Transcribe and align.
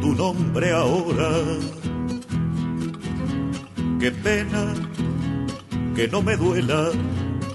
Tu 0.00 0.14
nombre 0.14 0.72
ahora. 0.72 1.30
Qué 3.98 4.10
pena 4.12 4.74
que 5.94 6.06
no 6.08 6.22
me 6.22 6.36
duela 6.36 6.90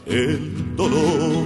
el 0.05 0.75
dolor. 0.75 1.45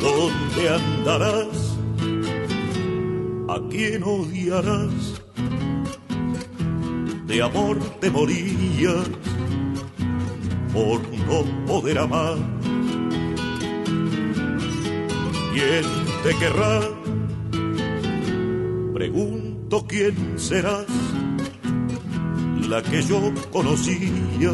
¿Dónde 0.00 0.68
andarás? 0.68 1.76
¿A 3.48 3.60
quién 3.70 4.02
odiarás? 4.04 5.22
De 7.26 7.42
amor 7.42 7.78
te 8.00 8.10
morías 8.10 9.08
por 10.72 11.00
no 11.28 11.66
poder 11.66 11.98
amar. 11.98 12.36
¿Quién 15.52 15.84
te 16.22 16.34
querrá? 16.38 16.95
Quién 19.96 20.38
serás, 20.38 20.84
la 22.68 22.82
que 22.82 23.00
yo 23.02 23.32
conocía, 23.50 24.52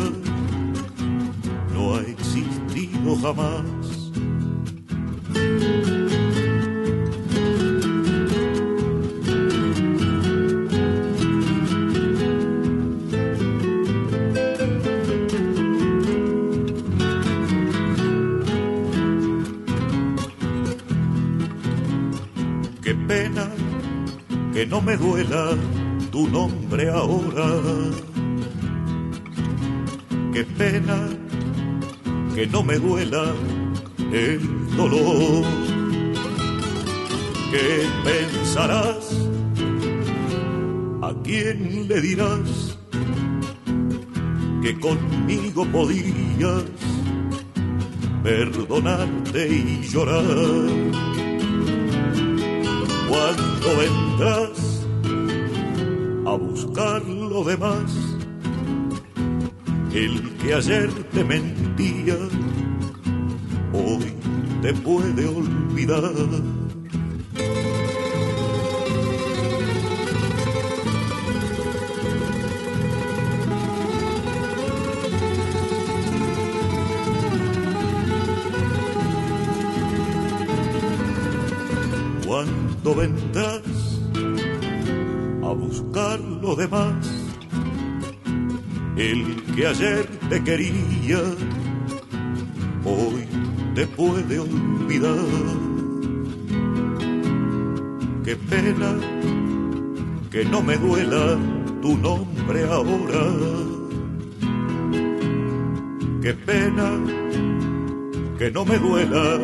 me 32.65 32.79
duela 32.79 33.35
el 34.13 34.77
dolor. 34.77 35.45
¿Qué 37.51 37.87
pensarás? 38.05 39.13
¿A 41.03 41.13
quién 41.25 41.89
le 41.89 42.01
dirás 42.01 42.79
que 44.63 44.79
conmigo 44.79 45.67
podías 45.67 46.65
perdonarte 48.23 49.49
y 49.49 49.83
llorar? 49.89 50.25
¿Cuándo 53.09 53.69
vendrás 53.79 54.87
a 56.27 56.35
buscar 56.37 57.05
lo 57.05 57.45
demás? 57.45 58.13
El 59.93 60.33
que 60.39 60.55
ayer 60.55 60.91
te 61.13 61.23
mentía, 61.23 61.92
¿Cuándo 82.27 82.95
vendrás 82.95 84.01
a 85.43 85.53
buscar 85.53 86.19
lo 86.21 86.57
demás? 86.57 86.95
El 88.97 89.45
que 89.55 89.67
ayer 89.67 90.07
te 90.31 90.43
quería, 90.43 91.21
hoy 92.83 93.29
te 93.75 93.87
puede 93.89 94.39
olvidar. 94.39 95.72
Qué 98.25 98.37
pena 98.37 98.95
que 100.31 100.45
no 100.45 100.63
me 100.63 100.77
duela 100.77 101.37
tu 101.81 101.97
nombre 101.97 102.63
ahora. 102.65 103.25
Qué 106.23 106.33
pena 106.33 106.89
que 108.39 108.51
no 108.53 108.65
me 108.65 108.79
duela 108.79 109.41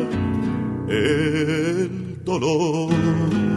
el 0.87 2.23
dolor. 2.23 3.48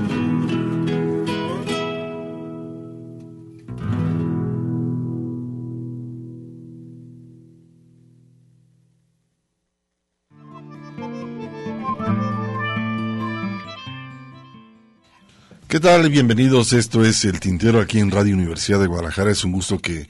¿Qué 15.73 15.81
tal? 15.81 16.11
Bienvenidos. 16.11 16.75
Esto 16.75 17.03
es 17.03 17.25
El 17.25 17.41
Tintero 17.41 17.81
aquí 17.81 17.99
en 17.99 18.11
Radio 18.11 18.35
Universidad 18.35 18.79
de 18.79 18.89
Guadalajara. 18.89 19.31
Es 19.31 19.43
un 19.43 19.53
gusto 19.53 19.79
que, 19.79 20.07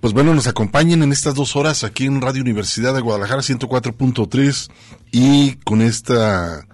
pues 0.00 0.12
bueno, 0.12 0.32
nos 0.34 0.46
acompañen 0.46 1.02
en 1.02 1.10
estas 1.10 1.34
dos 1.34 1.56
horas 1.56 1.82
aquí 1.82 2.06
en 2.06 2.20
Radio 2.20 2.42
Universidad 2.42 2.94
de 2.94 3.00
Guadalajara 3.00 3.40
104.3 3.40 4.70
y 5.10 5.54
con 5.64 5.82
esta 5.82 6.64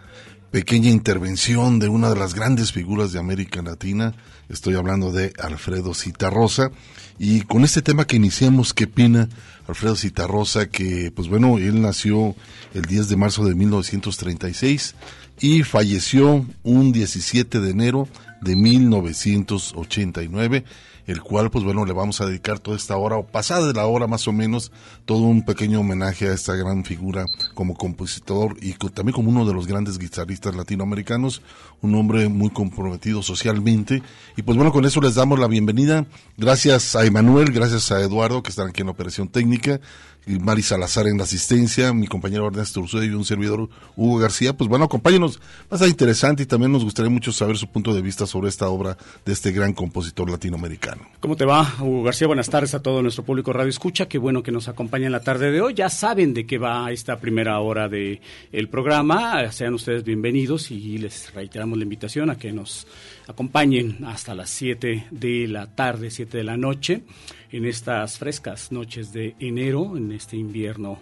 pequeña 0.51 0.91
intervención 0.91 1.79
de 1.79 1.89
una 1.89 2.11
de 2.11 2.17
las 2.17 2.35
grandes 2.35 2.73
figuras 2.73 3.11
de 3.11 3.21
América 3.21 3.63
Latina. 3.63 4.13
Estoy 4.51 4.75
hablando 4.75 5.13
de 5.13 5.33
Alfredo 5.39 5.95
Citarrosa. 5.95 6.71
Y 7.19 7.41
con 7.41 7.65
este 7.65 7.81
tema 7.81 8.07
que 8.07 8.17
iniciamos, 8.17 8.75
qué 8.75 8.87
pena, 8.87 9.31
Alfredo 9.67 9.97
Citarrosa, 9.97 10.67
que 10.67 11.11
pues 11.11 11.29
bueno, 11.29 11.56
él 11.56 11.81
nació 11.81 12.37
el 12.75 12.82
10 12.82 13.09
de 13.09 13.17
marzo 13.17 13.47
de 13.47 13.55
1936 13.55 14.94
y 15.41 15.62
falleció 15.62 16.47
un 16.62 16.93
17 16.93 17.61
de 17.61 17.71
enero 17.71 18.09
de 18.41 18.56
1989, 18.56 20.65
el 21.06 21.23
cual 21.23 21.50
pues 21.50 21.65
bueno 21.65 21.85
le 21.85 21.93
vamos 21.93 22.21
a 22.21 22.27
dedicar 22.27 22.59
toda 22.59 22.77
esta 22.77 22.97
hora 22.97 23.17
o 23.17 23.27
pasada 23.27 23.67
de 23.67 23.73
la 23.73 23.87
hora 23.87 24.06
más 24.06 24.27
o 24.27 24.33
menos 24.33 24.73
todo 25.05 25.21
un 25.21 25.44
pequeño 25.44 25.81
homenaje 25.81 26.29
a 26.29 26.33
esta 26.33 26.55
gran 26.55 26.85
figura 26.85 27.27
como 27.55 27.77
compositor 27.77 28.56
y 28.61 28.73
también 28.73 29.15
como 29.15 29.31
uno 29.31 29.47
de 29.47 29.55
los 29.55 29.67
grandes 29.67 29.99
guitarristas 29.99 30.56
latinoamericanos, 30.56 31.43
un 31.81 31.94
hombre 31.94 32.29
muy 32.29 32.50
comprometido 32.50 33.23
socialmente. 33.23 34.03
Y 34.37 34.43
pues 34.43 34.56
bueno 34.56 34.73
con 34.73 34.85
eso 34.85 35.00
les 35.00 35.15
damos 35.15 35.39
la 35.39 35.47
bienvenida, 35.47 36.06
gracias 36.37 36.97
a 36.97 37.05
Emanuel, 37.05 37.53
gracias 37.53 37.93
a 37.93 38.00
Eduardo 38.00 38.43
que 38.43 38.50
están 38.50 38.69
aquí 38.69 38.82
en 38.82 38.89
operación 38.89 39.29
técnica, 39.29 39.81
Mari 40.26 40.62
Salazar 40.62 41.06
en 41.06 41.19
la 41.19 41.25
asistencia, 41.25 41.93
mi 41.93 42.08
compañero 42.08 42.49
Ernesto 42.49 42.81
Ursúa 42.81 43.05
y 43.05 43.11
un 43.11 43.25
servidor 43.25 43.69
Hugo 43.94 44.19
García. 44.19 44.56
Pues 44.56 44.69
bueno, 44.69 44.87
acompáñenos, 44.87 45.38
va 45.73 45.76
a 45.76 45.78
ser 45.78 45.88
interesante 45.88 46.43
y 46.43 46.46
también 46.46 46.73
nos 46.73 46.82
gustaría 46.82 47.11
mucho 47.11 47.32
saber 47.32 47.56
su 47.56 47.69
punto 47.69 47.94
de 47.94 48.02
vista 48.02 48.26
sobre 48.26 48.49
esta 48.49 48.69
obra 48.69 48.96
de 49.25 49.32
este 49.32 49.52
gran 49.52 49.73
compositor 49.73 50.28
latinoamericano. 50.28 51.02
¿Cómo 51.20 51.37
te 51.37 51.44
va, 51.44 51.75
Hugo 51.81 52.02
García? 52.02 52.26
Buenas 52.26 52.50
tardes 52.50 52.75
a 52.75 52.82
todo 52.82 53.02
nuestro 53.02 53.25
público 53.25 53.52
Radio 53.52 53.70
Escucha. 53.70 54.08
Qué 54.08 54.19
bueno 54.19 54.43
que 54.43 54.50
nos 54.50 54.67
acompaña 54.67 55.06
en 55.06 55.12
la 55.12 55.20
tarde 55.20 55.52
de 55.52 55.61
hoy. 55.61 55.75
Ya 55.75 55.88
saben 55.88 56.34
de 56.34 56.44
qué 56.44 56.58
va 56.58 56.90
esta 56.90 57.19
primera 57.19 57.61
hora 57.61 57.88
del 57.88 58.20
el 58.50 58.69
programa. 58.69 59.52
Sean 59.52 59.75
ustedes 59.75 60.02
bienvenidos 60.02 60.72
y 60.72 60.99
les 60.99 61.32
reiteramos 61.34 61.79
la 61.79 61.84
invitación 61.84 62.31
a 62.31 62.37
que 62.37 62.52
nos 62.52 62.87
acompañen 63.29 64.05
hasta 64.05 64.34
las 64.34 64.50
7 64.50 65.06
de 65.11 65.49
la 65.49 65.67
tarde, 65.75 66.11
7 66.11 66.38
de 66.38 66.44
la 66.44 66.56
noche, 66.56 67.02
en 67.50 67.64
estas 67.64 68.19
frescas 68.19 68.72
noches 68.72 69.12
de 69.12 69.34
enero, 69.38 69.96
en 69.96 70.12
este 70.12 70.37
invierno 70.37 70.98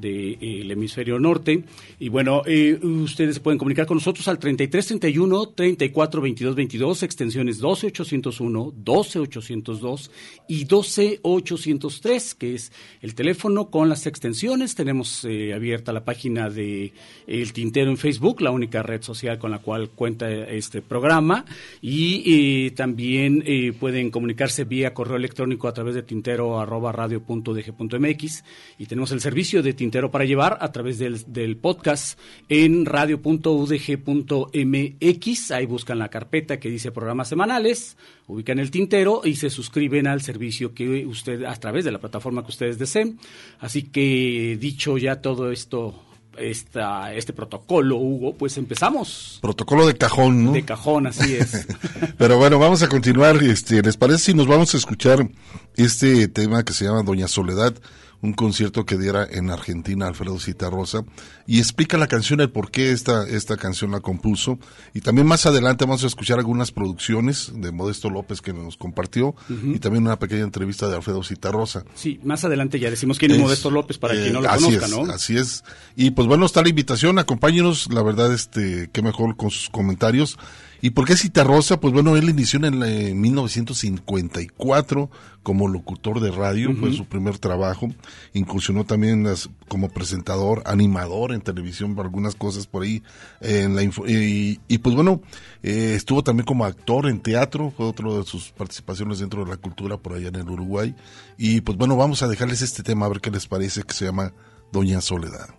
del 0.00 0.38
de, 0.38 0.72
hemisferio 0.72 1.18
norte. 1.18 1.64
Y 1.98 2.08
bueno, 2.08 2.42
eh, 2.46 2.78
ustedes 2.82 3.40
pueden 3.40 3.58
comunicar 3.58 3.86
con 3.86 3.96
nosotros 3.96 4.26
al 4.28 4.38
3331 4.38 5.48
34 5.50 6.20
22 6.20 6.54
22, 6.54 7.02
extensiones 7.02 7.58
12 7.58 7.88
801, 7.88 8.72
12 8.76 9.18
802 9.18 10.10
y 10.48 10.64
12 10.64 11.20
803, 11.22 12.34
que 12.34 12.54
es 12.54 12.72
el 13.02 13.14
teléfono 13.14 13.70
con 13.70 13.88
las 13.88 14.06
extensiones. 14.06 14.74
Tenemos 14.74 15.24
eh, 15.24 15.52
abierta 15.54 15.92
la 15.92 16.04
página 16.04 16.50
de 16.50 16.92
El 17.26 17.52
Tintero 17.52 17.90
en 17.90 17.96
Facebook, 17.96 18.40
la 18.40 18.50
única 18.50 18.82
red 18.82 19.02
social 19.02 19.38
con 19.38 19.50
la 19.50 19.58
cual 19.58 19.90
cuenta 19.90 20.30
este 20.30 20.82
programa. 20.82 21.44
Y 21.80 22.66
eh, 22.66 22.70
también 22.72 23.42
eh, 23.46 23.72
pueden 23.78 24.10
comunicarse 24.10 24.64
vía 24.64 24.94
correo 24.94 25.16
electrónico 25.16 25.68
a 25.68 25.72
través 25.72 25.94
de 25.94 26.02
tintero 26.02 26.60
arroba 26.60 26.92
radio 26.92 27.20
mx. 27.20 28.44
Y 28.78 28.86
tenemos 28.86 29.12
el 29.12 29.20
servicio 29.20 29.62
de 29.62 29.72
Tintero 29.72 29.87
para 29.90 30.24
llevar 30.24 30.58
a 30.60 30.70
través 30.70 30.98
del, 30.98 31.20
del 31.26 31.56
podcast 31.56 32.18
en 32.48 32.86
radio.udg.mx. 32.86 35.50
Ahí 35.50 35.66
buscan 35.66 35.98
la 35.98 36.08
carpeta 36.08 36.60
que 36.60 36.68
dice 36.68 36.92
programas 36.92 37.28
semanales, 37.28 37.96
ubican 38.26 38.58
el 38.58 38.70
tintero 38.70 39.22
y 39.24 39.36
se 39.36 39.50
suscriben 39.50 40.06
al 40.06 40.22
servicio 40.22 40.74
que 40.74 41.06
usted, 41.06 41.44
a 41.44 41.54
través 41.56 41.84
de 41.84 41.92
la 41.92 41.98
plataforma 41.98 42.42
que 42.42 42.50
ustedes 42.50 42.78
deseen. 42.78 43.18
Así 43.60 43.84
que 43.84 44.56
dicho 44.60 44.98
ya 44.98 45.20
todo 45.20 45.50
esto, 45.50 45.94
esta, 46.38 47.14
este 47.14 47.32
protocolo, 47.32 47.96
Hugo, 47.96 48.34
pues 48.34 48.56
empezamos. 48.58 49.38
Protocolo 49.40 49.86
de 49.86 49.96
cajón, 49.96 50.44
¿no? 50.44 50.52
De 50.52 50.64
cajón, 50.64 51.06
así 51.06 51.34
es. 51.34 51.66
Pero 52.18 52.38
bueno, 52.38 52.58
vamos 52.58 52.82
a 52.82 52.88
continuar. 52.88 53.42
Este, 53.42 53.82
¿Les 53.82 53.96
parece 53.96 54.18
si 54.18 54.34
nos 54.34 54.46
vamos 54.46 54.74
a 54.74 54.76
escuchar 54.76 55.28
este 55.76 56.28
tema 56.28 56.64
que 56.64 56.72
se 56.72 56.84
llama 56.84 57.02
Doña 57.02 57.28
Soledad? 57.28 57.74
Un 58.20 58.32
concierto 58.32 58.84
que 58.84 58.98
diera 58.98 59.26
en 59.30 59.50
Argentina 59.50 60.06
Alfredo 60.06 60.38
Citarrosa 60.40 61.04
y 61.46 61.58
explica 61.58 61.96
la 61.98 62.08
canción, 62.08 62.40
el 62.40 62.50
por 62.50 62.70
qué 62.70 62.90
esta, 62.90 63.26
esta 63.28 63.56
canción 63.56 63.92
la 63.92 64.00
compuso 64.00 64.58
y 64.92 65.00
también 65.00 65.26
más 65.26 65.46
adelante 65.46 65.84
vamos 65.84 66.02
a 66.04 66.08
escuchar 66.08 66.38
algunas 66.38 66.72
producciones 66.72 67.52
de 67.54 67.70
Modesto 67.70 68.10
López 68.10 68.40
que 68.40 68.52
nos 68.52 68.76
compartió 68.76 69.34
y 69.48 69.78
también 69.78 70.04
una 70.04 70.18
pequeña 70.18 70.42
entrevista 70.42 70.88
de 70.88 70.96
Alfredo 70.96 71.22
Citarrosa. 71.22 71.84
Sí, 71.94 72.20
más 72.24 72.44
adelante 72.44 72.80
ya 72.80 72.90
decimos 72.90 73.18
quién 73.18 73.32
es, 73.32 73.38
Modesto 73.38 73.70
López 73.70 73.98
para 73.98 74.14
quien 74.14 74.32
no 74.32 74.40
lo 74.40 74.50
así 74.50 74.64
conozca, 74.64 74.86
es, 74.86 74.90
¿no? 74.90 75.12
Así 75.12 75.36
es. 75.36 75.64
Y 75.94 76.10
pues 76.10 76.26
bueno, 76.26 76.46
está 76.46 76.62
la 76.62 76.68
invitación, 76.68 77.18
acompáñenos, 77.18 77.92
la 77.92 78.02
verdad, 78.02 78.32
este, 78.32 78.90
qué 78.92 79.02
mejor 79.02 79.36
con 79.36 79.50
sus 79.50 79.70
comentarios. 79.70 80.36
¿Y 80.80 80.90
por 80.90 81.06
qué 81.06 81.16
Citarrosa? 81.16 81.80
Pues 81.80 81.92
bueno, 81.92 82.16
él 82.16 82.28
inició 82.28 82.58
en 82.64 82.82
el, 82.82 83.14
1954 83.14 85.10
como 85.42 85.66
locutor 85.66 86.20
de 86.20 86.30
radio, 86.30 86.76
fue 86.76 86.92
su 86.92 87.06
primer 87.06 87.38
trabajo. 87.38 87.88
Incursionó 88.34 88.84
también 88.84 89.24
las, 89.24 89.48
como 89.66 89.88
presentador, 89.88 90.62
animador 90.66 91.32
en 91.32 91.40
televisión 91.40 91.98
algunas 91.98 92.34
cosas 92.34 92.66
por 92.66 92.82
ahí. 92.82 93.02
En 93.40 93.74
la 93.74 93.82
y, 93.82 94.60
y, 94.68 94.78
pues 94.78 94.94
bueno, 94.94 95.22
eh, 95.62 95.94
estuvo 95.96 96.22
también 96.22 96.44
como 96.44 96.64
actor 96.66 97.08
en 97.08 97.20
teatro, 97.20 97.72
fue 97.74 97.86
otro 97.86 98.18
de 98.18 98.24
sus 98.24 98.50
participaciones 98.50 99.20
dentro 99.20 99.44
de 99.44 99.50
la 99.50 99.56
cultura 99.56 99.96
por 99.96 100.12
allá 100.12 100.28
en 100.28 100.36
el 100.36 100.48
Uruguay. 100.50 100.94
Y 101.38 101.62
pues 101.62 101.78
bueno, 101.78 101.96
vamos 101.96 102.22
a 102.22 102.28
dejarles 102.28 102.62
este 102.62 102.82
tema 102.82 103.06
a 103.06 103.08
ver 103.08 103.20
qué 103.20 103.30
les 103.30 103.46
parece, 103.46 103.82
que 103.82 103.94
se 103.94 104.04
llama 104.04 104.34
Doña 104.70 105.00
Soledad 105.00 105.57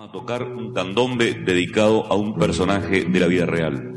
a 0.00 0.12
tocar 0.12 0.44
un 0.44 0.72
candombe 0.72 1.34
dedicado 1.34 2.06
a 2.06 2.14
un 2.14 2.38
personaje 2.38 3.04
de 3.06 3.18
la 3.18 3.26
vida 3.26 3.46
real. 3.46 3.96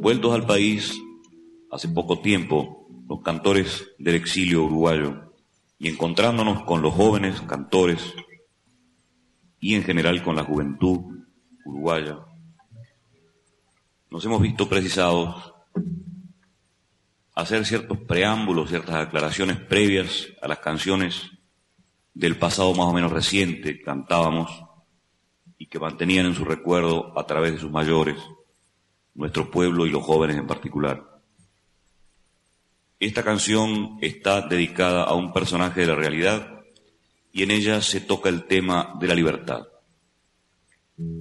Vueltos 0.00 0.34
al 0.34 0.44
país 0.44 1.00
hace 1.70 1.88
poco 1.88 2.20
tiempo, 2.20 2.86
los 3.08 3.22
cantores 3.22 3.88
del 3.98 4.16
exilio 4.16 4.64
uruguayo, 4.64 5.32
y 5.78 5.88
encontrándonos 5.88 6.64
con 6.64 6.82
los 6.82 6.92
jóvenes 6.92 7.40
cantores 7.42 8.14
y 9.60 9.74
en 9.76 9.82
general 9.82 10.22
con 10.22 10.36
la 10.36 10.44
juventud 10.44 10.98
uruguaya, 11.64 12.18
nos 14.10 14.22
hemos 14.26 14.42
visto 14.42 14.68
precisados 14.68 15.54
a 17.34 17.40
hacer 17.40 17.64
ciertos 17.64 17.96
preámbulos, 17.96 18.68
ciertas 18.68 18.96
aclaraciones 18.96 19.56
previas 19.56 20.28
a 20.42 20.48
las 20.48 20.58
canciones 20.58 21.37
del 22.18 22.36
pasado 22.36 22.74
más 22.74 22.88
o 22.88 22.92
menos 22.92 23.12
reciente 23.12 23.80
cantábamos 23.80 24.50
y 25.56 25.66
que 25.66 25.78
mantenían 25.78 26.26
en 26.26 26.34
su 26.34 26.44
recuerdo 26.44 27.16
a 27.16 27.24
través 27.24 27.52
de 27.52 27.60
sus 27.60 27.70
mayores, 27.70 28.16
nuestro 29.14 29.52
pueblo 29.52 29.86
y 29.86 29.90
los 29.90 30.02
jóvenes 30.02 30.36
en 30.36 30.48
particular. 30.48 31.20
Esta 32.98 33.22
canción 33.22 33.98
está 34.00 34.40
dedicada 34.40 35.04
a 35.04 35.14
un 35.14 35.32
personaje 35.32 35.82
de 35.82 35.86
la 35.86 35.94
realidad 35.94 36.64
y 37.30 37.44
en 37.44 37.52
ella 37.52 37.80
se 37.82 38.00
toca 38.00 38.28
el 38.28 38.46
tema 38.46 38.96
de 38.98 39.06
la 39.06 39.14
libertad. 39.14 39.68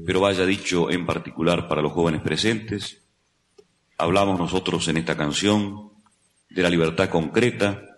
Pero 0.03 0.21
vaya 0.21 0.47
dicho 0.47 0.89
en 0.89 1.05
particular 1.05 1.67
para 1.67 1.83
los 1.83 1.91
jóvenes 1.91 2.23
presentes, 2.23 3.03
hablamos 3.99 4.39
nosotros 4.39 4.87
en 4.87 4.97
esta 4.97 5.15
canción 5.15 5.91
de 6.49 6.63
la 6.63 6.71
libertad 6.71 7.09
concreta 7.09 7.96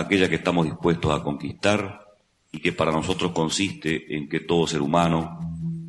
aquella 0.00 0.28
que 0.28 0.36
estamos 0.36 0.66
dispuestos 0.66 1.14
a 1.14 1.22
conquistar 1.22 2.00
y 2.50 2.60
que 2.60 2.72
para 2.72 2.92
nosotros 2.92 3.32
consiste 3.32 4.16
en 4.16 4.28
que 4.28 4.40
todo 4.40 4.66
ser 4.66 4.80
humano, 4.80 5.38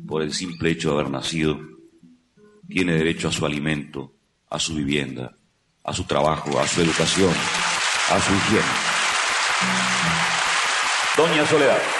por 0.06 0.22
el 0.22 0.32
simple 0.32 0.70
hecho 0.70 0.90
de 0.90 1.00
haber 1.00 1.10
nacido, 1.10 1.58
tiene 2.68 2.94
derecho 2.94 3.28
a 3.28 3.32
su 3.32 3.44
alimento, 3.46 4.12
a 4.48 4.58
su 4.58 4.74
vivienda, 4.74 5.36
a 5.84 5.92
su 5.92 6.04
trabajo, 6.04 6.58
a 6.58 6.66
su 6.66 6.82
educación, 6.82 7.32
a 8.10 8.20
su 8.20 8.32
higiene. 8.34 8.64
Doña 11.16 11.46
Soledad. 11.46 11.99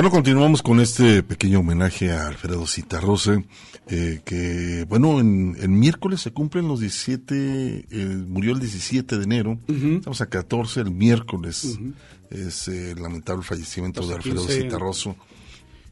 Bueno, 0.00 0.12
continuamos 0.12 0.62
con 0.62 0.80
este 0.80 1.22
pequeño 1.22 1.60
homenaje 1.60 2.10
a 2.10 2.28
Alfredo 2.28 2.66
Citarrosa, 2.66 3.42
eh, 3.86 4.22
que, 4.24 4.86
bueno, 4.88 5.20
en, 5.20 5.78
miércoles 5.78 6.22
se 6.22 6.30
cumplen 6.30 6.66
los 6.66 6.80
17, 6.80 7.84
murió 8.26 8.54
el 8.54 8.60
17 8.60 9.18
de 9.18 9.24
enero, 9.24 9.58
estamos 9.68 10.22
a 10.22 10.26
14, 10.30 10.80
el 10.80 10.90
miércoles 10.90 11.78
es 12.30 12.68
el 12.68 13.02
lamentable 13.02 13.42
fallecimiento 13.42 14.06
de 14.06 14.14
Alfredo 14.14 14.48
Citarroso. 14.48 15.16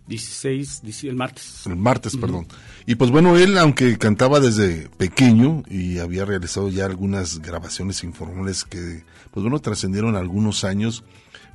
16, 0.06 1.04
el 1.04 1.16
martes. 1.16 1.66
El 1.66 1.76
martes, 1.76 2.16
perdón. 2.16 2.46
Y 2.86 2.94
pues 2.94 3.10
bueno, 3.10 3.36
él, 3.36 3.58
aunque 3.58 3.98
cantaba 3.98 4.40
desde 4.40 4.88
pequeño 4.96 5.64
y 5.68 5.98
había 5.98 6.24
realizado 6.24 6.70
ya 6.70 6.86
algunas 6.86 7.40
grabaciones 7.40 8.02
informales 8.04 8.64
que, 8.64 9.04
pues 9.32 9.42
bueno, 9.42 9.58
trascendieron 9.58 10.16
algunos 10.16 10.64
años, 10.64 11.04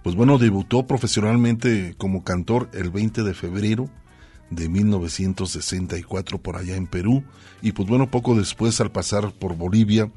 pues 0.03 0.15
bueno, 0.15 0.37
debutó 0.37 0.85
profesionalmente 0.85 1.95
como 1.97 2.23
cantor 2.23 2.69
el 2.73 2.91
20 2.91 3.23
de 3.23 3.33
febrero 3.33 3.89
de 4.49 4.69
1964 4.69 6.37
por 6.37 6.57
allá 6.57 6.75
en 6.75 6.87
Perú. 6.87 7.23
Y 7.61 7.71
pues 7.71 7.87
bueno, 7.87 8.11
poco 8.11 8.35
después 8.35 8.79
al 8.81 8.91
pasar 8.91 9.31
por 9.31 9.55
Bolivia 9.55 10.11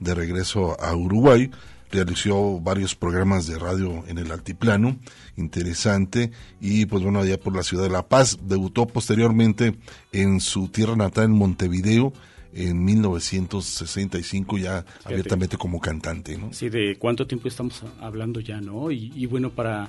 de 0.00 0.14
regreso 0.14 0.80
a 0.80 0.94
Uruguay, 0.94 1.50
realizó 1.90 2.58
varios 2.60 2.94
programas 2.94 3.46
de 3.46 3.58
radio 3.58 4.04
en 4.08 4.18
el 4.18 4.32
altiplano, 4.32 4.96
interesante, 5.36 6.32
y 6.60 6.86
pues 6.86 7.02
bueno, 7.02 7.20
allá 7.20 7.38
por 7.38 7.54
la 7.54 7.62
ciudad 7.62 7.84
de 7.84 7.90
La 7.90 8.08
Paz, 8.08 8.38
debutó 8.42 8.86
posteriormente 8.86 9.76
en 10.10 10.40
su 10.40 10.68
tierra 10.68 10.96
natal 10.96 11.26
en 11.26 11.32
Montevideo, 11.32 12.12
en 12.54 12.84
1965 12.84 14.58
ya 14.58 14.84
abiertamente 15.04 15.56
como 15.56 15.80
cantante, 15.80 16.36
¿no? 16.36 16.52
Sí, 16.52 16.68
de 16.68 16.96
cuánto 16.98 17.26
tiempo 17.26 17.48
estamos 17.48 17.82
hablando 18.00 18.40
ya, 18.40 18.60
¿no? 18.60 18.90
Y, 18.90 19.26
bueno, 19.26 19.50
para 19.50 19.88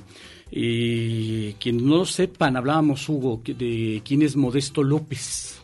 eh, 0.51 1.55
quien 1.59 1.85
no 1.85 1.97
lo 1.97 2.05
sepan, 2.05 2.55
hablábamos, 2.57 3.07
Hugo, 3.09 3.41
de 3.45 4.01
quién 4.05 4.21
es 4.21 4.35
Modesto 4.35 4.83
López. 4.83 5.59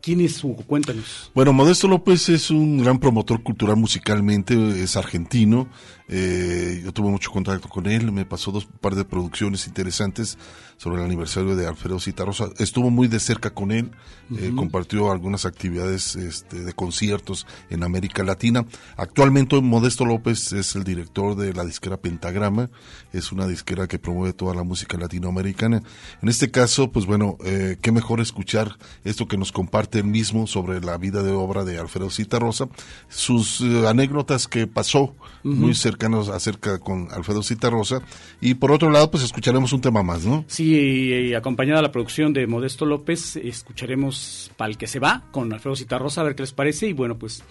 ¿Quién 0.00 0.20
es 0.20 0.42
Hugo? 0.42 0.62
Cuéntanos. 0.66 1.30
Bueno, 1.34 1.52
Modesto 1.52 1.88
López 1.88 2.28
es 2.28 2.50
un 2.50 2.78
gran 2.78 2.98
promotor 2.98 3.42
cultural 3.42 3.76
musicalmente, 3.76 4.54
es 4.82 4.96
argentino, 4.96 5.68
eh, 6.10 6.80
yo 6.82 6.92
tuve 6.92 7.10
mucho 7.10 7.30
contacto 7.30 7.68
con 7.68 7.86
él, 7.86 8.10
me 8.12 8.24
pasó 8.24 8.50
dos 8.50 8.64
par 8.64 8.94
de 8.94 9.04
producciones 9.04 9.66
interesantes 9.66 10.38
sobre 10.78 11.00
el 11.00 11.04
aniversario 11.04 11.54
de 11.54 11.66
Alfredo 11.66 12.00
Citarrosa. 12.00 12.48
Estuvo 12.58 12.88
muy 12.88 13.08
de 13.08 13.20
cerca 13.20 13.50
con 13.50 13.72
él, 13.72 13.90
eh, 14.38 14.52
compartió 14.56 15.10
algunas 15.10 15.44
actividades 15.44 16.16
este, 16.16 16.60
de 16.64 16.72
conciertos 16.72 17.46
en 17.68 17.82
América 17.82 18.22
Latina. 18.22 18.64
Actualmente 18.96 19.60
Modesto 19.60 20.06
López 20.06 20.52
es 20.52 20.76
el 20.76 20.84
director 20.84 21.34
de 21.36 21.52
la 21.52 21.64
disquera 21.64 21.96
Pentagrama, 21.96 22.70
es 23.12 23.32
una 23.32 23.46
disquera 23.46 23.86
que 23.86 23.98
promueve 23.98 24.32
toda 24.32 24.54
la 24.54 24.62
música 24.62 24.96
latinoamericana. 24.96 25.82
En 26.22 26.28
este 26.28 26.50
caso, 26.50 26.90
pues 26.90 27.06
bueno, 27.06 27.36
eh, 27.44 27.76
qué 27.82 27.92
mejor 27.92 28.20
escuchar 28.20 28.78
esto 29.04 29.26
que 29.26 29.36
nos 29.36 29.52
comparte 29.52 29.98
él 29.98 30.04
mismo 30.04 30.46
sobre 30.46 30.80
la 30.80 30.96
vida 30.96 31.22
de 31.22 31.32
obra 31.32 31.64
de 31.64 31.78
Alfredo 31.78 32.08
Citarrosa, 32.08 32.68
sus 33.08 33.60
anécdotas 33.60 34.46
que 34.46 34.66
pasó 34.66 35.14
muy 35.42 35.74
cerca 35.74 35.97
acerca 36.28 36.78
con 36.78 37.08
Alfredo 37.10 37.42
Citarrosa. 37.42 38.02
Y 38.40 38.54
por 38.54 38.72
otro 38.72 38.90
lado, 38.90 39.10
pues 39.10 39.24
escucharemos 39.24 39.72
un 39.72 39.80
tema 39.80 40.02
más, 40.02 40.24
¿no? 40.24 40.44
Sí, 40.46 40.74
y, 40.74 41.34
acompañada 41.34 41.82
la 41.82 41.92
producción 41.92 42.32
de 42.32 42.46
Modesto 42.46 42.86
López, 42.86 43.36
escucharemos 43.36 44.50
Pal 44.56 44.78
que 44.78 44.86
se 44.86 44.98
va 44.98 45.24
con 45.30 45.52
Alfredo 45.52 45.76
Citarrosa, 45.76 46.20
a 46.20 46.24
ver 46.24 46.34
qué 46.34 46.42
les 46.42 46.52
parece. 46.52 46.88
Y 46.88 46.92
bueno, 46.92 47.18
pues 47.18 47.42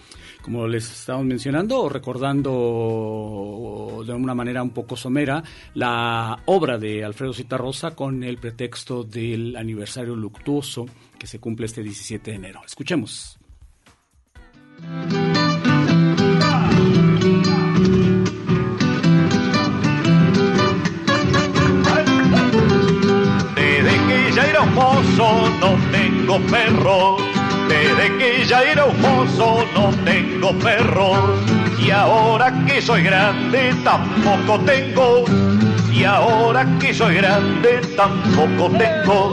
como 0.42 0.66
les 0.66 0.90
estamos 0.90 1.24
mencionando, 1.24 1.88
recordando 1.88 4.02
de 4.06 4.12
una 4.12 4.34
manera 4.34 4.62
un 4.62 4.70
poco 4.70 4.96
somera 4.96 5.42
la 5.74 6.40
obra 6.46 6.78
de 6.78 7.04
Alfredo 7.04 7.32
Citarrosa 7.32 7.92
con 7.92 8.24
el 8.24 8.38
pretexto 8.38 9.04
del 9.04 9.56
aniversario 9.56 10.16
luctuoso 10.16 10.86
que 11.18 11.26
se 11.26 11.38
cumple 11.38 11.66
este 11.66 11.82
17 11.82 12.30
de 12.30 12.36
enero. 12.36 12.60
Escuchemos. 12.64 13.38
Mozo 24.74 25.48
no 25.60 25.76
tengo 25.90 26.38
perro. 26.46 27.16
Desde 27.68 28.16
que 28.18 28.44
ya 28.46 28.62
era 28.62 28.84
un 28.86 29.00
mozo 29.00 29.64
no 29.74 29.90
tengo 30.04 30.52
perro. 30.58 31.36
Y 31.84 31.90
ahora 31.90 32.52
que 32.66 32.80
soy 32.80 33.02
grande 33.02 33.74
tampoco 33.84 34.58
tengo. 34.64 35.24
Y 35.92 36.04
ahora 36.04 36.66
que 36.78 36.94
soy 36.94 37.16
grande 37.16 37.80
tampoco 37.96 38.70
tengo. 38.76 39.32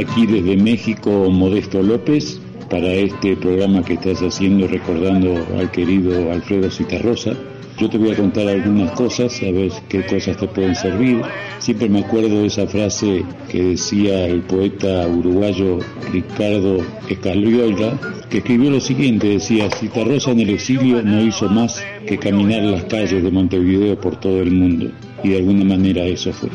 Aquí 0.00 0.26
desde 0.26 0.56
México, 0.56 1.10
Modesto 1.30 1.82
López, 1.82 2.40
para 2.70 2.86
este 2.86 3.36
programa 3.36 3.84
que 3.84 3.94
estás 3.94 4.22
haciendo 4.22 4.66
recordando 4.66 5.46
al 5.58 5.70
querido 5.70 6.32
Alfredo 6.32 6.70
Citarrosa. 6.70 7.34
Yo 7.78 7.88
te 7.88 7.98
voy 7.98 8.12
a 8.12 8.16
contar 8.16 8.48
algunas 8.48 8.92
cosas, 8.92 9.40
a 9.42 9.50
ver 9.50 9.72
qué 9.88 10.04
cosas 10.04 10.36
te 10.36 10.46
pueden 10.46 10.74
servir. 10.74 11.22
Siempre 11.58 11.88
me 11.88 12.00
acuerdo 12.00 12.40
de 12.40 12.46
esa 12.46 12.66
frase 12.66 13.24
que 13.50 13.62
decía 13.62 14.26
el 14.26 14.42
poeta 14.42 15.06
uruguayo 15.08 15.78
Ricardo 16.12 16.78
Escalviola, 17.08 17.98
que 18.28 18.38
escribió 18.38 18.70
lo 18.70 18.80
siguiente, 18.80 19.28
decía, 19.28 19.70
Citarrosa 19.70 20.32
en 20.32 20.40
el 20.40 20.50
exilio 20.50 21.02
no 21.02 21.22
hizo 21.22 21.48
más 21.48 21.82
que 22.06 22.18
caminar 22.18 22.62
las 22.62 22.84
calles 22.84 23.22
de 23.22 23.30
Montevideo 23.30 23.98
por 24.00 24.16
todo 24.16 24.40
el 24.40 24.50
mundo. 24.50 24.90
Y 25.24 25.30
de 25.30 25.38
alguna 25.38 25.64
manera 25.64 26.04
eso 26.04 26.32
fue. 26.32 26.50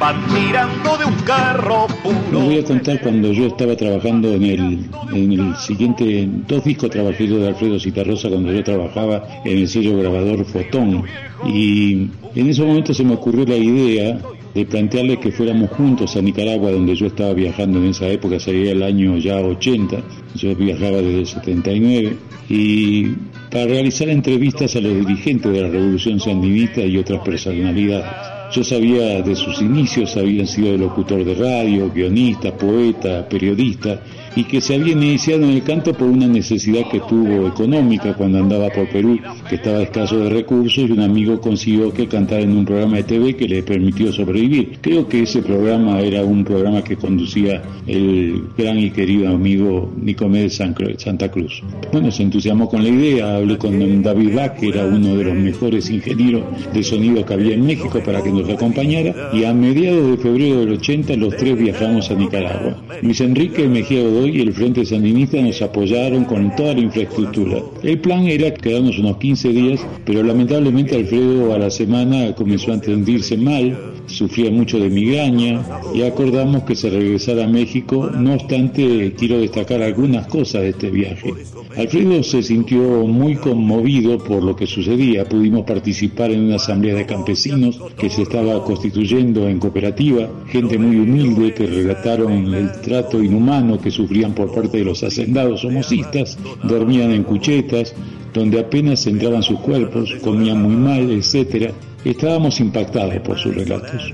Van 0.00 0.16
voy 2.40 2.58
a 2.58 2.64
contar 2.64 3.02
cuando 3.02 3.32
yo 3.32 3.48
estaba 3.48 3.76
trabajando 3.76 4.32
en 4.32 4.44
el, 4.44 4.78
en 5.12 5.32
el 5.32 5.56
siguiente, 5.56 6.22
en 6.22 6.46
dos 6.48 6.64
discos 6.64 6.88
trabajé 6.88 7.28
yo 7.28 7.38
de 7.38 7.48
Alfredo 7.48 7.78
Citarrosa 7.78 8.30
cuando 8.30 8.50
yo 8.50 8.64
trabajaba 8.64 9.28
en 9.44 9.58
el 9.58 9.68
sello 9.68 9.98
grabador 9.98 10.46
Fotón. 10.46 11.04
Y 11.46 12.08
en 12.34 12.48
ese 12.48 12.64
momento 12.64 12.94
se 12.94 13.04
me 13.04 13.12
ocurrió 13.12 13.44
la 13.44 13.56
idea 13.56 14.18
de 14.54 14.64
plantearle 14.64 15.20
que 15.20 15.32
fuéramos 15.32 15.68
juntos 15.70 16.16
a 16.16 16.22
Nicaragua, 16.22 16.72
donde 16.72 16.96
yo 16.96 17.06
estaba 17.06 17.34
viajando 17.34 17.78
en 17.78 17.90
esa 17.90 18.08
época, 18.08 18.40
sería 18.40 18.72
el 18.72 18.82
año 18.82 19.18
ya 19.18 19.36
80, 19.36 20.02
yo 20.34 20.56
viajaba 20.56 20.96
desde 20.96 21.18
el 21.18 21.26
79, 21.26 22.16
y 22.48 23.08
para 23.50 23.66
realizar 23.66 24.08
entrevistas 24.08 24.74
a 24.76 24.80
los 24.80 24.94
dirigentes 24.94 25.52
de 25.52 25.60
la 25.60 25.68
Revolución 25.68 26.18
Sandinista 26.20 26.80
y 26.80 26.96
otras 26.96 27.20
personalidades. 27.20 28.39
Yo 28.52 28.64
sabía 28.64 29.22
de 29.22 29.36
sus 29.36 29.62
inicios, 29.62 30.16
habían 30.16 30.46
sido 30.48 30.76
locutor 30.76 31.24
de 31.24 31.34
radio, 31.34 31.88
guionista, 31.88 32.52
poeta, 32.52 33.28
periodista, 33.28 34.02
y 34.36 34.44
que 34.44 34.60
se 34.60 34.74
habían 34.74 35.02
iniciado 35.02 35.42
en 35.44 35.50
el 35.50 35.62
canto 35.62 35.92
por 35.94 36.08
una 36.08 36.26
necesidad 36.26 36.88
que 36.90 37.00
tuvo 37.00 37.48
económica 37.48 38.14
cuando 38.14 38.38
andaba 38.38 38.68
por 38.70 38.88
Perú, 38.88 39.18
que 39.48 39.56
estaba 39.56 39.82
escaso 39.82 40.18
de 40.18 40.30
recursos 40.30 40.88
y 40.88 40.92
un 40.92 41.00
amigo 41.00 41.40
consiguió 41.40 41.92
que 41.92 42.06
cantara 42.06 42.42
en 42.42 42.56
un 42.56 42.64
programa 42.64 42.96
de 42.96 43.04
TV 43.04 43.36
que 43.36 43.48
le 43.48 43.62
permitió 43.62 44.12
sobrevivir. 44.12 44.78
Creo 44.80 45.08
que 45.08 45.22
ese 45.22 45.42
programa 45.42 46.00
era 46.00 46.24
un 46.24 46.44
programa 46.44 46.82
que 46.82 46.96
conducía 46.96 47.62
el 47.86 48.44
gran 48.56 48.78
y 48.78 48.90
querido 48.90 49.28
amigo 49.28 49.92
Nicomedes 50.00 50.56
Santa 50.56 51.30
Cruz. 51.30 51.62
Bueno, 51.92 52.10
se 52.10 52.22
entusiasmó 52.22 52.68
con 52.68 52.82
la 52.82 52.88
idea, 52.88 53.36
hablé 53.36 53.58
con 53.58 54.02
David 54.02 54.34
Bach, 54.34 54.56
que 54.58 54.68
era 54.68 54.86
uno 54.86 55.16
de 55.16 55.24
los 55.24 55.34
mejores 55.34 55.90
ingenieros 55.90 56.44
de 56.72 56.82
sonido 56.82 57.24
que 57.24 57.34
había 57.34 57.54
en 57.54 57.66
México 57.66 58.00
para 58.04 58.22
que 58.22 58.30
nos 58.30 58.48
acompañara, 58.48 59.30
y 59.32 59.44
a 59.44 59.52
mediados 59.52 60.10
de 60.10 60.16
febrero 60.16 60.60
del 60.60 60.72
80 60.72 61.16
los 61.16 61.36
tres 61.36 61.58
viajamos 61.58 62.10
a 62.10 62.14
Nicaragua. 62.14 62.76
Luis 63.02 63.20
Enrique 63.20 63.66
Mejía 63.66 64.02
Y 64.26 64.40
el 64.40 64.52
Frente 64.52 64.84
Sandinista 64.84 65.40
nos 65.40 65.60
apoyaron 65.62 66.24
con 66.24 66.54
toda 66.54 66.74
la 66.74 66.80
infraestructura. 66.80 67.58
El 67.82 67.98
plan 68.00 68.26
era 68.26 68.52
quedarnos 68.52 68.98
unos 68.98 69.16
15 69.16 69.48
días, 69.48 69.80
pero 70.04 70.22
lamentablemente 70.22 70.96
Alfredo 70.96 71.54
a 71.54 71.58
la 71.58 71.70
semana 71.70 72.34
comenzó 72.34 72.72
a 72.72 72.82
sentirse 72.82 73.36
mal, 73.36 73.76
sufría 74.14 74.50
mucho 74.50 74.78
de 74.78 74.90
migraña 74.90 75.62
y 75.94 76.02
acordamos 76.02 76.64
que 76.64 76.76
se 76.76 76.90
regresara 76.90 77.44
a 77.44 77.48
México. 77.48 78.10
No 78.10 78.34
obstante, 78.34 79.14
quiero 79.16 79.38
destacar 79.38 79.82
algunas 79.82 80.26
cosas 80.26 80.62
de 80.62 80.68
este 80.70 80.90
viaje. 80.90 81.32
Alfredo 81.76 82.22
se 82.22 82.42
sintió 82.42 82.80
muy 83.06 83.36
conmovido 83.36 84.18
por 84.18 84.42
lo 84.42 84.56
que 84.56 84.66
sucedía. 84.66 85.24
Pudimos 85.24 85.64
participar 85.64 86.30
en 86.30 86.40
una 86.40 86.56
asamblea 86.56 86.94
de 86.94 87.06
campesinos 87.06 87.80
que 87.96 88.10
se 88.10 88.22
estaba 88.22 88.64
constituyendo 88.64 89.48
en 89.48 89.58
cooperativa, 89.58 90.28
gente 90.48 90.78
muy 90.78 90.96
humilde 90.96 91.54
que 91.54 91.66
relataron 91.66 92.52
el 92.54 92.72
trato 92.80 93.22
inhumano 93.22 93.80
que 93.80 93.90
sufrían 93.90 94.34
por 94.34 94.52
parte 94.52 94.78
de 94.78 94.84
los 94.84 95.02
hacendados 95.02 95.64
homocistas, 95.64 96.38
dormían 96.64 97.12
en 97.12 97.24
cuchetas, 97.24 97.94
donde 98.32 98.60
apenas 98.60 99.06
entraban 99.06 99.42
sus 99.42 99.58
cuerpos, 99.60 100.14
comían 100.22 100.62
muy 100.62 100.76
mal, 100.76 101.10
etcétera. 101.10 101.72
Estábamos 102.04 102.60
impactados 102.60 103.20
por 103.20 103.38
sus 103.38 103.54
relatos. 103.54 104.12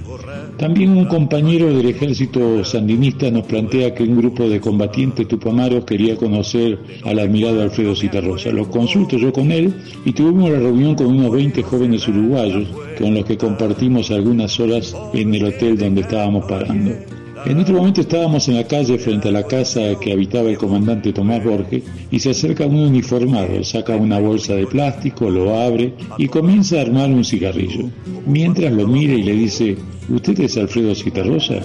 También 0.59 0.96
un 0.96 1.05
compañero 1.05 1.72
del 1.72 1.87
ejército 1.87 2.64
sandinista 2.64 3.31
nos 3.31 3.46
plantea 3.46 3.94
que 3.94 4.03
un 4.03 4.16
grupo 4.16 4.49
de 4.49 4.61
combatientes 4.61 5.29
tupamaros 5.29 5.85
quería 5.85 6.16
conocer 6.16 6.79
al 7.05 7.18
admirado 7.18 7.62
Alfredo 7.62 7.94
Citarrosa. 7.94 8.51
Lo 8.51 8.68
consulto 8.68 9.16
yo 9.16 9.33
con 9.33 9.53
él 9.53 9.75
y 10.05 10.12
tuvimos 10.12 10.51
la 10.51 10.59
reunión 10.59 10.94
con 10.94 11.07
unos 11.07 11.31
20 11.31 11.62
jóvenes 11.62 12.09
uruguayos 12.09 12.68
con 12.99 13.14
los 13.14 13.25
que 13.25 13.37
compartimos 13.37 14.11
algunas 14.11 14.59
horas 14.59 14.96
en 15.12 15.35
el 15.35 15.44
hotel 15.44 15.79
donde 15.79 16.01
estábamos 16.01 16.44
parando. 16.46 17.15
En 17.44 17.59
otro 17.59 17.77
momento 17.77 18.01
estábamos 18.01 18.49
en 18.49 18.55
la 18.55 18.66
calle 18.66 18.99
frente 18.99 19.29
a 19.29 19.33
la 19.33 19.46
casa 19.46 19.94
que 20.01 20.12
habitaba 20.12 20.49
el 20.49 20.57
comandante 20.57 21.12
Tomás 21.12 21.44
Borges 21.44 21.83
y 22.11 22.18
se 22.18 22.31
acerca 22.31 22.66
un 22.66 22.77
uniformado, 22.77 23.62
saca 23.62 23.94
una 23.96 24.18
bolsa 24.18 24.55
de 24.55 24.66
plástico, 24.66 25.29
lo 25.29 25.55
abre 25.55 25.92
y 26.18 26.29
comienza 26.29 26.79
a 26.79 26.83
armar 26.83 27.11
un 27.11 27.25
cigarrillo. 27.25 27.90
Mientras 28.27 28.72
lo 28.72 28.87
mira 28.87 29.14
y 29.14 29.22
le 29.22 29.35
dice, 29.35 29.77
¿usted 30.09 30.40
es 30.40 30.57
Alfredo 30.57 30.94
Citarrosa? 30.94 31.61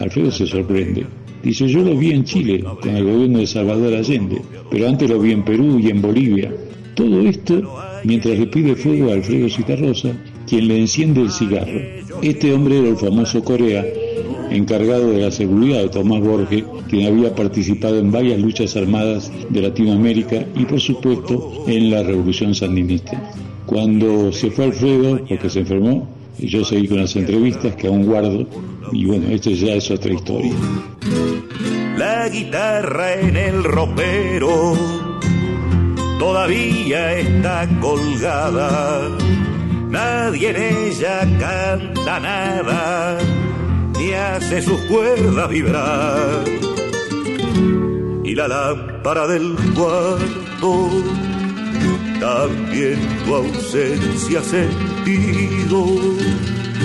Alfredo 0.00 0.30
se 0.30 0.46
sorprende. 0.46 1.06
Dice, 1.42 1.68
yo 1.68 1.80
lo 1.80 1.96
vi 1.96 2.10
en 2.10 2.24
Chile 2.24 2.64
con 2.80 2.96
el 2.96 3.04
gobierno 3.04 3.38
de 3.38 3.46
Salvador 3.46 3.94
Allende, 3.94 4.42
pero 4.70 4.88
antes 4.88 5.08
lo 5.08 5.20
vi 5.20 5.32
en 5.32 5.44
Perú 5.44 5.78
y 5.78 5.88
en 5.88 6.02
Bolivia. 6.02 6.52
Todo 6.94 7.20
esto 7.20 7.62
mientras 8.04 8.38
le 8.38 8.46
pide 8.46 8.74
fuego 8.74 9.10
a 9.10 9.14
Alfredo 9.14 9.48
Citarrosa, 9.48 10.16
quien 10.48 10.66
le 10.68 10.78
enciende 10.78 11.20
el 11.22 11.30
cigarro. 11.30 11.80
Este 12.22 12.52
hombre 12.52 12.78
era 12.78 12.88
el 12.88 12.96
famoso 12.96 13.44
Corea, 13.44 13.84
encargado 14.56 15.10
de 15.10 15.20
la 15.20 15.30
seguridad 15.30 15.82
de 15.82 15.88
Tomás 15.88 16.20
Borges, 16.20 16.64
quien 16.88 17.06
había 17.06 17.34
participado 17.34 17.98
en 17.98 18.10
varias 18.10 18.40
luchas 18.40 18.76
armadas 18.76 19.30
de 19.50 19.62
Latinoamérica 19.62 20.44
y 20.54 20.64
por 20.64 20.80
supuesto 20.80 21.64
en 21.66 21.90
la 21.90 22.02
revolución 22.02 22.54
sandinista. 22.54 23.32
Cuando 23.66 24.32
se 24.32 24.50
fue 24.50 24.66
Alfredo, 24.66 25.20
porque 25.28 25.50
se 25.50 25.60
enfermó, 25.60 26.08
yo 26.38 26.64
seguí 26.64 26.88
con 26.88 26.98
las 26.98 27.16
entrevistas 27.16 27.74
que 27.76 27.86
aún 27.86 28.04
guardo 28.04 28.46
y 28.92 29.04
bueno, 29.06 29.28
esto 29.28 29.50
ya 29.50 29.74
es 29.74 29.90
otra 29.90 30.12
historia. 30.12 30.52
La 31.96 32.28
guitarra 32.28 33.14
en 33.14 33.36
el 33.36 33.64
ropero 33.64 34.74
todavía 36.18 37.18
está 37.18 37.68
colgada, 37.80 39.08
nadie 39.88 40.50
en 40.50 40.56
ella 40.56 41.20
canta 41.38 42.20
nada 42.20 43.18
ni 43.98 44.12
hace 44.12 44.62
sus 44.62 44.80
cuerdas 44.82 45.48
vibrar. 45.50 46.44
Y 48.24 48.34
la 48.34 48.48
lámpara 48.48 49.26
del 49.26 49.54
cuarto 49.74 50.90
también 52.20 52.98
tu 53.24 53.34
ausencia 53.34 54.40
ha 54.40 54.42
sentido, 54.42 55.86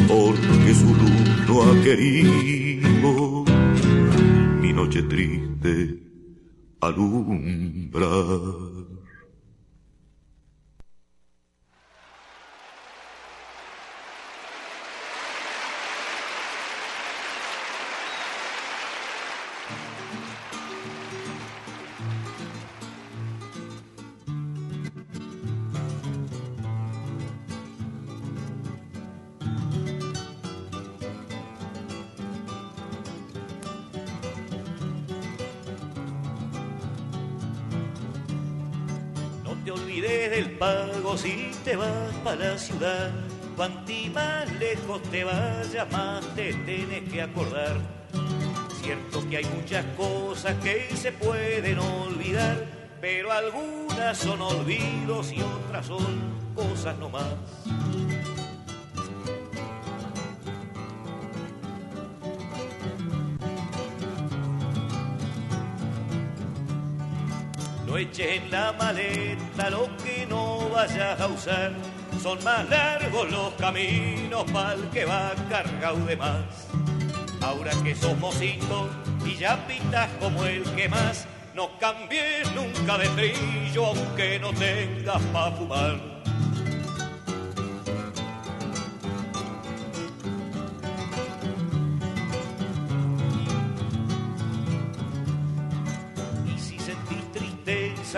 porque 0.08 0.74
su 0.74 0.88
luz 0.88 1.48
no 1.48 1.64
ha 1.64 1.84
querido 1.84 3.46
mi 4.62 4.74
noche 4.74 5.02
triste 5.04 6.00
alumbrar. 6.82 8.10
Te 39.74 39.80
olvides 39.80 40.32
del 40.32 40.52
pago 40.52 41.18
si 41.18 41.52
te 41.64 41.76
vas 41.76 42.14
para 42.24 42.52
la 42.52 42.58
ciudad. 42.58 43.12
Cuanti 43.56 44.10
más 44.10 44.52
lejos 44.60 45.02
te 45.04 45.24
vayas, 45.24 45.92
más 45.92 46.26
te 46.36 46.54
tienes 46.54 47.10
que 47.10 47.22
acordar. 47.22 47.78
Cierto 48.82 49.30
que 49.30 49.38
hay 49.38 49.46
muchas 49.46 49.86
cosas 49.96 50.56
que 50.64 50.90
se 50.96 51.12
pueden 51.14 51.80
olvidar, 51.80 52.66
pero 53.00 53.32
algunas 53.32 54.18
son 54.18 54.42
olvidos 54.42 55.32
y 55.32 55.42
otras 55.42 55.86
son 55.86 56.06
cosas 56.54 56.98
nomás. 56.98 57.26
No 57.66 58.11
eches 68.02 68.42
en 68.42 68.52
la 68.52 68.74
maleta 68.74 69.70
lo 69.70 69.88
que 69.98 70.26
no 70.26 70.70
vayas 70.70 71.20
a 71.20 71.28
usar. 71.28 71.72
Son 72.22 72.44
más 72.44 72.68
largos 72.70 73.30
los 73.32 73.54
caminos 73.54 74.44
para 74.52 74.74
el 74.74 74.90
que 74.90 75.06
va 75.06 75.34
cargado 75.50 76.04
de 76.06 76.16
más. 76.18 76.68
Ahora 77.42 77.72
que 77.84 77.96
sos 77.96 78.18
mocito 78.18 78.90
y 79.26 79.36
ya 79.36 79.68
pintas 79.68 80.10
como 80.20 80.44
el 80.46 80.64
que 80.76 80.90
más, 80.90 81.28
no 81.54 81.78
cambies 81.80 82.52
nunca 82.54 82.98
de 82.98 83.08
brillo 83.10 83.86
aunque 83.88 84.40
no 84.40 84.52
tengas 84.54 85.22
pa' 85.34 85.52
fumar. 85.52 86.11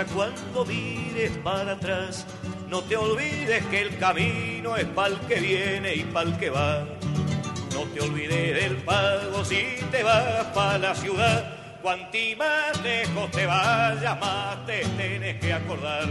Cuando 0.05 0.65
mires 0.65 1.31
para 1.43 1.73
atrás, 1.73 2.25
no 2.69 2.81
te 2.81 2.95
olvides 2.95 3.63
que 3.65 3.81
el 3.81 3.97
camino 3.97 4.75
es 4.75 4.85
pa'l 4.85 5.19
que 5.27 5.39
viene 5.39 5.95
y 5.95 6.03
pa'l 6.03 6.37
que 6.37 6.49
va. 6.49 6.85
No 7.73 7.83
te 7.93 8.01
olvides 8.01 8.61
del 8.61 8.77
pago 8.77 9.43
si 9.45 9.77
te 9.91 10.03
vas 10.03 10.45
pa' 10.53 10.77
la 10.77 10.95
ciudad. 10.95 11.53
Cuanti 11.81 12.35
más 12.35 12.81
lejos 12.81 13.29
te 13.31 13.45
vayas, 13.45 14.19
más 14.19 14.65
te 14.65 14.85
tienes 14.97 15.39
que 15.39 15.53
acordar. 15.53 16.07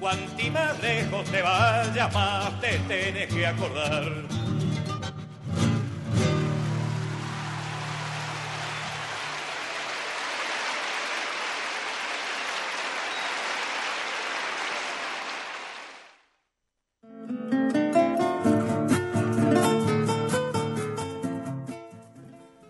Cuanti 0.00 0.50
más 0.50 0.80
lejos 0.80 1.24
te 1.30 1.42
vayas, 1.42 2.12
más 2.12 2.60
te 2.60 2.78
tienes 2.88 3.32
que 3.32 3.46
acordar. 3.46 4.43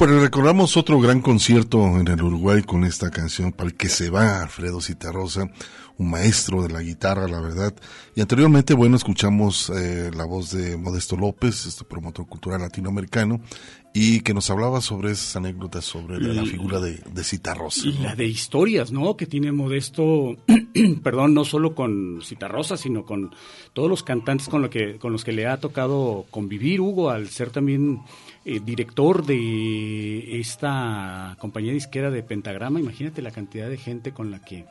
Pero 0.07 0.21
recordamos 0.21 0.77
otro 0.77 1.01
gran 1.01 1.23
concierto 1.23 1.99
en 1.99 2.07
el 2.09 2.21
Uruguay 2.21 2.61
con 2.61 2.85
esta 2.85 3.11
canción 3.11 3.53
para 3.53 3.71
el 3.71 3.75
que 3.75 3.89
se 3.89 4.11
va 4.11 4.43
Alfredo 4.43 4.83
Citarrosa, 4.83 5.51
un 5.97 6.11
maestro 6.11 6.63
de 6.63 6.69
la 6.69 6.83
guitarra, 6.83 7.27
la 7.27 7.41
verdad. 7.41 7.75
Y 8.15 8.21
anteriormente, 8.21 8.75
bueno, 8.75 8.97
escuchamos 8.97 9.71
eh, 9.71 10.11
la 10.15 10.27
voz 10.27 10.51
de 10.51 10.77
Modesto 10.77 11.17
López, 11.17 11.65
este 11.65 11.85
promotor 11.85 12.27
cultural 12.27 12.61
latinoamericano, 12.61 13.41
y 13.95 14.21
que 14.21 14.35
nos 14.35 14.51
hablaba 14.51 14.83
sobre 14.83 15.13
esas 15.13 15.37
anécdotas 15.37 15.87
sobre 15.87 16.21
la, 16.21 16.35
la 16.35 16.45
figura 16.45 16.81
de, 16.81 17.01
de 17.11 17.25
Citarrosa. 17.25 17.89
Y 17.89 17.95
la 17.95 18.15
de 18.15 18.27
historias, 18.27 18.93
¿no? 18.93 19.17
Que 19.17 19.25
tiene 19.25 19.53
Modesto, 19.53 20.37
perdón, 21.03 21.33
no 21.33 21.47
solo 21.47 21.75
con 21.75 22.21
Citarrosa, 22.23 22.77
sino 22.77 23.07
con 23.07 23.35
todos 23.73 23.89
los 23.89 24.03
cantantes 24.03 24.51
con, 24.51 24.61
lo 24.61 24.69
que, 24.69 24.99
con 24.99 25.13
los 25.13 25.25
que 25.25 25.33
le 25.33 25.47
ha 25.47 25.61
tocado 25.61 26.27
convivir, 26.31 26.83
Hugo, 26.83 27.09
al 27.09 27.31
ser 27.31 27.49
también 27.49 28.03
eh, 28.45 28.61
director 28.65 29.25
de 29.25 30.39
esta 30.41 31.37
compañía 31.39 31.73
disquera 31.73 32.11
de 32.11 32.23
Pentagrama. 32.23 32.81
Imagínate 32.81 33.23
la 33.23 33.31
cantidad 33.31 33.69
de 33.69 33.77
gente 33.77 34.13
con 34.13 34.31
la 34.31 34.41
que 34.41 34.65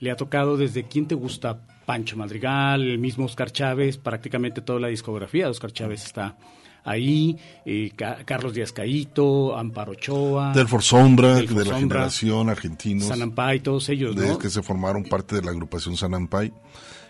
le 0.00 0.10
ha 0.10 0.16
tocado 0.16 0.56
desde 0.56 0.84
quién 0.84 1.06
te 1.06 1.14
gusta, 1.14 1.58
Pancho 1.86 2.16
Madrigal, 2.16 2.82
el 2.82 2.98
mismo 2.98 3.26
Oscar 3.26 3.50
Chávez, 3.50 3.96
prácticamente 3.98 4.60
toda 4.60 4.80
la 4.80 4.88
discografía 4.88 5.44
de 5.44 5.50
Oscar 5.50 5.72
Chávez 5.72 6.04
está 6.04 6.36
ahí, 6.84 7.36
eh, 7.64 7.92
Ca- 7.96 8.18
Carlos 8.26 8.52
Díaz 8.52 8.72
Caíto, 8.72 9.56
Amparo 9.56 9.92
Ochoa. 9.92 10.52
Delfor 10.52 10.82
Sombra, 10.82 11.36
Delfor 11.36 11.56
de 11.58 11.64
la 11.64 11.70
Sombra, 11.78 11.98
generación 11.98 12.50
argentinos. 12.50 13.04
Sanampay, 13.06 13.60
todos 13.60 13.88
ellos, 13.88 14.14
de 14.16 14.28
¿no? 14.28 14.38
que 14.38 14.50
se 14.50 14.62
formaron 14.62 15.04
parte 15.04 15.36
de 15.36 15.42
la 15.42 15.50
agrupación 15.52 15.96
Sanampay. 15.96 16.52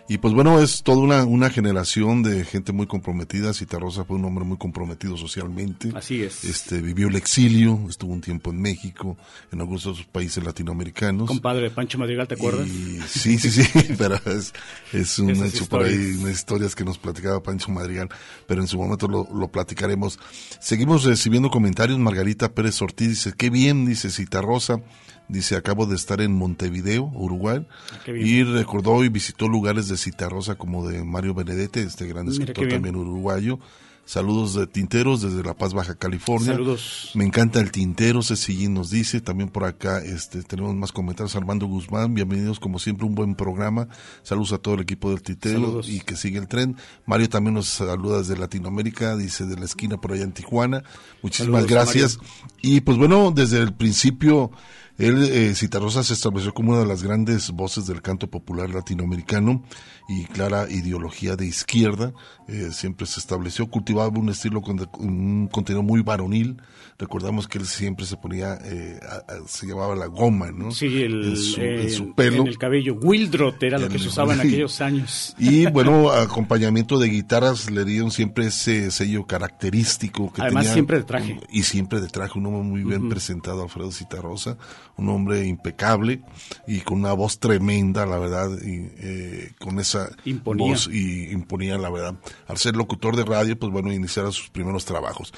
Y 0.07 0.19
pues 0.19 0.35
bueno, 0.35 0.61
es 0.61 0.83
toda 0.83 0.99
una, 0.99 1.23
una 1.25 1.49
generación 1.49 2.21
de 2.21 2.45
gente 2.45 2.71
muy 2.71 2.85
comprometida. 2.85 3.55
Citarrosa 3.55 4.05
fue 4.05 4.17
un 4.17 4.25
hombre 4.25 4.45
muy 4.45 4.55
comprometido 4.57 5.17
socialmente. 5.17 5.91
Así 5.95 6.21
es. 6.21 6.43
Este, 6.43 6.79
vivió 6.79 7.07
el 7.07 7.15
exilio, 7.15 7.79
estuvo 7.89 8.13
un 8.13 8.21
tiempo 8.21 8.51
en 8.51 8.61
México, 8.61 9.17
en 9.51 9.61
algunos 9.61 9.83
otros 9.87 10.05
países 10.05 10.43
latinoamericanos. 10.43 11.27
Compadre 11.27 11.63
de 11.63 11.69
Pancho 11.71 11.97
Madrigal, 11.97 12.27
¿te 12.27 12.35
acuerdas? 12.35 12.67
Y- 12.67 13.01
sí, 13.07 13.39
sí, 13.39 13.49
sí, 13.49 13.67
pero 13.97 14.19
es, 14.27 14.53
es 14.93 15.17
un 15.17 15.31
Esas 15.31 15.55
hecho 15.55 15.65
por 15.65 15.81
ahí, 15.83 15.93
historias. 15.93 16.17
unas 16.19 16.33
historias 16.35 16.75
que 16.75 16.85
nos 16.85 16.97
platicaba 16.99 17.41
Pancho 17.41 17.71
Madrigal, 17.71 18.07
pero 18.45 18.61
en 18.61 18.67
su 18.67 18.77
momento 18.77 19.07
lo, 19.07 19.27
lo 19.33 19.47
platicaremos. 19.47 20.19
Seguimos 20.59 21.03
recibiendo 21.03 21.49
comentarios. 21.49 21.97
Margarita 21.97 22.53
Pérez 22.53 22.79
Ortiz 22.79 23.09
dice, 23.09 23.33
qué 23.35 23.49
bien, 23.49 23.87
dice 23.87 24.11
Citarrosa. 24.11 24.81
Dice, 25.27 25.55
acabo 25.55 25.85
de 25.85 25.95
estar 25.95 26.21
en 26.21 26.33
Montevideo, 26.33 27.11
Uruguay, 27.13 27.65
Ah, 27.91 28.11
y 28.11 28.43
recordó 28.43 29.03
y 29.03 29.09
visitó 29.09 29.47
lugares 29.47 29.87
de 29.87 29.97
Citarrosa 29.97 30.55
como 30.55 30.87
de 30.87 31.03
Mario 31.03 31.33
Benedetti, 31.33 31.79
este 31.79 32.05
gran 32.07 32.27
escritor 32.27 32.67
también 32.67 32.95
uruguayo. 32.95 33.59
Saludos 34.07 34.53
de 34.53 34.67
Tinteros 34.67 35.23
desde 35.23 35.41
La 35.43 35.55
Paz, 35.55 35.73
Baja 35.73 35.95
California. 35.95 36.51
Saludos. 36.51 37.09
Me 37.15 37.25
encanta 37.25 37.59
el 37.59 37.71
tintero, 37.71 38.21
Cecillín 38.21 38.75
nos 38.75 38.91
dice. 38.91 39.19
También 39.19 39.49
por 39.49 39.63
acá 39.63 39.97
este, 39.97 40.43
tenemos 40.43 40.75
más 40.75 40.91
comentarios. 40.91 41.35
Armando 41.35 41.65
Guzmán, 41.65 42.13
bienvenidos 42.13 42.59
como 42.59 42.77
siempre, 42.77 43.07
un 43.07 43.15
buen 43.15 43.33
programa. 43.33 43.87
Saludos 44.21 44.53
a 44.53 44.59
todo 44.59 44.75
el 44.75 44.81
equipo 44.81 45.09
del 45.09 45.23
tintero 45.23 45.59
Saludos. 45.59 45.89
y 45.89 46.01
que 46.01 46.15
sigue 46.15 46.37
el 46.37 46.47
tren. 46.47 46.77
Mario 47.07 47.29
también 47.29 47.55
nos 47.55 47.65
saluda 47.67 48.19
desde 48.19 48.37
Latinoamérica, 48.37 49.15
dice 49.17 49.47
de 49.47 49.55
la 49.57 49.65
esquina 49.65 49.97
por 49.97 50.11
allá 50.13 50.23
en 50.23 50.33
Tijuana. 50.33 50.83
Muchísimas 51.23 51.63
Saludos, 51.63 51.71
gracias. 51.71 52.19
Y 52.61 52.81
pues 52.81 52.99
bueno, 52.99 53.31
desde 53.31 53.57
el 53.57 53.73
principio, 53.73 54.51
él, 54.97 55.23
eh, 55.23 55.53
Citarrosa 55.55 56.03
se 56.03 56.13
estableció 56.13 56.53
como 56.53 56.71
una 56.71 56.79
de 56.79 56.87
las 56.87 57.03
grandes 57.03 57.51
voces 57.51 57.85
del 57.85 58.01
canto 58.01 58.29
popular 58.29 58.69
latinoamericano 58.69 59.63
y 60.07 60.25
clara 60.25 60.69
ideología 60.69 61.35
de 61.35 61.45
izquierda. 61.45 62.13
Eh, 62.47 62.69
siempre 62.71 63.05
se 63.05 63.19
estableció, 63.19 63.67
cultivaba 63.69 64.17
un 64.17 64.29
estilo 64.29 64.61
con 64.61 64.79
un 64.99 65.47
contenido 65.47 65.83
muy 65.83 66.01
varonil. 66.01 66.61
Recordamos 66.97 67.47
que 67.47 67.57
él 67.57 67.65
siempre 67.65 68.05
se 68.05 68.15
ponía, 68.17 68.57
eh, 68.63 68.99
a- 69.07 69.33
a- 69.33 69.47
se 69.47 69.67
llamaba 69.67 69.95
la 69.95 70.05
goma, 70.07 70.51
¿no? 70.51 70.71
Sí, 70.71 71.01
el, 71.03 71.23
en 71.25 71.37
su, 71.37 71.61
en 71.61 71.89
su 71.91 72.15
pelo. 72.15 72.41
en 72.41 72.47
el 72.47 72.57
cabello. 72.57 72.95
Wildrot 72.95 73.61
era 73.63 73.77
lo 73.77 73.89
que 73.89 73.99
se 73.99 74.07
usaba 74.07 74.33
en 74.33 74.39
aquellos 74.39 74.79
años. 74.81 75.35
Y 75.37 75.65
bueno, 75.71 76.09
acompañamiento 76.11 76.97
de 76.97 77.09
guitarras 77.09 77.69
le 77.69 77.83
dieron 77.85 78.11
siempre 78.11 78.47
ese 78.47 78.91
sello 78.91 79.25
característico 79.25 80.31
que 80.31 80.41
Además, 80.41 80.63
tenía. 80.63 80.73
siempre 80.73 80.97
de 80.97 81.03
traje. 81.03 81.39
Y 81.49 81.63
siempre 81.63 81.99
de 82.01 82.07
traje, 82.07 82.37
un 82.39 82.45
hombre 82.47 82.63
muy 82.63 82.83
bien 82.83 83.09
presentado, 83.09 83.63
Alfredo 83.63 83.91
Citarrosa, 83.91 84.57
un 84.97 85.09
hombre 85.09 85.45
impecable 85.45 86.21
y 86.67 86.79
con 86.81 86.99
una 86.99 87.13
voz 87.13 87.39
tremenda, 87.39 88.05
la 88.05 88.17
verdad, 88.19 88.49
y 88.63 88.87
eh, 88.97 89.51
con 89.59 89.79
esa 89.79 90.09
Imponía. 90.25 90.67
voz 90.67 90.89
y 90.91 91.31
imponía, 91.31 91.77
la 91.77 91.89
verdad. 91.89 92.15
Al 92.47 92.57
ser 92.57 92.75
locutor 92.75 93.15
de 93.15 93.25
radio, 93.25 93.57
pues 93.57 93.71
bueno, 93.71 93.91
iniciar 93.91 94.25
sus 94.31 94.49
primeros 94.49 94.85
trabajos. 94.85 95.33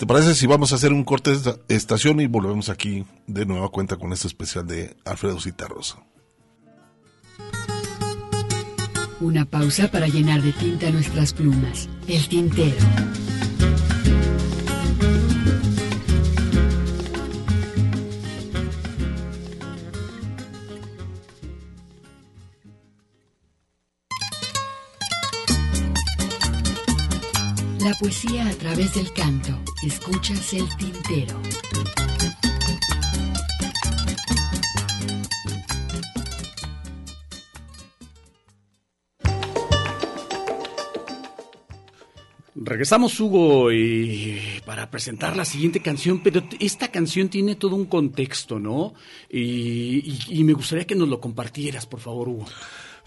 ¿Te 0.00 0.06
parece 0.06 0.34
si 0.34 0.46
vamos 0.46 0.72
a 0.72 0.76
hacer 0.76 0.94
un 0.94 1.04
corte 1.04 1.28
de 1.28 1.36
esta- 1.36 1.56
estación 1.68 2.20
y 2.22 2.26
volvemos 2.26 2.70
aquí 2.70 3.04
de 3.26 3.44
nueva 3.44 3.68
cuenta 3.68 3.98
con 3.98 4.14
este 4.14 4.28
especial 4.28 4.66
de 4.66 4.96
Alfredo 5.04 5.38
Citarrosa? 5.38 5.98
Una 9.20 9.44
pausa 9.44 9.90
para 9.90 10.08
llenar 10.08 10.40
de 10.40 10.52
tinta 10.52 10.90
nuestras 10.90 11.34
plumas. 11.34 11.90
El 12.08 12.26
tintero. 12.28 12.78
La 27.90 27.96
poesía 27.96 28.46
a 28.46 28.52
través 28.52 28.94
del 28.94 29.12
canto. 29.12 29.58
Escuchas 29.82 30.54
el 30.54 30.64
tintero. 30.76 31.40
Regresamos, 42.54 43.18
Hugo, 43.20 43.72
y 43.72 44.38
para 44.66 44.90
presentar 44.90 45.36
la 45.36 45.44
siguiente 45.44 45.80
canción, 45.80 46.20
pero 46.22 46.42
esta 46.58 46.88
canción 46.88 47.28
tiene 47.28 47.54
todo 47.54 47.76
un 47.76 47.86
contexto, 47.86 48.58
¿no? 48.58 48.92
Y- 49.30 50.18
y 50.28 50.44
me 50.44 50.52
gustaría 50.52 50.84
que 50.86 50.96
nos 50.96 51.08
lo 51.08 51.20
compartieras, 51.20 51.86
por 51.86 52.00
favor, 52.00 52.28
Hugo. 52.28 52.46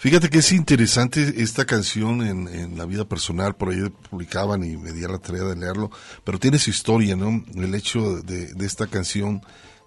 Fíjate 0.04 0.30
que 0.30 0.40
es 0.40 0.52
interesante 0.52 1.36
esta 1.38 1.64
canción 1.64 2.28
en, 2.28 2.50
en, 2.50 2.78
la 2.78 2.86
vida 2.86 3.06
personal, 3.06 3.56
por 3.56 3.70
ahí 3.70 3.90
publicaban 4.10 4.62
y 4.66 4.76
me 4.76 4.92
di 4.92 5.06
a 5.06 5.08
la 5.08 5.18
tarea 5.18 5.44
de 5.44 5.56
leerlo, 5.56 5.92
pero 6.26 6.38
tiene 6.40 6.60
su 6.60 6.72
historia, 6.72 7.16
¿no? 7.16 7.42
El 7.56 7.74
hecho 7.74 8.18
de, 8.18 8.54
de 8.54 8.66
esta 8.66 8.88
canción 8.88 9.42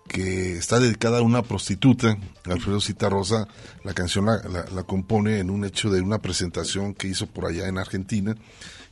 que 0.09 0.57
está 0.57 0.81
dedicada 0.81 1.19
a 1.19 1.23
una 1.23 1.43
prostituta, 1.43 2.17
Alfredo 2.45 2.81
Citarrosa, 2.81 3.47
la 3.85 3.93
canción 3.93 4.25
la, 4.25 4.41
la, 4.75 4.83
compone 4.85 5.39
en 5.39 5.51
un 5.51 5.67
hecho 5.67 5.91
de 5.91 6.01
una 6.01 6.17
presentación 6.17 6.95
que 6.95 7.09
hizo 7.09 7.27
por 7.27 7.45
allá 7.45 7.69
en 7.69 7.77
Argentina 7.77 8.35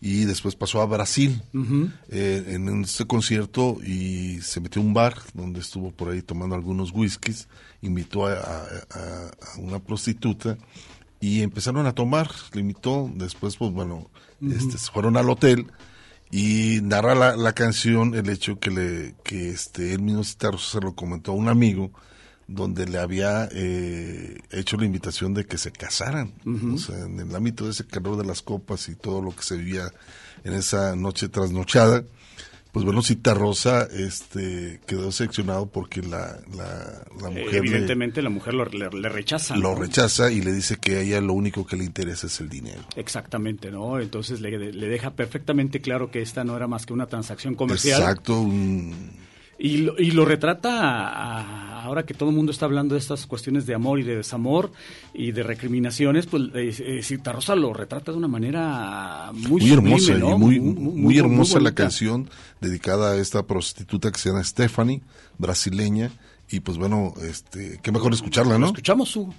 y 0.02 0.26
después 0.26 0.54
pasó 0.56 0.82
a 0.82 0.86
Brasil 0.86 1.40
eh, 2.10 2.44
en 2.48 2.84
este 2.84 3.06
concierto 3.06 3.78
y 3.82 4.42
se 4.42 4.60
metió 4.60 4.82
a 4.82 4.84
un 4.84 4.92
bar 4.92 5.16
donde 5.32 5.60
estuvo 5.60 5.90
por 5.90 6.10
ahí 6.10 6.20
tomando 6.20 6.54
algunos 6.54 6.90
whiskies, 6.92 7.48
invitó 7.80 8.26
a, 8.26 8.34
a, 8.34 9.30
una 9.58 9.78
prostituta 9.78 10.58
y 11.24 11.40
empezaron 11.40 11.86
a 11.86 11.94
tomar, 11.94 12.30
le 12.52 12.60
invitó, 12.60 13.10
después 13.14 13.56
pues 13.56 13.72
bueno, 13.72 14.10
este, 14.42 14.76
fueron 14.76 15.16
al 15.16 15.30
hotel 15.30 15.68
y 16.30 16.80
narra 16.82 17.14
la, 17.14 17.34
la, 17.34 17.54
canción 17.54 18.14
el 18.14 18.28
hecho 18.28 18.58
que 18.58 18.70
le 18.70 19.14
que 19.24 19.48
este 19.48 19.94
él 19.94 20.02
mismo 20.02 20.22
se 20.22 20.80
lo 20.82 20.94
comentó 20.94 21.32
a 21.32 21.34
un 21.34 21.48
amigo 21.48 21.90
donde 22.46 22.86
le 22.86 22.98
había 22.98 23.48
eh, 23.52 24.38
hecho 24.50 24.76
la 24.76 24.84
invitación 24.84 25.32
de 25.32 25.46
que 25.46 25.56
se 25.56 25.72
casaran 25.72 26.34
o 26.74 26.76
sea 26.76 26.98
en 26.98 27.18
el 27.18 27.34
ámbito 27.34 27.64
de 27.64 27.70
ese 27.70 27.86
calor 27.86 28.18
de 28.18 28.26
las 28.26 28.42
copas 28.42 28.90
y 28.90 28.94
todo 28.94 29.22
lo 29.22 29.34
que 29.34 29.44
se 29.44 29.56
vivía 29.56 29.90
en 30.44 30.52
esa 30.52 30.94
noche 30.94 31.30
trasnochada 31.30 32.04
pues 32.74 32.84
bueno, 32.84 33.02
Cita 33.02 33.34
Rosa 33.34 33.86
este, 33.88 34.80
quedó 34.84 35.12
seccionado 35.12 35.66
porque 35.66 36.02
la, 36.02 36.40
la, 36.56 37.04
eh, 37.30 37.44
mujer... 37.44 37.54
Evidentemente 37.54 38.20
la 38.20 38.30
mujer 38.30 38.54
lo, 38.54 38.64
le, 38.64 39.08
rechaza. 39.08 39.56
Lo 39.56 39.76
rechaza 39.76 40.32
y 40.32 40.42
le 40.42 40.52
dice 40.52 40.78
que 40.78 40.96
a 40.96 41.00
ella 41.02 41.20
lo 41.20 41.34
único 41.34 41.64
que 41.64 41.76
le 41.76 41.84
interesa 41.84 42.26
es 42.26 42.40
el 42.40 42.48
dinero. 42.48 42.82
Exactamente, 42.96 43.70
¿no? 43.70 44.00
Entonces 44.00 44.40
le, 44.40 44.72
le 44.72 44.88
deja 44.88 45.12
perfectamente 45.12 45.80
claro 45.80 46.10
que 46.10 46.20
esta 46.20 46.42
no 46.42 46.56
era 46.56 46.66
más 46.66 46.84
que 46.84 46.92
una 46.92 47.06
transacción 47.06 47.54
comercial. 47.54 48.00
Exacto, 48.00 48.40
un 48.40 48.92
y 49.64 49.78
lo, 49.78 49.98
y 49.98 50.10
lo 50.10 50.26
retrata 50.26 51.80
ahora 51.82 52.04
que 52.04 52.12
todo 52.12 52.28
el 52.28 52.36
mundo 52.36 52.52
está 52.52 52.66
hablando 52.66 52.96
de 52.96 52.98
estas 52.98 53.24
cuestiones 53.26 53.64
de 53.64 53.74
amor 53.74 53.98
y 53.98 54.02
de 54.02 54.16
desamor 54.16 54.70
y 55.14 55.32
de 55.32 55.42
recriminaciones, 55.42 56.26
pues 56.26 56.50
eh, 56.54 57.00
eh 57.00 57.32
Rosa 57.32 57.56
lo 57.56 57.72
retrata 57.72 58.12
de 58.12 58.18
una 58.18 58.28
manera 58.28 59.30
muy, 59.32 59.72
hermosa 59.72 60.12
y 60.18 60.22
muy, 60.22 60.60
muy, 60.60 61.16
hermosa 61.16 61.60
la 61.60 61.72
canción 61.72 62.28
dedicada 62.60 63.12
a 63.12 63.16
esta 63.16 63.46
prostituta 63.46 64.12
que 64.12 64.18
se 64.18 64.28
llama 64.28 64.44
Stephanie, 64.44 65.00
brasileña, 65.38 66.10
y 66.50 66.60
pues 66.60 66.76
bueno, 66.76 67.14
este, 67.22 67.80
qué 67.82 67.90
mejor 67.90 68.12
escucharla, 68.12 68.58
¿no? 68.58 68.66
Escuchamos 68.66 69.08
su 69.08 69.32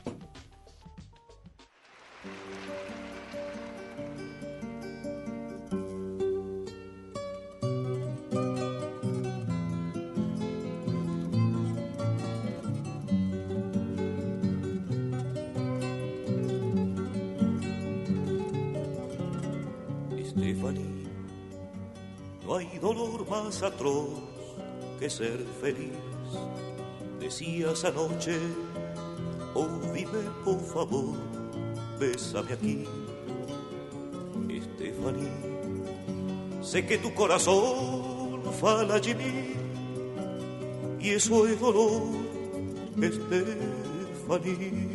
dolor 22.86 23.28
más 23.28 23.64
atroz 23.64 24.10
que 25.00 25.10
ser 25.10 25.40
feliz. 25.60 25.98
Decías 27.20 27.84
anoche, 27.84 28.38
oh 29.56 29.68
dime 29.92 30.22
por 30.44 30.60
favor, 30.60 31.16
bésame 32.00 32.54
aquí. 32.54 32.86
Estefaní, 34.50 35.32
sé 36.62 36.86
que 36.86 37.00
tu 37.00 37.12
corazón 37.16 38.44
fala 38.62 38.96
allí 38.96 39.16
y 41.00 41.10
eso 41.10 41.48
es 41.48 41.60
dolor, 41.60 42.04
Estefaní. 43.02 44.95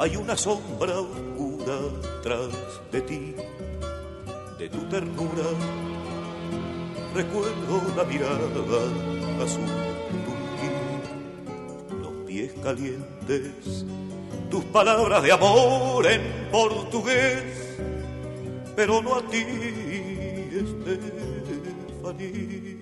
Hay 0.00 0.16
una 0.16 0.34
sombra 0.34 0.98
oscura 0.98 1.78
tras 2.22 2.48
de 2.90 3.02
ti, 3.02 3.34
de 4.58 4.68
tu 4.70 4.78
ternura. 4.88 5.44
Recuerdo 7.14 7.82
la 7.94 8.04
mirada 8.04 8.46
azul 9.44 9.66
turquí, 10.24 10.70
los 12.00 12.12
pies 12.26 12.52
calientes, 12.62 13.84
tus 14.50 14.64
palabras 14.64 15.22
de 15.22 15.32
amor 15.32 16.06
en 16.06 16.48
portugués, 16.50 17.76
pero 18.74 19.02
no 19.02 19.16
a 19.16 19.22
ti, 19.28 19.44
Estefanía. 22.00 22.79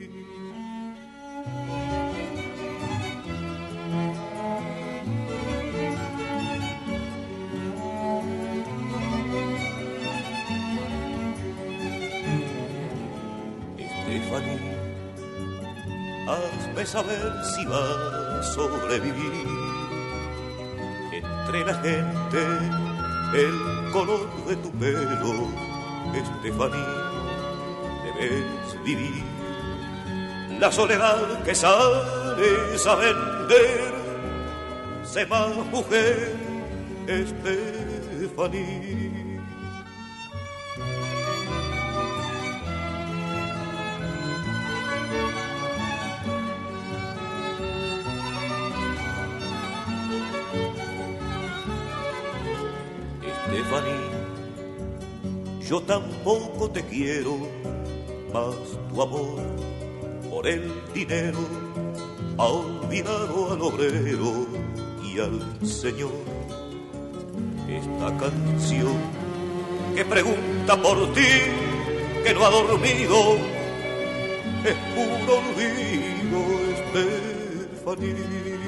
Saber 16.89 17.45
si 17.45 17.67
va 17.67 17.85
a 18.39 18.43
sobrevivir. 18.43 19.47
Entre 21.13 21.65
la 21.67 21.75
gente, 21.75 22.41
el 23.35 23.91
color 23.93 24.27
de 24.47 24.57
tu 24.57 24.71
pelo, 24.73 25.49
Estefanía, 26.15 26.95
debes 28.05 28.85
vivir. 28.85 29.23
La 30.59 30.73
soledad 30.73 31.43
que 31.45 31.55
sales 31.55 32.87
a 32.87 32.95
vender, 32.95 33.93
se 35.05 35.27
más 35.27 35.55
mujer, 35.71 36.37
Estefanía. 37.07 38.98
Yo 55.79 55.83
tampoco 55.85 56.71
te 56.71 56.83
quiero, 56.85 57.37
más 58.33 58.55
tu 58.89 59.03
amor 59.03 59.41
por 60.29 60.47
el 60.47 60.73
dinero 60.93 61.39
ha 62.37 62.47
olvidado 62.47 63.53
al 63.53 63.63
obrero 63.63 64.47
y 65.05 65.21
al 65.21 65.67
Señor. 65.67 66.11
Esta 67.69 68.17
canción 68.17 68.97
que 69.95 70.05
pregunta 70.05 70.81
por 70.83 71.13
ti, 71.13 71.29
que 72.25 72.35
no 72.35 72.45
ha 72.45 72.51
dormido, 72.51 73.37
es 74.65 74.77
puro 74.95 75.39
olvido, 75.39 76.39
Estefanía. 77.77 78.59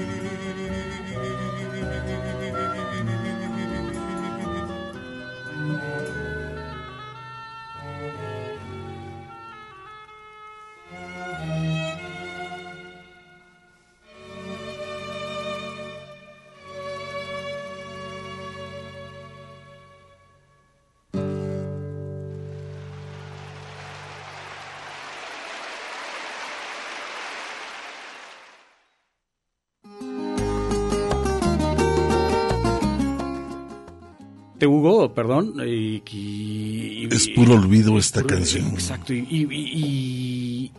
Este 34.61 34.67
Hugo, 34.67 35.15
perdón, 35.15 35.55
y, 35.67 36.03
y- 36.13 37.09
Es 37.11 37.29
puro 37.29 37.55
olvido 37.55 37.97
es 37.99 38.07
esta 38.07 38.21
puro- 38.21 38.35
canción. 38.37 38.67
Exacto, 38.67 39.15
y, 39.15 39.27
y- 39.31 40.71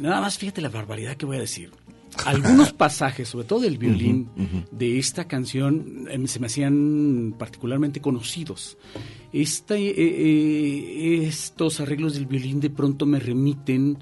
nada 0.00 0.20
más 0.20 0.36
fíjate 0.36 0.60
la 0.60 0.68
barbaridad 0.68 1.16
que 1.16 1.24
voy 1.24 1.38
a 1.38 1.40
decir. 1.40 1.70
Algunos 2.26 2.72
pasajes, 2.74 3.28
sobre 3.30 3.46
todo 3.46 3.60
del 3.60 3.78
violín, 3.78 4.28
de 4.70 4.98
esta 4.98 5.24
canción 5.26 6.06
em, 6.10 6.26
se 6.26 6.38
me 6.40 6.46
hacían 6.46 7.34
particularmente 7.38 8.00
conocidos. 8.00 8.76
Esta, 9.32 9.76
eh, 9.76 9.92
eh, 9.96 11.24
estos 11.26 11.80
arreglos 11.80 12.14
del 12.14 12.26
violín 12.26 12.60
de 12.60 12.68
pronto 12.70 13.04
me 13.06 13.18
remiten 13.18 13.98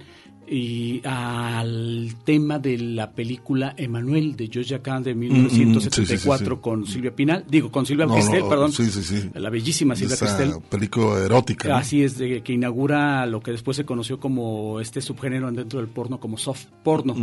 y 0.49 1.01
al 1.05 2.15
tema 2.25 2.59
de 2.59 2.77
la 2.79 3.13
película 3.13 3.75
Emanuel 3.77 4.37
de 4.37 4.49
George 4.53 4.81
Kahn 4.83 5.03
de 5.03 5.15
Mm, 5.15 5.19
mm, 5.19 5.49
sí, 5.49 5.51
sí, 5.51 5.59
1974 5.61 6.57
sí. 6.57 6.61
con 6.61 6.87
Silvia 6.87 7.15
Pinal, 7.15 7.45
digo 7.49 7.71
con 7.71 7.87
Silvia 7.87 8.07
No, 8.07 8.15
Cristel, 8.15 8.41
no, 8.41 8.49
perdón, 8.49 8.73
sí, 8.73 8.87
sí, 8.87 9.03
sí. 9.03 9.31
la 9.35 9.51
bellísima 9.51 9.95
Silvia 9.95 10.15
Esa 10.15 10.27
Cristel. 10.37 10.61
película 10.69 11.19
erótica. 11.25 11.69
¿no? 11.69 11.77
Así 11.77 12.03
es, 12.03 12.19
de, 12.19 12.43
que 12.43 12.53
inaugura 12.53 13.25
lo 13.27 13.41
que 13.41 13.53
después 13.53 13.77
se 13.77 13.85
conoció 13.85 14.19
como 14.21 14.81
este 14.81 15.01
subgénero 15.01 15.51
dentro 15.53 15.79
del 15.81 15.89
porno, 15.89 16.19
como 16.21 16.37
soft 16.39 16.67
porno. 16.83 17.15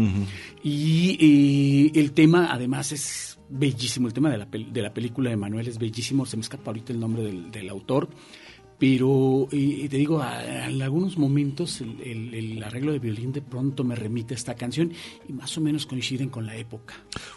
y, 0.63 1.17
y 1.93 1.99
el 1.99 2.11
tema, 2.13 2.49
además, 2.51 2.91
es 2.91 3.39
bellísimo. 3.49 4.07
El 4.07 4.13
tema 4.13 4.29
de 4.29 4.37
la, 4.37 4.45
de 4.45 4.81
la 4.81 4.93
película 4.93 5.29
de 5.29 5.35
Manuel 5.37 5.67
es 5.67 5.77
bellísimo. 5.77 6.25
Se 6.25 6.37
me 6.37 6.41
escapa 6.41 6.63
ahorita 6.67 6.93
el 6.93 6.99
nombre 6.99 7.23
del, 7.23 7.51
del 7.51 7.69
autor. 7.69 8.09
Pero, 8.79 9.47
y, 9.51 9.83
y 9.83 9.89
te 9.89 9.97
digo, 9.97 10.21
a- 10.21 10.67
en 10.69 10.81
algunos 10.81 11.17
momentos 11.17 11.81
el, 11.81 11.99
el- 12.01 12.33
el 12.33 12.63
arreglo 12.63 12.93
de 12.93 12.99
violín 12.99 13.33
de 13.33 13.41
pronto 13.41 13.83
me 13.83 13.93
remite 13.95 14.33
a 14.33 14.37
esta 14.37 14.55
canción 14.55 14.91
y 15.27 15.33
más 15.33 15.57
o 15.57 15.61
menos 15.61 15.85
coinciden 15.85 16.29
con 16.29 16.45
la 16.45 16.55
época. 16.55 16.93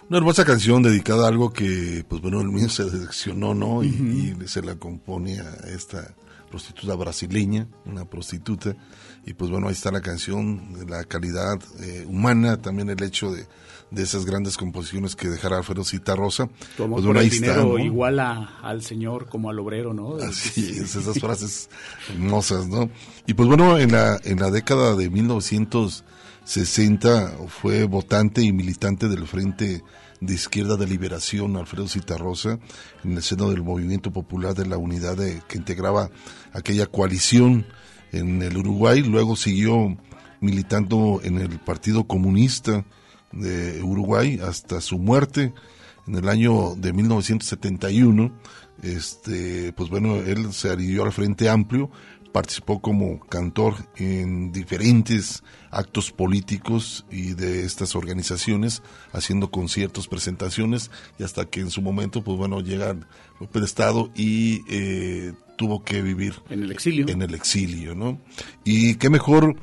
Una 0.08 0.18
hermosa 0.18 0.44
canción 0.44 0.82
dedicada 0.82 1.24
a 1.24 1.28
algo 1.28 1.52
que, 1.52 2.04
pues 2.08 2.22
bueno, 2.22 2.40
el 2.40 2.48
mío 2.48 2.68
se 2.68 2.88
seleccionó, 2.88 3.54
¿no? 3.54 3.82
Y, 3.82 3.88
y 3.88 4.48
se 4.48 4.62
la 4.62 4.76
compone 4.76 5.40
a 5.40 5.50
esta 5.74 6.14
prostituta 6.48 6.94
brasileña, 6.94 7.66
una 7.86 8.04
prostituta. 8.04 8.76
Y 9.26 9.34
pues 9.34 9.50
bueno, 9.50 9.66
ahí 9.68 9.72
está 9.72 9.90
la 9.90 10.00
canción, 10.00 10.74
de 10.74 10.86
la 10.86 11.04
calidad 11.04 11.58
eh, 11.80 12.04
humana, 12.06 12.60
también 12.60 12.88
el 12.90 13.02
hecho 13.02 13.32
de, 13.32 13.46
de 13.92 14.02
esas 14.02 14.24
grandes 14.24 14.56
composiciones 14.56 15.14
que 15.16 15.28
dejara 15.28 15.58
Alfredo 15.58 15.84
Citarrosa. 15.84 16.48
Pues 16.76 16.88
bueno, 16.88 17.10
el 17.12 17.16
ahí 17.18 17.26
está, 17.26 17.36
dinero 17.46 17.64
¿no? 17.64 17.78
igual 17.78 18.18
a- 18.20 18.58
al 18.62 18.82
señor 18.82 19.28
como 19.28 19.50
al 19.50 19.58
obrero, 19.58 19.92
¿no? 19.94 20.16
Así 20.16 20.70
es, 20.78 20.96
esas 20.96 21.18
frases 21.20 21.68
hermosas, 22.10 22.66
¿no? 22.68 22.88
Y 23.26 23.34
pues 23.34 23.48
bueno, 23.48 23.78
en 23.78 23.92
la, 23.92 24.18
en 24.24 24.40
la 24.40 24.50
década 24.50 24.94
de 24.96 25.10
1960 25.10 27.32
fue 27.48 27.84
votante 27.84 28.42
y 28.42 28.52
militante 28.52 29.08
del 29.08 29.26
Frente 29.26 29.82
de 30.20 30.34
Izquierda 30.34 30.76
de 30.76 30.86
Liberación, 30.86 31.56
Alfredo 31.56 31.88
Citarrosa, 31.88 32.58
en 33.04 33.16
el 33.16 33.22
seno 33.22 33.50
del 33.50 33.62
Movimiento 33.62 34.12
Popular 34.12 34.54
de 34.54 34.66
la 34.66 34.76
Unidad 34.78 35.16
de- 35.16 35.42
que 35.48 35.58
integraba 35.58 36.10
aquella 36.52 36.86
coalición 36.86 37.66
en 38.12 38.42
el 38.42 38.56
Uruguay, 38.56 39.02
luego 39.02 39.36
siguió 39.36 39.96
militando 40.40 41.20
en 41.24 41.38
el 41.38 41.58
Partido 41.60 42.04
Comunista 42.04 42.84
de 43.32 43.82
Uruguay 43.82 44.40
hasta 44.42 44.80
su 44.80 44.98
muerte 44.98 45.52
en 46.06 46.16
el 46.16 46.28
año 46.28 46.74
de 46.76 46.92
1971 46.92 48.32
este 48.82 49.72
pues 49.72 49.90
bueno 49.90 50.16
él 50.16 50.52
se 50.52 50.70
adhirió 50.70 51.04
al 51.04 51.12
Frente 51.12 51.48
Amplio 51.48 51.90
participó 52.32 52.80
como 52.80 53.20
cantor 53.20 53.74
en 53.96 54.52
diferentes 54.52 55.44
actos 55.70 56.10
políticos 56.10 57.04
y 57.10 57.34
de 57.34 57.64
estas 57.64 57.94
organizaciones 57.94 58.82
haciendo 59.12 59.50
conciertos 59.50 60.08
presentaciones 60.08 60.90
y 61.18 61.24
hasta 61.24 61.44
que 61.44 61.60
en 61.60 61.70
su 61.70 61.82
momento 61.82 62.24
pues 62.24 62.36
bueno 62.38 62.60
llega 62.60 62.96
golpe 63.38 63.60
de 63.60 63.66
estado 63.66 64.10
y 64.16 64.62
eh, 64.68 65.34
tuvo 65.56 65.84
que 65.84 66.02
vivir 66.02 66.34
En 66.48 66.64
el 66.64 66.72
exilio. 66.72 67.06
en 67.08 67.22
el 67.22 67.34
exilio 67.34 67.94
no 67.94 68.18
y 68.64 68.96
qué 68.96 69.10
mejor 69.10 69.56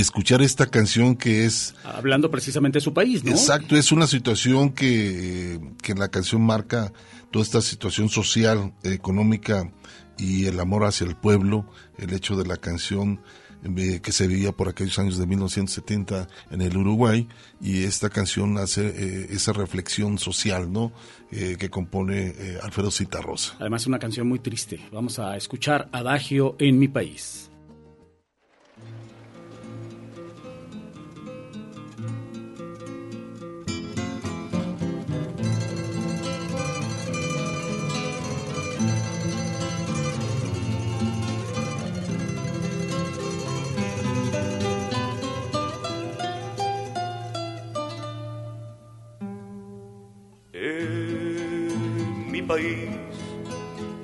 escuchar 0.00 0.42
esta 0.42 0.66
canción 0.66 1.16
que 1.16 1.44
es 1.44 1.74
Hablando 1.84 2.30
precisamente 2.30 2.78
de 2.78 2.82
su 2.82 2.92
país, 2.92 3.24
¿no? 3.24 3.30
Exacto, 3.30 3.76
es 3.76 3.92
una 3.92 4.06
situación 4.06 4.72
que, 4.72 5.60
que 5.82 5.92
en 5.92 5.98
la 5.98 6.08
canción 6.08 6.42
marca 6.42 6.92
toda 7.30 7.44
esta 7.44 7.62
situación 7.62 8.08
social, 8.08 8.72
económica 8.82 9.70
y 10.18 10.46
el 10.46 10.58
amor 10.60 10.84
hacia 10.84 11.06
el 11.06 11.16
pueblo, 11.16 11.66
el 11.98 12.12
hecho 12.12 12.36
de 12.36 12.46
la 12.46 12.56
canción 12.56 13.20
eh, 13.64 14.00
que 14.00 14.12
se 14.12 14.26
vivía 14.26 14.52
por 14.52 14.68
aquellos 14.68 14.98
años 14.98 15.18
de 15.18 15.26
1970 15.26 16.28
en 16.50 16.62
el 16.62 16.76
Uruguay 16.76 17.28
y 17.60 17.82
esta 17.84 18.10
canción 18.10 18.58
hace 18.58 18.86
eh, 18.86 19.26
esa 19.30 19.52
reflexión 19.52 20.18
social, 20.18 20.72
¿no? 20.72 20.92
Eh, 21.32 21.56
que 21.58 21.70
compone 21.70 22.28
eh, 22.28 22.58
Alfredo 22.62 22.90
Citarrosa. 22.90 23.56
Además 23.58 23.82
es 23.82 23.86
una 23.88 23.98
canción 23.98 24.28
muy 24.28 24.38
triste. 24.38 24.80
Vamos 24.92 25.18
a 25.18 25.36
escuchar 25.36 25.88
Adagio 25.90 26.54
en 26.60 26.78
mi 26.78 26.86
país. 26.86 27.50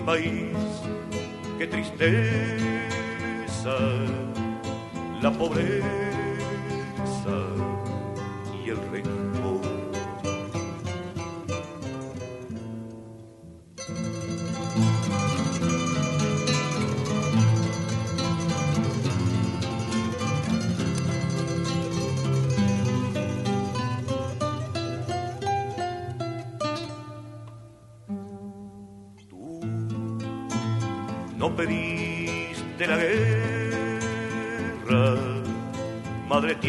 Mi 0.00 0.06
país, 0.06 0.56
qué 1.58 1.66
tristeza, 1.66 2.08
la 5.22 5.30
pobreza 5.32 6.09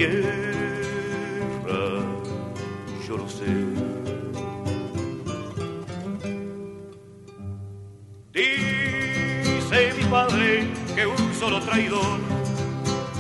tierra, 0.02 2.00
yo 3.08 3.18
lo 3.18 3.30
sé. 3.30 3.46
Dice 8.34 9.94
mi 9.98 10.04
padre 10.06 10.68
que 10.96 11.06
un 11.06 11.34
solo 11.36 11.60
traidor 11.60 12.20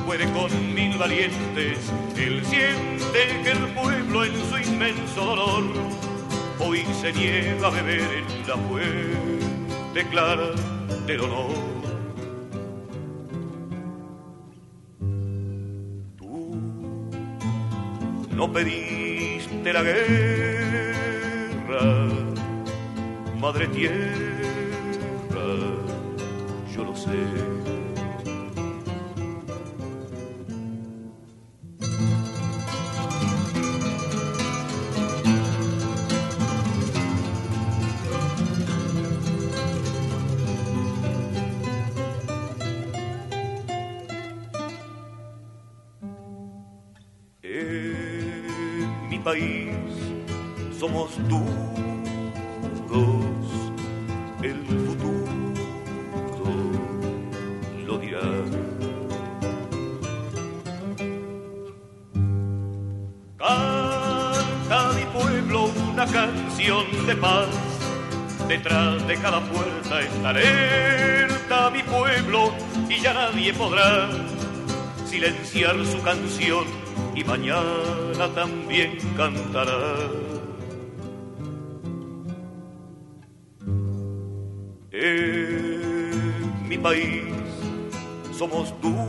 puede 0.07 0.25
con 0.31 0.49
mil 0.73 0.97
valientes, 0.97 1.77
él 2.17 2.43
siente 2.45 3.41
que 3.43 3.51
el 3.51 3.67
pueblo 3.75 4.25
en 4.25 4.33
su 4.49 4.57
inmenso 4.57 5.23
dolor 5.23 5.63
hoy 6.59 6.83
se 6.99 7.13
niega 7.13 7.67
a 7.67 7.69
beber 7.69 8.01
en 8.01 8.47
la 8.47 8.57
fuente 8.57 10.09
clara 10.09 10.49
del 11.05 11.21
honor. 11.21 11.80
No 18.41 18.51
pediste 18.51 19.71
la 19.71 19.83
guerra, 19.83 20.07
madre 23.39 23.67
tierra, 23.67 23.95
yo 26.75 26.83
lo 26.83 26.95
sé. 26.95 27.50
Alerta 70.25 71.69
mi 71.69 71.83
pueblo 71.83 72.51
y 72.89 73.01
ya 73.01 73.13
nadie 73.13 73.53
podrá 73.53 74.09
silenciar 75.05 75.75
su 75.85 76.01
canción 76.01 76.65
y 77.15 77.23
mañana 77.23 78.27
también 78.35 78.97
cantará. 79.17 79.97
En 84.91 86.69
mi 86.69 86.77
país 86.77 87.23
somos 88.37 88.73
duros, 88.81 89.01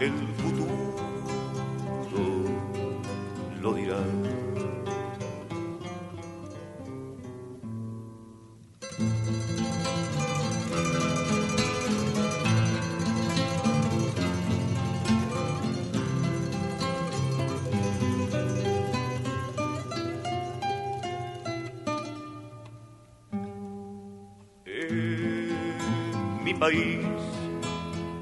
el 0.00 0.12
futuro 0.38 0.96
lo 3.60 3.74
dirá. 3.74 3.98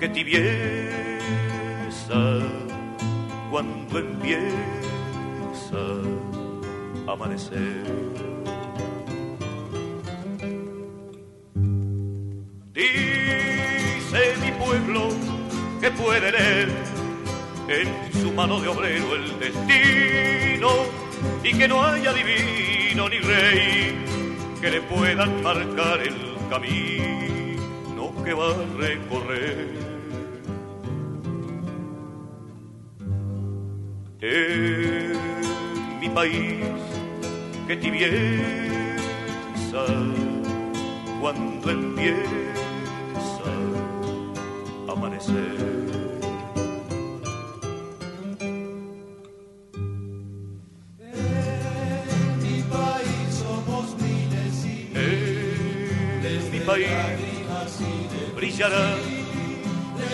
Que 0.05 0.11
tibieza 0.11 1.19
cuando 3.51 3.99
empieza 3.99 4.43
a 7.07 7.13
amanecer. 7.13 7.85
Dice 12.75 14.35
mi 14.43 14.53
pueblo 14.63 15.09
que 15.81 15.91
puede 15.93 16.33
leer 16.33 16.69
en 17.69 18.13
su 18.21 18.31
mano 18.33 18.61
de 18.61 18.69
obrero 18.69 19.15
el 19.15 19.39
destino 19.39 20.69
y 21.43 21.57
que 21.57 21.67
no 21.67 21.83
haya 21.83 22.13
divino 22.13 23.09
ni 23.09 23.21
rey 23.21 24.05
que 24.61 24.71
le 24.71 24.83
puedan 24.83 25.43
marcar 25.43 26.03
el 26.03 26.37
camino 26.51 27.15
que 28.23 28.35
va 28.35 28.51
a 28.51 28.65
recorrer. 28.79 29.84
En 34.27 36.01
mi 36.01 36.09
país, 36.09 36.65
que 37.67 37.77
tibieza 37.77 38.17
cuando 41.21 41.71
empieza 41.71 42.23
a 44.89 44.93
amanecer. 44.93 45.35
mi 52.41 52.63
país 52.63 53.29
somos 53.43 53.95
miles 54.01 54.65
y 54.65 54.91
En 56.25 56.51
mi 56.51 56.61
país 56.61 56.89
brillará, 58.35 58.97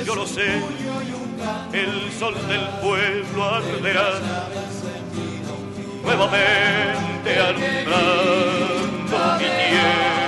yo 0.05 0.17
lo 0.17 0.27
sé, 0.27 0.49
el 1.73 2.13
sol 2.13 2.35
del 2.49 2.67
pueblo 2.81 3.45
arderá, 3.45 4.19
nuevamente 6.03 7.39
alumbrando 7.39 9.39
mi 9.39 9.45
tierra. 9.45 10.21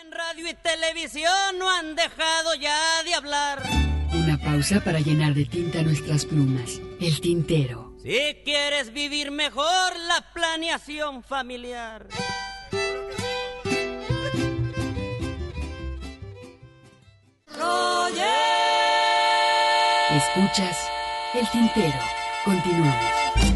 en 0.00 0.10
radio 0.10 0.48
y 0.48 0.54
televisión 0.54 1.58
no 1.58 1.70
han 1.70 1.94
dejado 1.94 2.56
ya 2.56 3.04
de 3.04 3.14
hablar. 3.14 3.81
Pausa 4.44 4.80
para 4.80 5.00
llenar 5.00 5.34
de 5.34 5.44
tinta 5.44 5.82
nuestras 5.82 6.24
plumas. 6.24 6.80
El 7.00 7.20
tintero. 7.20 7.94
Si 8.02 8.36
quieres 8.44 8.92
vivir 8.92 9.30
mejor 9.30 9.96
la 10.08 10.32
planeación 10.32 11.22
familiar. 11.22 12.08
Escuchas 20.14 20.76
El 21.34 21.48
tintero. 21.48 21.98
Continuamos. 22.44 23.51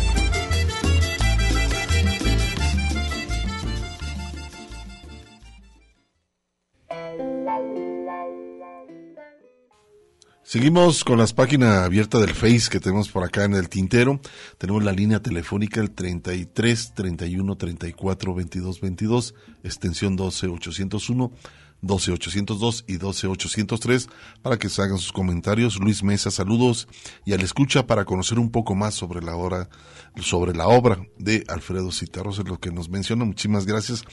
Seguimos 10.57 11.05
con 11.05 11.19
las 11.19 11.35
páginas 11.35 11.85
abiertas 11.85 12.19
del 12.23 12.33
Face 12.33 12.71
que 12.71 12.81
tenemos 12.81 13.11
por 13.11 13.23
acá 13.23 13.45
en 13.45 13.53
el 13.53 13.69
tintero. 13.69 14.19
Tenemos 14.57 14.83
la 14.83 14.93
línea 14.93 15.21
telefónica 15.21 15.83
el 15.83 15.91
33 15.91 16.95
31 16.95 17.57
34 17.57 18.35
22 18.35 18.81
22, 18.81 19.35
extensión 19.63 20.17
12 20.17 20.47
801, 20.47 21.31
12 21.83 22.11
802 22.11 22.85
y 22.89 22.97
12 22.97 23.27
803 23.27 24.09
para 24.41 24.57
que 24.57 24.71
se 24.71 24.81
hagan 24.81 24.97
sus 24.97 25.13
comentarios. 25.13 25.79
Luis 25.79 26.03
Mesa, 26.03 26.31
saludos 26.31 26.89
y 27.27 27.35
al 27.35 27.43
escucha 27.43 27.87
para 27.87 28.07
conocer 28.07 28.39
un 28.39 28.51
poco 28.51 28.75
más 28.75 28.95
sobre 28.95 29.21
la 29.21 29.37
obra, 29.37 29.69
sobre 30.23 30.57
la 30.57 30.69
obra 30.69 31.07
de 31.19 31.45
Alfredo 31.49 31.93
Citarros, 31.93 32.39
es 32.39 32.49
lo 32.49 32.59
que 32.59 32.71
nos 32.73 32.89
menciona. 32.89 33.27
Muchísimas 33.27 33.67
gracias. 33.67 34.05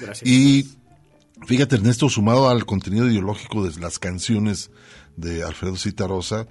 Gracias. 0.00 0.28
Y 0.28 0.66
fíjate, 1.46 1.76
Ernesto, 1.76 2.08
sumado 2.08 2.48
al 2.48 2.66
contenido 2.66 3.08
ideológico 3.08 3.62
de 3.62 3.78
las 3.80 4.00
canciones 4.00 4.72
de 5.16 5.42
Alfredo 5.44 5.76
Citarrosa, 5.76 6.46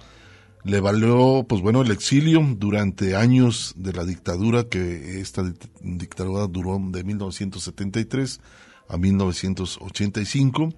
le 0.64 0.80
valió, 0.80 1.44
pues 1.48 1.60
bueno, 1.60 1.82
el 1.82 1.90
exilio 1.90 2.40
durante 2.56 3.16
años 3.16 3.74
de 3.76 3.92
la 3.92 4.04
dictadura, 4.04 4.64
que 4.64 5.20
esta 5.20 5.42
dict- 5.42 5.68
dictadura 5.82 6.46
duró 6.46 6.80
de 6.90 7.04
1973 7.04 8.40
a 8.88 8.96
1985. 8.96 10.70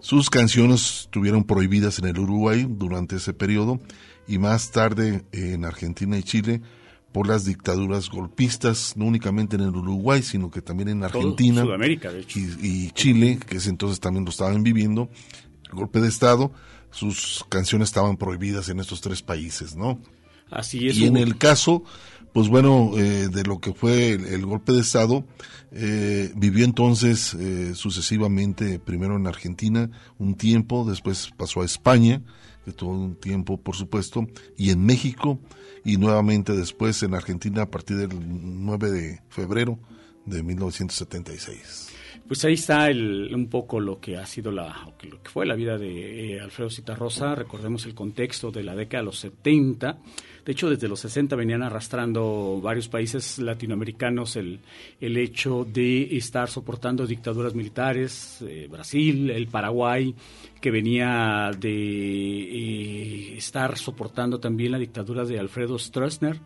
Sus 0.00 0.30
canciones 0.30 1.00
estuvieron 1.02 1.44
prohibidas 1.44 1.98
en 1.98 2.06
el 2.06 2.18
Uruguay 2.18 2.66
durante 2.68 3.16
ese 3.16 3.32
periodo 3.34 3.80
y 4.28 4.38
más 4.38 4.70
tarde 4.70 5.24
en 5.32 5.64
Argentina 5.64 6.16
y 6.16 6.22
Chile 6.22 6.60
por 7.12 7.26
las 7.26 7.44
dictaduras 7.44 8.10
golpistas, 8.10 8.92
no 8.96 9.06
únicamente 9.06 9.56
en 9.56 9.62
el 9.62 9.74
Uruguay, 9.74 10.22
sino 10.22 10.50
que 10.50 10.62
también 10.62 10.90
en 10.90 11.00
Todo 11.00 11.06
Argentina 11.06 11.62
Sudamérica, 11.62 12.12
de 12.12 12.20
hecho. 12.20 12.38
y, 12.38 12.52
y 12.86 12.90
Chile, 12.92 13.40
que 13.44 13.56
ese 13.56 13.70
entonces 13.70 13.98
también 13.98 14.24
lo 14.24 14.30
estaban 14.30 14.62
viviendo, 14.62 15.08
el 15.64 15.72
golpe 15.74 16.00
de 16.00 16.08
Estado, 16.08 16.52
sus 16.90 17.44
canciones 17.48 17.88
estaban 17.88 18.16
prohibidas 18.16 18.68
en 18.68 18.80
estos 18.80 19.00
tres 19.00 19.22
países, 19.22 19.76
¿no? 19.76 20.00
Así 20.50 20.88
es. 20.88 20.96
Y 20.96 21.06
en 21.06 21.16
el 21.16 21.36
caso, 21.36 21.84
pues 22.32 22.48
bueno, 22.48 22.92
eh, 22.96 23.28
de 23.28 23.42
lo 23.44 23.60
que 23.60 23.74
fue 23.74 24.12
el, 24.12 24.26
el 24.26 24.46
golpe 24.46 24.72
de 24.72 24.80
Estado, 24.80 25.24
eh, 25.70 26.32
vivió 26.34 26.64
entonces 26.64 27.34
eh, 27.34 27.74
sucesivamente, 27.74 28.78
primero 28.78 29.16
en 29.16 29.26
Argentina 29.26 29.90
un 30.18 30.34
tiempo, 30.34 30.84
después 30.88 31.30
pasó 31.36 31.60
a 31.60 31.64
España, 31.64 32.22
que 32.64 32.72
tuvo 32.72 32.92
un 32.92 33.16
tiempo, 33.16 33.58
por 33.58 33.76
supuesto, 33.76 34.26
y 34.56 34.70
en 34.70 34.84
México, 34.84 35.38
y 35.84 35.96
nuevamente 35.96 36.54
después 36.54 37.02
en 37.02 37.14
Argentina 37.14 37.62
a 37.62 37.70
partir 37.70 37.96
del 37.96 38.10
9 38.14 38.90
de 38.90 39.22
febrero 39.28 39.78
de 40.24 40.42
1976. 40.42 41.87
Pues 42.28 42.44
ahí 42.44 42.52
está 42.52 42.90
el, 42.90 43.34
un 43.34 43.48
poco 43.48 43.80
lo 43.80 44.00
que 44.00 44.18
ha 44.18 44.26
sido 44.26 44.52
la, 44.52 44.86
lo 45.02 45.22
que 45.22 45.30
fue 45.30 45.46
la 45.46 45.54
vida 45.54 45.78
de 45.78 46.34
eh, 46.34 46.40
Alfredo 46.40 46.68
Citarrosa. 46.68 47.34
Recordemos 47.34 47.86
el 47.86 47.94
contexto 47.94 48.50
de 48.50 48.62
la 48.62 48.76
década 48.76 49.00
de 49.00 49.06
los 49.06 49.18
70. 49.18 49.98
De 50.44 50.52
hecho, 50.52 50.68
desde 50.68 50.88
los 50.88 51.00
60 51.00 51.36
venían 51.36 51.62
arrastrando 51.62 52.60
varios 52.62 52.86
países 52.88 53.38
latinoamericanos 53.38 54.36
el, 54.36 54.60
el 55.00 55.16
hecho 55.16 55.64
de 55.64 56.18
estar 56.18 56.50
soportando 56.50 57.06
dictaduras 57.06 57.54
militares, 57.54 58.42
eh, 58.42 58.68
Brasil, 58.70 59.30
el 59.30 59.46
Paraguay, 59.46 60.14
que 60.60 60.70
venía 60.70 61.50
de 61.58 61.70
eh, 61.70 63.36
estar 63.38 63.78
soportando 63.78 64.38
también 64.38 64.72
la 64.72 64.78
dictadura 64.78 65.24
de 65.24 65.38
Alfredo 65.38 65.78
Stroessner, 65.78 66.38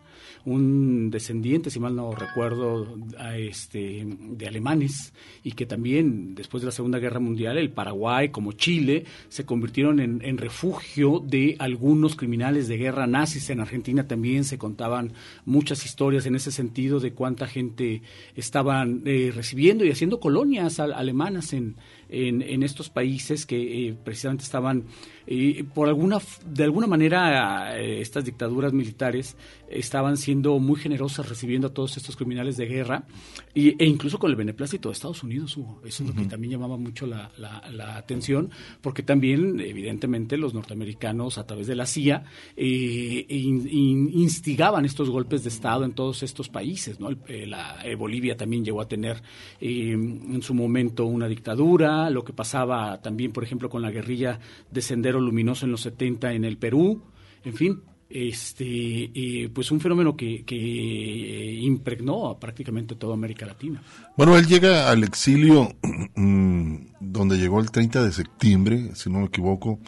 un 0.45 1.09
descendiente, 1.09 1.69
si 1.69 1.79
mal 1.79 1.95
no 1.95 2.13
recuerdo, 2.13 2.97
a 3.17 3.37
este, 3.37 4.05
de 4.05 4.47
alemanes, 4.47 5.13
y 5.43 5.53
que 5.53 5.65
también 5.65 6.35
después 6.35 6.61
de 6.61 6.65
la 6.65 6.71
Segunda 6.71 6.99
Guerra 6.99 7.19
Mundial, 7.19 7.57
el 7.57 7.71
Paraguay 7.71 8.29
como 8.29 8.51
Chile 8.51 9.05
se 9.29 9.45
convirtieron 9.45 9.99
en, 9.99 10.37
refugio 10.37 11.23
de 11.25 11.55
algunos 11.59 12.15
criminales 12.15 12.67
de 12.67 12.77
guerra 12.77 13.07
nazis. 13.07 13.49
En 13.49 13.59
Argentina 13.59 14.07
también 14.07 14.43
se 14.43 14.57
contaban 14.57 15.13
muchas 15.45 15.85
historias 15.85 16.25
en 16.25 16.35
ese 16.35 16.51
sentido 16.51 16.99
de 16.99 17.13
cuánta 17.13 17.47
gente 17.47 18.01
estaban 18.35 19.03
eh, 19.05 19.31
recibiendo 19.33 19.85
y 19.85 19.91
haciendo 19.91 20.19
colonias 20.19 20.79
alemanas 20.79 21.53
en, 21.53 21.75
en, 22.09 22.41
en, 22.41 22.63
estos 22.63 22.89
países 22.89 23.45
que 23.45 23.87
eh, 23.87 23.95
precisamente 24.03 24.43
estaban 24.43 24.85
y 25.25 25.63
por 25.63 25.87
alguna 25.87 26.19
de 26.45 26.63
alguna 26.63 26.87
manera 26.87 27.79
eh, 27.79 28.01
estas 28.01 28.25
dictaduras 28.25 28.73
militares 28.73 29.37
estaban 29.69 30.17
siendo 30.17 30.59
muy 30.59 30.79
generosas 30.79 31.29
recibiendo 31.29 31.67
a 31.67 31.73
todos 31.73 31.97
estos 31.97 32.15
criminales 32.15 32.57
de 32.57 32.65
guerra 32.65 33.05
y, 33.53 33.81
e 33.81 33.87
incluso 33.87 34.19
con 34.19 34.29
el 34.29 34.35
beneplácito 34.35 34.89
de 34.89 34.93
Estados 34.93 35.23
Unidos 35.23 35.55
hubo 35.57 35.81
eso 35.85 36.03
es 36.03 36.09
lo 36.09 36.15
que 36.15 36.27
también 36.27 36.51
llamaba 36.51 36.77
mucho 36.77 37.07
la, 37.07 37.31
la, 37.37 37.97
atención 37.97 38.49
porque 38.81 39.03
también 39.03 39.59
evidentemente 39.59 40.37
los 40.37 40.53
norteamericanos 40.53 41.37
a 41.37 41.45
través 41.45 41.67
de 41.67 41.75
la 41.75 41.85
CIA 41.85 42.25
eh, 42.55 43.25
instigaban 43.29 44.85
estos 44.85 45.09
golpes 45.09 45.43
de 45.43 45.49
estado 45.49 45.85
en 45.85 45.93
todos 45.93 46.23
estos 46.23 46.49
países 46.49 46.99
no 46.99 47.11
eh, 47.27 47.45
la, 47.47 47.77
Bolivia 47.97 48.35
también 48.35 48.65
llegó 48.65 48.81
a 48.81 48.87
tener 48.87 49.21
en 49.59 50.41
su 50.41 50.53
momento 50.53 51.05
una 51.05 51.27
dictadura 51.27 52.09
lo 52.09 52.23
que 52.23 52.33
pasaba 52.33 53.01
también 53.01 53.31
por 53.31 53.43
ejemplo 53.43 53.69
con 53.69 53.81
la 53.81 53.91
guerrilla 53.91 54.39
de 54.71 54.81
Sendero 54.81 55.12
Luminoso 55.19 55.65
en 55.65 55.71
los 55.71 55.81
70 55.81 56.33
en 56.33 56.45
el 56.45 56.57
Perú, 56.57 57.01
en 57.43 57.53
fin, 57.53 57.81
este, 58.09 59.49
pues 59.53 59.71
un 59.71 59.79
fenómeno 59.79 60.15
que, 60.15 61.59
impregnó 61.61 62.27
a 62.27 62.39
prácticamente 62.39 62.95
toda 62.95 63.15
América 63.15 63.45
Latina. 63.45 63.81
Bueno, 64.15 64.37
él 64.37 64.45
llega 64.45 64.91
al 64.91 65.03
exilio 65.03 65.75
mm, 66.15 66.75
donde 66.99 67.37
llegó 67.37 67.59
el 67.59 67.71
30 67.71 68.03
de 68.03 68.11
septiembre, 68.11 68.91
si 68.93 69.09
no 69.09 69.19
me 69.19 69.25
equivoco. 69.25 69.79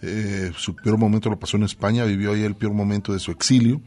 Eh, 0.00 0.52
su 0.56 0.74
peor 0.74 0.98
momento 0.98 1.30
lo 1.30 1.38
pasó 1.38 1.56
en 1.56 1.64
España, 1.64 2.04
vivió 2.04 2.32
ahí 2.32 2.42
el 2.42 2.56
peor 2.56 2.72
momento 2.72 3.12
de 3.12 3.18
su 3.18 3.30
exilio, 3.30 3.82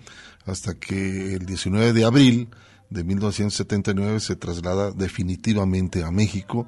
hasta 0.46 0.76
que 0.76 1.34
el 1.34 1.46
19 1.46 1.94
de 1.94 2.06
abril 2.06 2.50
de 2.90 3.04
1979 3.04 4.20
se 4.20 4.36
traslada 4.36 4.92
definitivamente 4.92 6.04
a 6.04 6.12
México 6.12 6.68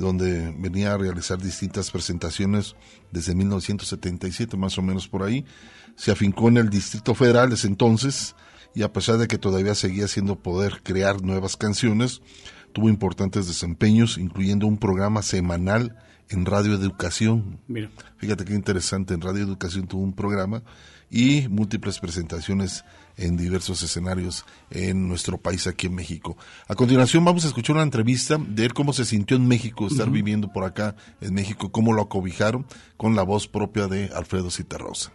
donde 0.00 0.54
venía 0.58 0.92
a 0.92 0.98
realizar 0.98 1.38
distintas 1.38 1.90
presentaciones 1.90 2.76
desde 3.10 3.34
1977, 3.34 4.56
más 4.56 4.78
o 4.78 4.82
menos 4.82 5.08
por 5.08 5.22
ahí. 5.22 5.44
Se 5.96 6.10
afincó 6.10 6.48
en 6.48 6.56
el 6.56 6.70
Distrito 6.70 7.14
Federal 7.14 7.50
desde 7.50 7.68
entonces 7.68 8.34
y 8.74 8.82
a 8.82 8.92
pesar 8.92 9.18
de 9.18 9.28
que 9.28 9.38
todavía 9.38 9.74
seguía 9.74 10.08
siendo 10.08 10.36
poder 10.36 10.80
crear 10.82 11.22
nuevas 11.22 11.56
canciones, 11.56 12.22
tuvo 12.72 12.88
importantes 12.88 13.46
desempeños, 13.46 14.16
incluyendo 14.16 14.66
un 14.66 14.78
programa 14.78 15.22
semanal 15.22 15.96
en 16.30 16.46
Radio 16.46 16.74
Educación. 16.74 17.60
Mira. 17.68 17.90
Fíjate 18.16 18.44
qué 18.44 18.54
interesante, 18.54 19.14
en 19.14 19.20
Radio 19.20 19.42
Educación 19.42 19.86
tuvo 19.86 20.02
un 20.02 20.14
programa 20.14 20.62
y 21.10 21.46
múltiples 21.48 21.98
presentaciones 21.98 22.84
en 23.16 23.36
diversos 23.36 23.82
escenarios 23.82 24.44
en 24.70 25.08
nuestro 25.08 25.38
país 25.38 25.66
aquí 25.66 25.86
en 25.86 25.94
México. 25.94 26.36
A 26.68 26.74
continuación 26.74 27.24
vamos 27.24 27.44
a 27.44 27.48
escuchar 27.48 27.76
una 27.76 27.82
entrevista 27.82 28.38
de 28.38 28.64
él 28.64 28.74
cómo 28.74 28.92
se 28.92 29.04
sintió 29.04 29.36
en 29.36 29.46
México, 29.46 29.86
estar 29.86 30.10
viviendo 30.10 30.52
por 30.52 30.64
acá 30.64 30.96
en 31.20 31.34
México, 31.34 31.70
cómo 31.70 31.92
lo 31.92 32.02
acobijaron 32.02 32.66
con 32.96 33.14
la 33.14 33.22
voz 33.22 33.48
propia 33.48 33.86
de 33.88 34.10
Alfredo 34.14 34.50
Citarrosa. 34.50 35.12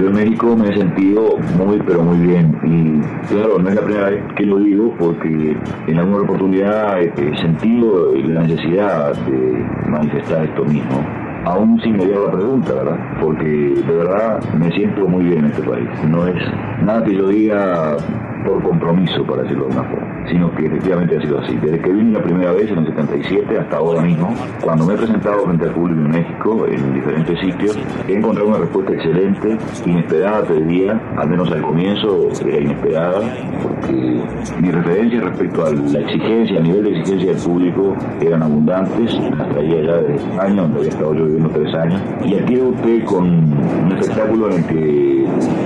Yo 0.00 0.06
en 0.06 0.14
México 0.14 0.56
me 0.56 0.70
he 0.70 0.76
sentido 0.76 1.36
muy, 1.58 1.78
pero 1.86 2.02
muy 2.02 2.26
bien. 2.26 2.56
Y 2.64 3.28
claro, 3.28 3.58
no 3.58 3.68
es 3.68 3.74
la 3.74 3.82
primera 3.82 4.10
vez 4.10 4.22
que 4.34 4.46
lo 4.46 4.58
digo 4.58 4.94
porque 4.98 5.56
en 5.86 5.98
alguna 5.98 6.22
oportunidad 6.22 7.02
he 7.02 7.36
sentido 7.36 8.14
la 8.14 8.42
necesidad 8.42 9.14
de 9.26 9.64
manifestar 9.88 10.44
esto 10.44 10.64
mismo. 10.64 11.04
Aún 11.44 11.80
sin 11.80 11.96
mediar 11.96 12.20
la 12.20 12.32
pregunta, 12.32 12.72
¿verdad? 12.72 12.98
Porque 13.20 13.46
de 13.46 13.92
verdad 13.92 14.42
me 14.54 14.70
siento 14.72 15.06
muy 15.06 15.24
bien 15.24 15.40
en 15.40 15.46
este 15.46 15.62
país. 15.62 15.88
No 16.08 16.26
es 16.26 16.36
nada 16.82 17.04
que 17.04 17.14
yo 17.14 17.28
diga 17.28 17.96
por 18.44 18.62
compromiso, 18.62 19.24
para 19.24 19.42
decirlo 19.42 19.66
de 19.66 19.72
una 19.72 19.84
forma, 19.84 20.28
sino 20.28 20.54
que 20.54 20.66
efectivamente 20.66 21.16
ha 21.16 21.20
sido 21.20 21.38
así. 21.40 21.56
Desde 21.56 21.80
que 21.80 21.92
vine 21.92 22.12
la 22.12 22.22
primera 22.22 22.52
vez 22.52 22.70
en 22.70 22.78
el 22.78 22.86
77 22.86 23.58
hasta 23.58 23.76
ahora 23.76 24.02
mismo, 24.02 24.34
cuando 24.62 24.86
me 24.86 24.94
he 24.94 24.96
presentado 24.96 25.44
frente 25.44 25.64
al 25.64 25.72
público 25.72 26.00
en 26.00 26.10
México, 26.10 26.66
en 26.66 26.94
diferentes 26.94 27.40
sitios, 27.40 27.78
he 28.08 28.14
encontrado 28.14 28.48
una 28.48 28.58
respuesta 28.58 28.92
excelente, 28.92 29.56
inesperada 29.86 30.42
te 30.42 30.54
diría, 30.54 31.00
al 31.16 31.28
menos 31.28 31.50
al 31.50 31.62
comienzo 31.62 32.28
era 32.46 32.60
inesperada, 32.60 33.20
porque 33.62 34.22
mis 34.60 34.74
referencias 34.74 35.24
respecto 35.24 35.66
a 35.66 35.72
la 35.72 36.00
exigencia, 36.00 36.58
al 36.58 36.64
nivel 36.64 36.84
de 36.84 36.98
exigencia 36.98 37.32
del 37.32 37.42
público, 37.42 37.96
eran 38.20 38.42
abundantes, 38.42 39.18
hasta 39.38 39.58
allá 39.58 39.82
ya 39.82 39.96
de 39.96 40.40
años, 40.40 40.56
donde 40.56 40.78
había 40.78 40.90
estado 40.90 41.14
yo 41.14 41.24
viviendo 41.24 41.50
tres 41.50 41.74
años, 41.74 42.00
y 42.24 42.34
aquí 42.34 42.60
usted 42.60 43.04
con 43.04 43.24
un 43.26 43.92
espectáculo 43.98 44.50
en 44.50 44.56
el 44.56 44.66
que 44.66 45.19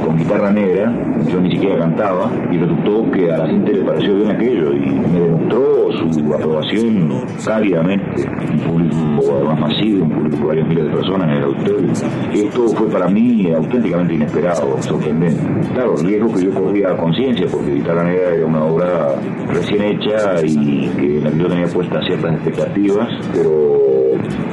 con 0.04 0.16
guitarra 0.16 0.50
negra, 0.50 0.92
yo 1.30 1.40
ni 1.40 1.50
siquiera 1.52 1.78
cantaba, 1.78 2.30
y 2.50 2.58
resultó 2.58 3.10
que 3.10 3.32
a 3.32 3.38
la 3.38 3.46
gente 3.46 3.72
le 3.72 3.84
pareció 3.84 4.14
bien 4.16 4.30
aquello 4.30 4.72
y 4.72 4.90
me 4.90 5.20
demostró 5.20 5.92
su 5.92 6.34
aprobación 6.34 7.10
cálidamente. 7.44 8.28
Un 8.52 8.58
público 8.60 9.36
además 9.36 9.60
masivo, 9.60 10.04
un 10.04 10.10
público 10.10 10.36
de 10.36 10.46
varios 10.46 10.68
miles 10.68 10.84
de 10.84 10.90
personas 10.90 11.28
en 11.28 11.36
el 11.36 11.44
auditorio. 11.44 11.92
Esto 12.32 12.68
fue 12.68 12.88
para 12.88 13.08
mí 13.08 13.52
auténticamente 13.52 14.14
inesperado, 14.14 14.82
sorprendente. 14.82 15.40
Claro, 15.72 15.96
riesgo 15.96 16.32
que 16.34 16.44
yo 16.44 16.54
corría 16.54 16.90
a 16.90 16.96
conciencia, 16.96 17.46
porque 17.50 17.74
Guitarra 17.74 18.04
Negra 18.04 18.34
era 18.34 18.46
una 18.46 18.64
obra 18.64 19.14
recién 19.52 19.82
hecha 19.82 20.44
y 20.44 20.88
que 20.96 21.20
yo 21.20 21.48
tenía 21.48 21.66
puestas 21.66 22.04
ciertas 22.06 22.34
expectativas, 22.34 23.08
pero 23.32 23.83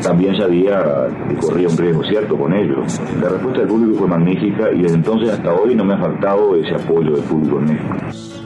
también 0.03 0.36
sabía 0.36 1.07
que 1.30 1.36
corría 1.36 1.67
un 1.67 1.78
riesgo 1.78 2.03
cierto 2.03 2.38
con 2.38 2.53
ello. 2.53 2.78
La 3.22 3.30
respuesta 3.30 3.59
del 3.59 3.67
público 3.67 3.99
fue 3.99 4.07
magnífica 4.07 4.72
y 4.72 4.82
desde 4.82 4.95
entonces 4.95 5.30
hasta 5.30 5.53
hoy 5.53 5.76
no 5.76 5.86
me 5.86 5.93
ha 5.93 5.97
faltado 5.97 6.55
ese 6.55 6.76
apoyo 6.76 7.11
del 7.11 7.24
público 7.24 7.59
en 7.59 7.65
México. 7.65 8.40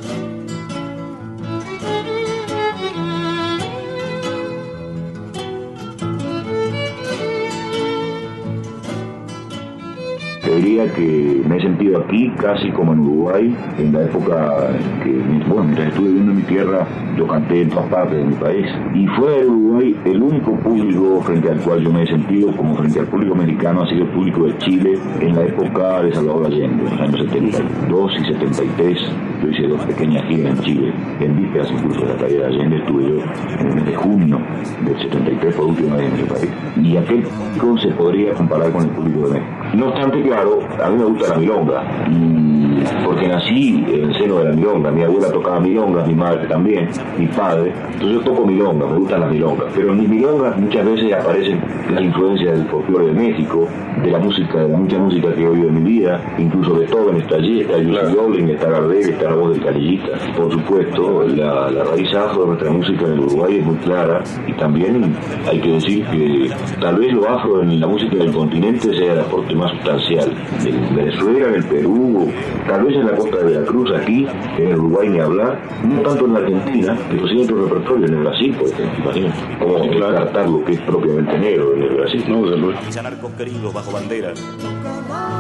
Diría 10.76 10.94
que 10.94 11.42
me 11.48 11.58
he 11.58 11.62
sentido 11.62 12.00
aquí 12.00 12.30
casi 12.38 12.70
como 12.72 12.94
en 12.94 13.00
Uruguay, 13.00 13.56
en 13.78 13.94
la 13.94 14.04
época 14.04 14.70
que, 15.04 15.12
bueno, 15.48 15.64
mientras 15.64 15.88
estuve 15.90 16.08
viviendo 16.08 16.32
en 16.32 16.38
mi 16.38 16.44
tierra, 16.44 16.88
yo 17.18 17.28
canté 17.28 17.62
en 17.62 17.70
todas 17.70 17.88
partes 17.88 18.18
de 18.18 18.26
mi 18.26 18.36
país. 18.36 18.66
Y 18.94 19.08
fue 19.08 19.40
el 19.40 19.48
Uruguay 19.48 19.96
el 20.06 20.22
único 20.22 20.52
público 20.60 21.22
frente 21.22 21.50
al 21.50 21.60
cual 21.62 21.82
yo 21.82 21.92
me 21.92 22.04
he 22.04 22.08
sentido 22.08 22.52
como 22.56 22.76
frente 22.76 23.00
al 23.00 23.08
público 23.08 23.36
mexicano, 23.36 23.84
ha 23.84 23.88
sido 23.88 24.04
el 24.04 24.10
público 24.10 24.46
de 24.46 24.58
Chile 24.58 25.00
en 25.22 25.36
la 25.36 25.44
época 25.44 26.02
de 26.02 26.14
Salvador 26.14 26.48
Allende, 26.48 26.84
en 26.84 26.92
los 26.92 27.02
años 27.02 27.20
72 27.32 28.12
y 28.20 28.26
73. 28.26 29.00
Yo 29.44 29.50
hice 29.50 29.68
dos 29.68 29.86
pequeñas 29.86 30.26
giras 30.28 30.58
en 30.58 30.64
Chile, 30.64 30.94
en 31.20 31.38
vísperas 31.38 31.72
incluso 31.72 32.02
de 32.02 32.08
la 32.08 32.16
calle 32.16 32.38
de 32.38 32.46
Allende, 32.46 32.78
estuve 32.78 33.04
yo 33.04 33.16
en 33.60 33.68
el 33.68 33.76
mes 33.76 33.86
de 33.86 33.96
junio 33.96 34.40
del 34.86 34.98
73 34.98 35.56
por 35.56 35.66
última 35.68 35.96
vez 35.96 36.08
en 36.08 36.20
ese 36.20 36.34
país. 36.34 36.50
Y 36.82 36.98
aquel 36.98 37.24
público 37.24 37.78
se 37.78 37.88
podría 37.90 38.34
comparar 38.34 38.72
con 38.72 38.84
el 38.84 38.90
público 38.90 39.28
de 39.28 39.40
México. 39.40 39.56
No 39.76 39.88
obstante, 39.90 40.22
claro, 40.22 40.60
a 40.84 40.90
mí 40.90 40.98
me 40.98 41.06
gusta 41.06 41.30
la 41.30 41.36
milonga, 41.38 41.84
y 42.10 42.65
porque 43.04 43.28
nací 43.28 43.84
en 43.88 44.10
el 44.10 44.14
seno 44.16 44.40
de 44.40 44.46
la 44.46 44.52
milonga. 44.52 44.92
Mi 44.92 45.04
abuela 45.04 45.32
tocaba 45.32 45.60
milongas, 45.60 46.08
mi 46.08 46.16
madre 46.16 46.48
también, 46.48 46.90
mi 47.18 47.28
padre. 47.28 47.74
Entonces 47.94 48.12
yo 48.12 48.22
toco 48.22 48.46
milonga, 48.46 48.86
me 48.86 48.98
gustan 48.98 49.22
las 49.22 49.32
milongas. 49.32 49.68
Pero 49.76 49.92
en 49.92 50.00
mis 50.00 50.10
milongas 50.10 50.58
muchas 50.58 50.86
veces 50.86 51.14
aparecen 51.14 51.62
las 51.94 52.04
influencias 52.04 52.58
del 52.58 52.68
folclore 52.68 53.08
de 53.08 53.14
México, 53.14 53.68
de 54.04 54.12
la 54.12 54.20
música, 54.20 54.60
de 54.60 54.70
la 54.70 54.78
mucha 54.78 54.98
música 54.98 55.34
que 55.34 55.44
he 55.44 55.48
oído 55.48 55.70
en 55.70 55.84
mi 55.84 55.92
vida, 55.92 56.22
incluso 56.38 56.80
de 56.80 56.88
todo 56.88 57.12
en 57.12 57.18
está 57.18 57.36
allí, 57.36 57.62
está 57.62 57.76
Joplin, 58.12 58.50
está 58.50 58.70
Gardel, 58.70 59.10
está 59.10 59.30
la 59.30 59.36
voz 59.36 59.54
del 59.54 59.64
calillista. 59.64 60.10
Por 60.36 60.52
supuesto, 60.52 61.24
la, 61.28 61.72
la 61.72 61.84
raíz 61.84 62.14
afro 62.14 62.42
de 62.42 62.48
nuestra 62.48 62.72
música 62.72 63.06
en 63.06 63.12
el 63.14 63.20
Uruguay 63.20 63.58
es 63.58 63.66
muy 63.66 63.76
clara 63.78 64.24
y 64.48 64.54
también 64.54 65.16
hay 65.48 65.60
que 65.60 65.72
decir 65.74 66.06
que 66.06 66.50
tal 66.80 66.98
vez 66.98 67.14
lo 67.14 67.30
afro 67.30 67.62
en 67.62 67.80
la 67.80 67.88
música 67.88 68.16
del 68.16 68.32
continente 68.32 68.94
sea 68.96 69.14
el 69.14 69.20
aporte 69.20 69.56
más 69.56 69.72
sustancial. 69.72 70.32
En 70.66 70.96
Venezuela, 70.96 71.48
en 71.50 71.56
el 71.56 71.64
Perú, 71.66 72.32
tal 72.68 72.84
vez 72.84 72.96
en 72.96 73.06
la 73.06 73.16
costa 73.16 73.38
de 73.38 73.44
Veracruz, 73.44 73.92
aquí, 73.92 74.28
en 74.58 74.68
el 74.68 74.80
Uruguay 74.80 75.10
ni 75.10 75.20
hablar, 75.20 75.60
no 75.84 76.02
tanto 76.02 76.26
en 76.26 76.34
la 76.34 76.40
Argentina, 76.40 76.98
pero 77.10 77.28
sí 77.28 77.34
en 77.34 77.44
otro 77.44 77.68
repertorio, 77.68 78.06
en 78.08 78.14
el 78.14 78.20
Brasil, 78.22 78.56
por 78.56 78.68
ejemplo, 78.70 79.00
imagínate, 79.04 79.58
cómo 79.60 79.80
descartar 79.80 80.50
lo 80.50 80.66
que 80.66 80.72
es 80.74 80.82
propiamente 80.82 81.38
negro 81.38 81.76
en 81.76 81.84
el 81.84 81.90
Brasil. 81.96 82.26
No, 82.28 82.44
desde 82.44 82.58
luego. 82.58 82.80
Mis 82.86 82.98
anarcos 82.98 83.32
queridos 83.34 83.74
bajo 83.74 83.92
bandera, 83.92 84.34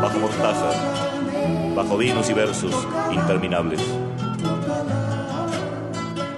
bajo 0.01 0.19
mortaza, 0.19 0.71
bajo 1.75 1.97
vinos 1.97 2.29
y 2.29 2.33
versos 2.33 2.87
interminables. 3.11 3.81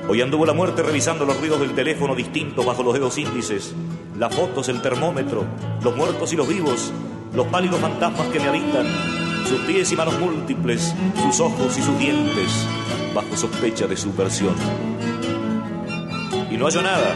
Hoy 0.10 0.22
anduvo 0.22 0.46
la 0.46 0.54
muerte 0.54 0.84
revisando 0.84 1.26
los 1.26 1.38
ruidos 1.38 1.60
del 1.60 1.74
teléfono 1.74 2.16
distintos 2.16 2.66
bajo 2.66 2.82
los 2.82 2.94
dedos 2.94 3.18
índices, 3.18 3.76
las 4.18 4.34
fotos, 4.34 4.70
el 4.70 4.82
termómetro, 4.82 5.44
los 5.84 5.96
muertos 5.98 6.32
y 6.32 6.38
los 6.38 6.48
vivos, 6.48 6.94
los 7.36 7.46
pálidos 7.48 7.80
fantasmas 7.80 8.28
que 8.28 8.40
me 8.40 8.48
habitan, 8.48 8.86
sus 9.48 9.62
pies 9.62 9.90
y 9.94 9.96
manos 9.96 10.20
múltiples, 10.20 10.94
sus 11.22 11.40
ojos 11.40 11.78
y 11.78 11.82
sus 11.82 11.98
dientes, 11.98 12.68
bajo 13.16 13.38
sospecha 13.38 13.88
de 13.88 13.96
subversión. 13.96 14.54
Y 16.52 16.58
no 16.58 16.66
halló 16.66 16.82
nada. 16.82 17.16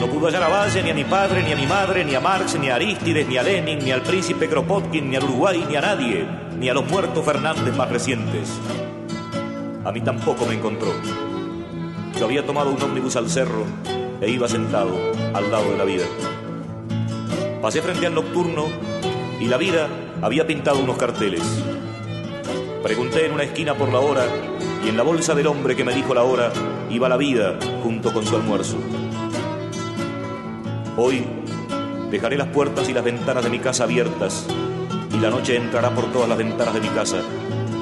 No 0.00 0.06
pudo 0.08 0.26
hallar 0.26 0.42
a 0.42 0.48
Valle, 0.48 0.82
ni 0.82 0.90
a 0.90 0.94
mi 0.94 1.04
padre, 1.04 1.44
ni 1.44 1.52
a 1.52 1.56
mi 1.56 1.66
madre, 1.66 2.04
ni 2.04 2.14
a 2.14 2.20
Marx, 2.20 2.58
ni 2.58 2.70
a 2.70 2.74
Arístides, 2.74 3.28
ni 3.28 3.36
a 3.36 3.42
Lenin, 3.44 3.78
ni 3.78 3.92
al 3.92 4.02
príncipe 4.02 4.48
Kropotkin, 4.48 5.10
ni 5.10 5.16
al 5.16 5.24
Uruguay, 5.24 5.64
ni 5.68 5.76
a 5.76 5.80
nadie, 5.80 6.26
ni 6.58 6.68
a 6.68 6.74
los 6.74 6.88
muertos 6.88 7.24
Fernández 7.24 7.74
más 7.76 7.88
recientes. 7.88 8.50
A 9.84 9.92
mí 9.92 10.00
tampoco 10.00 10.44
me 10.44 10.54
encontró. 10.54 10.92
Yo 12.18 12.24
había 12.24 12.44
tomado 12.44 12.70
un 12.70 12.82
ómnibus 12.82 13.14
al 13.14 13.30
cerro 13.30 13.64
e 14.20 14.28
iba 14.28 14.48
sentado 14.48 14.90
al 15.34 15.50
lado 15.52 15.70
de 15.70 15.78
la 15.78 15.84
vida. 15.84 16.04
Pasé 17.62 17.80
frente 17.80 18.06
al 18.06 18.14
nocturno 18.14 18.66
y 19.40 19.46
la 19.46 19.56
vida 19.56 19.88
había 20.22 20.46
pintado 20.46 20.80
unos 20.80 20.96
carteles. 20.96 21.42
Pregunté 22.82 23.26
en 23.26 23.32
una 23.32 23.44
esquina 23.44 23.74
por 23.74 23.92
la 23.92 24.00
hora 24.00 24.24
y 24.84 24.88
en 24.88 24.96
la 24.96 25.02
bolsa 25.02 25.34
del 25.34 25.46
hombre 25.46 25.76
que 25.76 25.84
me 25.84 25.94
dijo 25.94 26.14
la 26.14 26.22
hora 26.22 26.52
iba 26.90 27.08
la 27.08 27.16
vida 27.16 27.58
junto 27.82 28.12
con 28.12 28.24
su 28.24 28.36
almuerzo. 28.36 28.76
Hoy 30.96 31.24
dejaré 32.10 32.36
las 32.36 32.48
puertas 32.48 32.88
y 32.88 32.92
las 32.92 33.04
ventanas 33.04 33.44
de 33.44 33.50
mi 33.50 33.58
casa 33.58 33.84
abiertas 33.84 34.46
y 35.12 35.18
la 35.20 35.30
noche 35.30 35.56
entrará 35.56 35.90
por 35.90 36.10
todas 36.12 36.28
las 36.28 36.38
ventanas 36.38 36.74
de 36.74 36.80
mi 36.80 36.88
casa, 36.88 37.18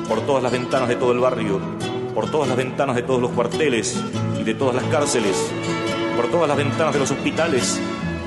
por 0.09 0.21
todas 0.23 0.43
las 0.43 0.53
ventanas 0.53 0.89
de 0.89 0.97
todo 0.97 1.13
el 1.13 1.21
barrio, 1.21 1.61
por 2.15 2.31
todas 2.31 2.49
las 2.49 2.57
ventanas 2.57 2.97
de 2.97 3.03
todos 3.03 3.21
los 3.21 3.31
cuarteles 3.31 3.99
y 4.39 4.43
de 4.43 4.55
todas 4.55 4.75
las 4.75 4.85
cárceles, 4.85 5.37
por 6.17 6.31
todas 6.31 6.49
las 6.49 6.57
ventanas 6.57 6.93
de 6.93 7.01
los 7.01 7.11
hospitales. 7.11 7.81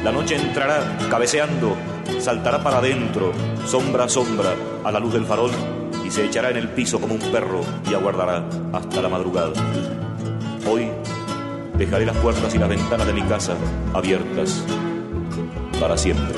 La 0.03 0.12
noche 0.12 0.36
entrará 0.36 0.97
cabeceando, 1.10 1.76
saltará 2.20 2.64
para 2.64 2.80
adentro, 2.80 3.32
sombra 3.66 4.05
a 4.05 4.10
sombra, 4.10 4.53
a 4.84 4.91
la 4.91 4.99
luz 4.99 5.14
del 5.14 5.26
farol, 5.26 5.51
y 6.05 6.12
se 6.12 6.26
echará 6.26 6.49
en 6.49 6.57
el 6.57 6.70
piso 6.70 6.99
como 6.99 7.14
un 7.14 7.32
perro 7.32 7.62
y 7.89 7.93
aguardará 7.93 8.43
hasta 8.74 9.01
la 9.01 9.10
madrugada. 9.10 9.53
Hoy 10.70 10.89
dejaré 11.78 12.05
las 12.05 12.18
puertas 12.18 12.53
y 12.53 12.57
las 12.57 12.70
ventanas 12.70 13.07
de 13.07 13.14
mi 13.14 13.22
casa 13.24 13.55
abiertas 13.93 14.64
para 15.80 15.97
siempre. 15.97 16.36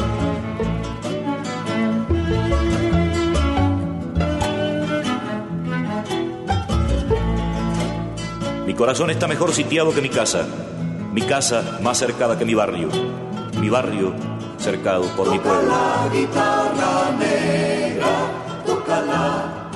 Mi 8.68 8.74
corazón 8.74 9.10
está 9.10 9.28
mejor 9.28 9.52
sitiado 9.52 9.94
que 9.94 10.02
mi 10.02 10.10
casa, 10.10 10.46
mi 11.14 11.22
casa 11.22 11.80
más 11.82 11.98
cercada 11.98 12.38
que 12.38 12.46
mi 12.46 12.54
barrio, 12.54 12.90
mi 13.60 13.70
barrio 13.70 14.31
cercado 14.62 15.04
por 15.18 15.30
mi 15.32 15.40
pueblo. 15.40 15.68
La 15.68 16.08
guitarra 16.14 17.12
negra, 17.18 18.64
tócala, 18.66 19.72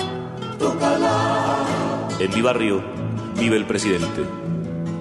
tócala. 0.59 1.65
En 2.19 2.33
mi 2.33 2.41
barrio 2.41 2.83
vive 3.35 3.57
el 3.57 3.65
presidente, 3.65 4.23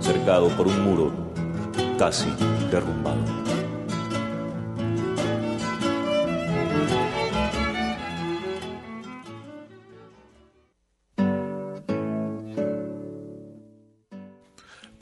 cercado 0.00 0.48
por 0.48 0.66
un 0.66 0.82
muro 0.82 1.12
casi 1.98 2.32
derrumbado. 2.70 3.33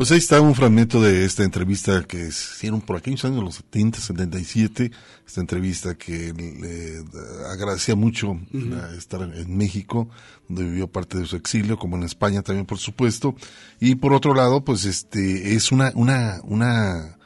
Pues 0.02 0.10
ahí 0.10 0.18
está 0.18 0.40
un 0.40 0.56
fragmento 0.56 1.00
de 1.00 1.24
esta 1.24 1.44
entrevista 1.44 2.02
que 2.02 2.26
hicieron 2.26 2.80
por 2.80 2.96
aquellos 2.96 3.24
años, 3.24 3.44
los 3.44 3.54
70, 3.54 4.00
77, 4.00 4.90
esta 5.24 5.40
entrevista 5.40 5.94
que 5.94 6.32
le 6.32 7.04
agradecía 7.48 7.94
mucho 7.94 8.36
estar 8.98 9.22
en 9.22 9.56
México, 9.56 10.08
donde 10.48 10.64
vivió 10.64 10.88
parte 10.88 11.18
de 11.18 11.26
su 11.26 11.36
exilio, 11.36 11.78
como 11.78 11.96
en 11.96 12.02
España 12.02 12.42
también, 12.42 12.66
por 12.66 12.78
supuesto. 12.78 13.36
Y 13.78 13.94
por 13.94 14.12
otro 14.12 14.34
lado, 14.34 14.64
pues 14.64 14.86
este, 14.86 15.54
es 15.54 15.70
una, 15.70 15.92
una, 15.94 16.40
una, 16.42 17.16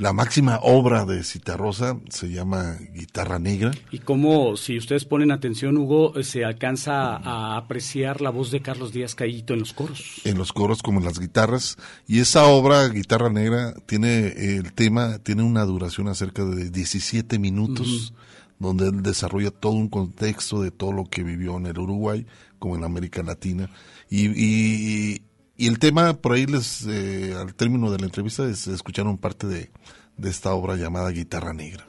la 0.00 0.14
máxima 0.14 0.58
obra 0.62 1.04
de 1.04 1.22
Citarrosa 1.22 2.00
se 2.08 2.30
llama 2.30 2.78
Guitarra 2.94 3.38
Negra. 3.38 3.70
Y 3.90 3.98
como, 3.98 4.56
si 4.56 4.78
ustedes 4.78 5.04
ponen 5.04 5.30
atención, 5.30 5.76
Hugo, 5.76 6.14
se 6.22 6.42
alcanza 6.42 7.16
a 7.16 7.58
apreciar 7.58 8.22
la 8.22 8.30
voz 8.30 8.50
de 8.50 8.62
Carlos 8.62 8.94
Díaz 8.94 9.14
Cayito 9.14 9.52
en 9.52 9.60
los 9.60 9.74
coros. 9.74 10.22
En 10.24 10.38
los 10.38 10.54
coros 10.54 10.82
como 10.82 11.00
en 11.00 11.04
las 11.04 11.18
guitarras. 11.18 11.76
Y 12.06 12.20
esa 12.20 12.46
obra, 12.46 12.88
Guitarra 12.88 13.28
Negra, 13.28 13.74
tiene 13.84 14.28
el 14.56 14.72
tema, 14.72 15.18
tiene 15.18 15.42
una 15.42 15.66
duración 15.66 16.08
acerca 16.08 16.46
de 16.46 16.70
17 16.70 17.38
minutos, 17.38 18.14
donde 18.58 18.88
él 18.88 19.02
desarrolla 19.02 19.50
todo 19.50 19.72
un 19.72 19.90
contexto 19.90 20.62
de 20.62 20.70
todo 20.70 20.92
lo 20.92 21.04
que 21.04 21.22
vivió 21.22 21.58
en 21.58 21.66
el 21.66 21.78
Uruguay, 21.78 22.26
como 22.58 22.74
en 22.74 22.84
América 22.84 23.22
Latina. 23.22 23.68
Y, 24.08 24.28
y, 24.28 25.22
y 25.60 25.66
el 25.66 25.78
tema, 25.78 26.14
por 26.14 26.32
ahí 26.32 26.46
les, 26.46 26.86
eh, 26.86 27.34
al 27.38 27.54
término 27.54 27.92
de 27.92 27.98
la 27.98 28.06
entrevista, 28.06 28.48
es, 28.48 28.66
escucharon 28.66 29.18
parte 29.18 29.46
de, 29.46 29.70
de 30.16 30.30
esta 30.30 30.54
obra 30.54 30.74
llamada 30.76 31.10
Guitarra 31.10 31.52
Negra. 31.52 31.86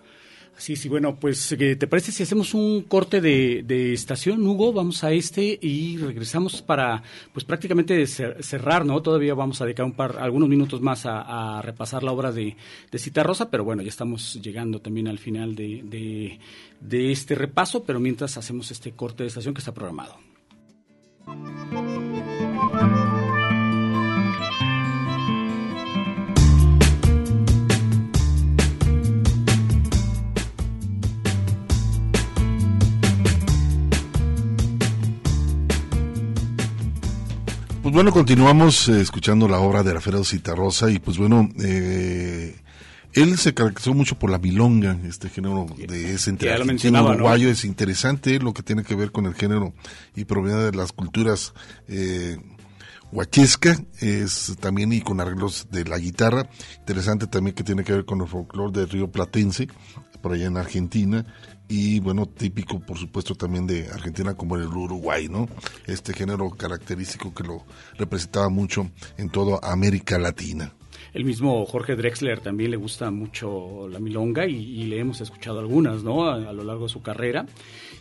Sí, 0.57 0.75
sí, 0.75 0.89
bueno, 0.89 1.15
pues 1.15 1.55
¿te 1.57 1.87
parece 1.87 2.11
si 2.11 2.21
hacemos 2.21 2.53
un 2.53 2.81
corte 2.81 3.21
de, 3.21 3.63
de, 3.65 3.93
estación, 3.93 4.45
Hugo? 4.45 4.73
Vamos 4.73 5.05
a 5.05 5.13
este 5.13 5.57
y 5.59 5.95
regresamos 5.97 6.61
para, 6.61 7.01
pues 7.33 7.45
prácticamente 7.45 8.05
cerrar, 8.05 8.85
¿no? 8.85 9.01
Todavía 9.01 9.33
vamos 9.35 9.61
a 9.61 9.65
dedicar 9.65 9.85
un 9.85 9.93
par, 9.93 10.17
algunos 10.19 10.49
minutos 10.49 10.81
más 10.81 11.05
a, 11.05 11.57
a 11.57 11.61
repasar 11.61 12.03
la 12.03 12.11
obra 12.11 12.33
de, 12.33 12.57
de 12.91 12.99
Cita 12.99 13.23
Rosa, 13.23 13.49
pero 13.49 13.63
bueno, 13.63 13.81
ya 13.83 13.89
estamos 13.89 14.39
llegando 14.41 14.81
también 14.81 15.07
al 15.07 15.17
final 15.17 15.55
de, 15.55 15.81
de, 15.85 16.39
de 16.81 17.11
este 17.13 17.35
repaso, 17.35 17.85
pero 17.85 18.01
mientras 18.01 18.37
hacemos 18.37 18.69
este 18.69 18.91
corte 18.91 19.23
de 19.23 19.29
estación 19.29 19.53
que 19.53 19.59
está 19.59 19.73
programado. 19.73 20.17
Pues 37.91 38.05
bueno, 38.05 38.13
continuamos 38.13 38.87
eh, 38.87 39.01
escuchando 39.01 39.49
la 39.49 39.59
obra 39.59 39.83
de 39.83 39.91
Alfredo 39.91 40.23
Citarrosa 40.23 40.89
y 40.89 40.99
pues 40.99 41.17
bueno, 41.17 41.49
eh, 41.61 42.55
él 43.11 43.37
se 43.37 43.53
caracterizó 43.53 43.93
mucho 43.93 44.17
por 44.17 44.29
la 44.29 44.37
milonga, 44.37 44.97
este 45.03 45.27
género 45.27 45.65
de 45.75 46.13
ese 46.13 46.29
entre 46.29 46.53
argentino 46.53 47.03
uruguayo, 47.03 47.47
¿no? 47.47 47.51
es 47.51 47.65
interesante 47.65 48.39
lo 48.39 48.53
que 48.53 48.63
tiene 48.63 48.85
que 48.85 48.95
ver 48.95 49.11
con 49.11 49.25
el 49.25 49.33
género 49.33 49.73
y 50.15 50.23
proviene 50.23 50.59
de 50.59 50.71
las 50.71 50.93
culturas 50.93 51.53
eh, 51.89 52.37
huachesca, 53.11 53.75
es 53.99 54.55
también 54.61 54.93
y 54.93 55.01
con 55.01 55.19
arreglos 55.19 55.67
de 55.69 55.83
la 55.83 55.97
guitarra, 55.97 56.49
interesante 56.79 57.27
también 57.27 57.57
que 57.57 57.65
tiene 57.65 57.83
que 57.83 57.91
ver 57.91 58.05
con 58.05 58.21
el 58.21 58.27
folclore 58.29 58.71
del 58.71 58.89
río 58.89 59.11
Platense, 59.11 59.67
por 60.21 60.31
allá 60.31 60.45
en 60.45 60.55
Argentina, 60.55 61.25
y 61.71 62.01
bueno, 62.01 62.25
típico 62.25 62.81
por 62.81 62.97
supuesto 62.97 63.33
también 63.33 63.65
de 63.65 63.87
Argentina 63.89 64.33
como 64.33 64.57
el 64.57 64.65
Uruguay, 64.65 65.29
¿no? 65.29 65.47
Este 65.87 66.11
género 66.13 66.49
característico 66.49 67.33
que 67.33 67.45
lo 67.45 67.63
representaba 67.97 68.49
mucho 68.49 68.91
en 69.17 69.29
toda 69.29 69.57
América 69.63 70.19
Latina. 70.19 70.73
El 71.13 71.25
mismo 71.25 71.65
Jorge 71.65 71.95
Drexler 71.95 72.39
también 72.39 72.71
le 72.71 72.77
gusta 72.77 73.11
mucho 73.11 73.87
la 73.89 73.99
milonga 73.99 74.47
y, 74.47 74.85
le 74.85 74.99
hemos 74.99 75.19
escuchado 75.19 75.59
algunas, 75.59 76.03
¿no? 76.03 76.29
A, 76.29 76.53
lo 76.53 76.63
largo 76.63 76.85
de 76.85 76.89
su 76.89 77.01
carrera. 77.01 77.45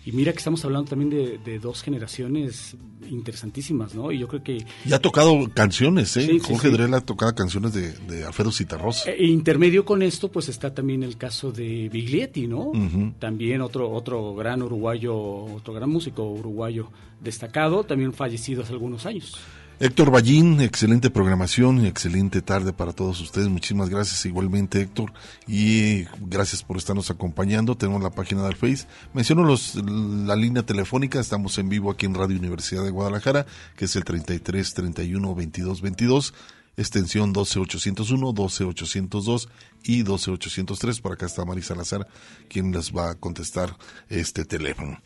Y 0.06 0.12
mira 0.12 0.32
que 0.32 0.38
estamos 0.38 0.64
hablando 0.64 0.90
también 0.90 1.40
de, 1.44 1.58
dos 1.58 1.82
generaciones 1.82 2.76
interesantísimas, 3.08 3.94
¿no? 3.94 4.12
Y 4.12 4.18
yo 4.18 4.28
creo 4.28 4.42
que... 4.42 4.64
Y 4.84 4.92
ha 4.92 5.00
tocado 5.00 5.50
canciones, 5.52 6.16
¿eh? 6.16 6.38
Jorge 6.40 6.70
Drexler 6.70 6.94
ha 6.94 7.00
tocado 7.00 7.34
canciones 7.34 7.72
de, 7.72 7.92
de 7.92 8.24
Alfredo 8.24 8.52
Citarrosa. 8.52 9.10
E, 9.10 9.26
intermedio 9.26 9.84
con 9.84 10.02
esto, 10.02 10.30
pues 10.30 10.48
está 10.48 10.72
también 10.72 11.02
el 11.02 11.16
caso 11.16 11.50
de 11.50 11.88
Biglietti, 11.88 12.46
¿no? 12.46 12.70
También 13.18 13.60
otro, 13.60 13.90
otro 13.90 14.34
gran 14.34 14.62
uruguayo, 14.62 15.16
otro 15.16 15.74
gran 15.74 15.90
músico 15.90 16.24
uruguayo 16.24 16.90
destacado, 17.20 17.84
también 17.84 18.12
fallecido 18.12 18.62
hace 18.62 18.72
algunos 18.72 19.04
años. 19.04 19.36
Héctor 19.82 20.10
Ballín, 20.10 20.60
excelente 20.60 21.08
programación 21.08 21.82
y 21.82 21.88
excelente 21.88 22.42
tarde 22.42 22.74
para 22.74 22.92
todos 22.92 23.18
ustedes. 23.22 23.48
Muchísimas 23.48 23.88
gracias 23.88 24.26
igualmente 24.26 24.82
Héctor 24.82 25.10
y 25.48 26.04
gracias 26.20 26.62
por 26.62 26.76
estarnos 26.76 27.10
acompañando. 27.10 27.78
Tenemos 27.78 28.02
la 28.02 28.10
página 28.10 28.42
del 28.42 28.56
Face. 28.56 28.86
Menciono 29.14 29.42
los, 29.42 29.76
la 29.76 30.36
línea 30.36 30.66
telefónica, 30.66 31.18
estamos 31.18 31.56
en 31.56 31.70
vivo 31.70 31.90
aquí 31.90 32.04
en 32.04 32.14
Radio 32.14 32.36
Universidad 32.36 32.84
de 32.84 32.90
Guadalajara, 32.90 33.46
que 33.74 33.86
es 33.86 33.96
el 33.96 34.04
33 34.04 34.74
31 34.74 35.34
22 35.34 35.80
22 35.80 36.34
extensión 36.76 37.32
12801, 37.32 38.32
12802 38.32 39.48
y 39.84 40.02
12803. 40.02 41.00
Por 41.00 41.12
acá 41.12 41.24
está 41.24 41.46
Mari 41.46 41.62
Salazar, 41.62 42.06
quien 42.48 42.72
les 42.72 42.92
va 42.94 43.10
a 43.10 43.14
contestar 43.14 43.76
este 44.08 44.44
teléfono. 44.44 45.00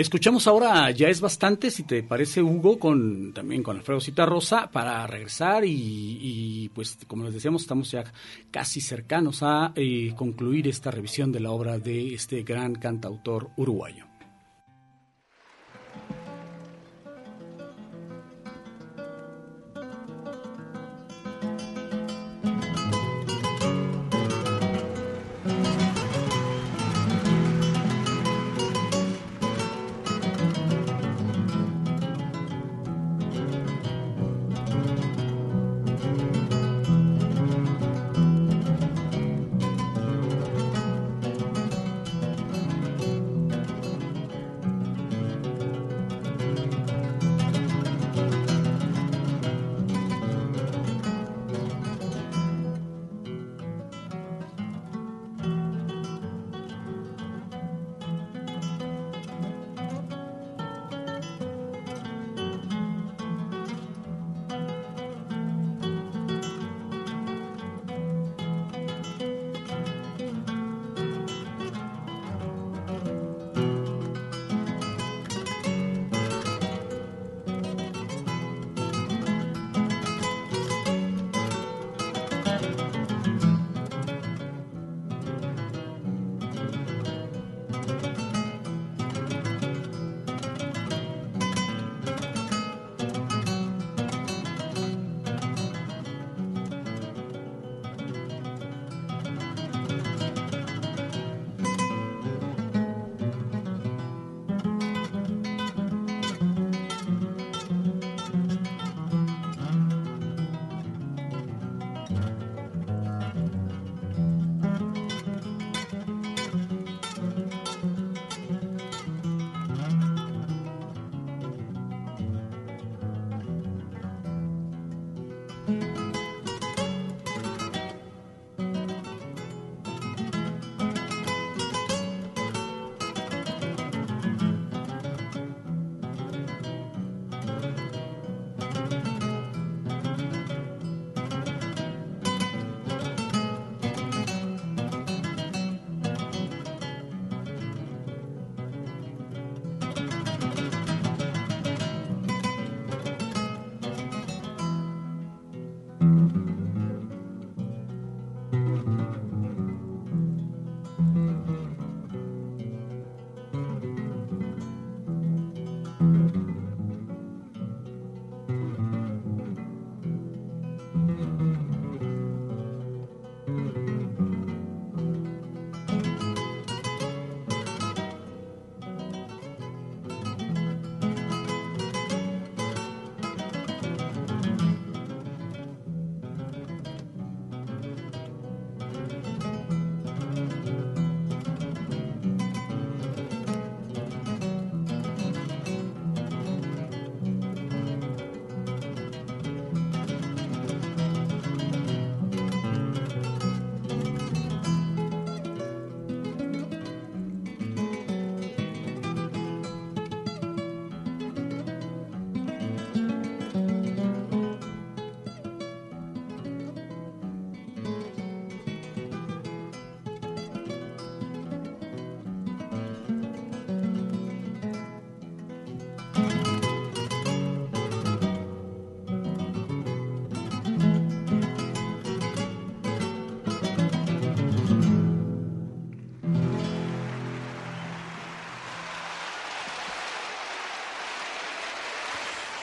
Escuchamos 0.00 0.46
ahora, 0.46 0.90
ya 0.92 1.08
es 1.08 1.20
bastante, 1.20 1.70
si 1.70 1.82
te 1.82 2.02
parece, 2.02 2.42
Hugo, 2.42 2.78
con 2.78 3.34
también 3.34 3.62
con 3.62 3.76
Alfredo 3.76 4.00
Rosa 4.24 4.70
para 4.72 5.06
regresar 5.06 5.62
y, 5.66 6.70
pues 6.74 6.96
como 7.06 7.24
les 7.24 7.34
decíamos, 7.34 7.60
estamos 7.60 7.90
ya 7.90 8.04
casi 8.50 8.80
cercanos 8.80 9.42
a 9.42 9.74
eh, 9.76 10.14
concluir 10.16 10.68
esta 10.68 10.90
revisión 10.90 11.30
de 11.32 11.40
la 11.40 11.50
obra 11.50 11.78
de 11.78 12.14
este 12.14 12.44
gran 12.44 12.76
cantautor 12.76 13.50
uruguayo. 13.58 14.09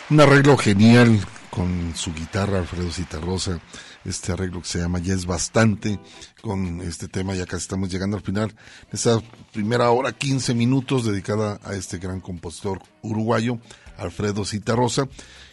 Un 0.10 0.22
arreglo 0.22 0.56
genial 0.56 1.20
con 1.50 1.94
su 1.94 2.14
guitarra 2.14 2.60
Alfredo 2.60 2.90
Citarrosa, 2.92 3.60
este 4.06 4.32
arreglo 4.32 4.62
que 4.62 4.68
se 4.70 4.80
llama 4.80 5.00
Ya 5.00 5.14
es 5.14 5.26
bastante, 5.26 6.00
con 6.42 6.80
este 6.80 7.10
tema 7.10 7.36
ya 7.36 7.46
casi 7.46 7.64
estamos 7.64 7.92
llegando 7.92 8.16
al 8.16 8.24
final, 8.24 8.56
esa 8.94 9.22
primera 9.52 9.92
hora, 9.92 10.14
15 10.14 10.54
minutos 10.54 11.04
dedicada 11.04 11.60
a 11.62 11.74
este 11.74 11.98
gran 11.98 12.22
compositor 12.22 12.80
uruguayo, 13.02 13.60
Alfredo 13.98 14.46
Citarrosa. 14.46 15.10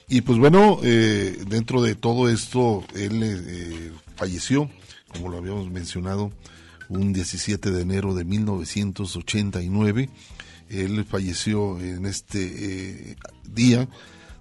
Y 0.09 0.21
pues 0.21 0.39
bueno, 0.39 0.79
eh, 0.85 1.37
dentro 1.49 1.83
de 1.83 1.97
todo 1.97 2.29
esto, 2.29 2.85
él 2.95 3.23
eh, 3.25 3.91
falleció, 4.15 4.71
como 5.09 5.31
lo 5.31 5.39
habíamos 5.39 5.69
mencionado, 5.69 6.31
un 6.89 7.13
17 7.13 7.73
de 7.73 7.83
enero 7.83 8.15
de 8.15 8.25
1989. 8.25 10.11
Él 10.69 11.05
falleció 11.05 11.81
en 11.81 12.07
este 12.07 13.11
eh, 13.11 13.17
día 13.53 13.89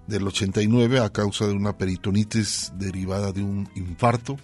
del 0.06 0.26
89 0.26 1.00
a 1.00 1.10
causa 1.10 1.46
de 1.46 1.52
una 1.52 1.76
peritonitis 1.76 2.72
derivada 2.76 3.32
de 3.32 3.42
un 3.42 3.68
infarto. 3.74 4.36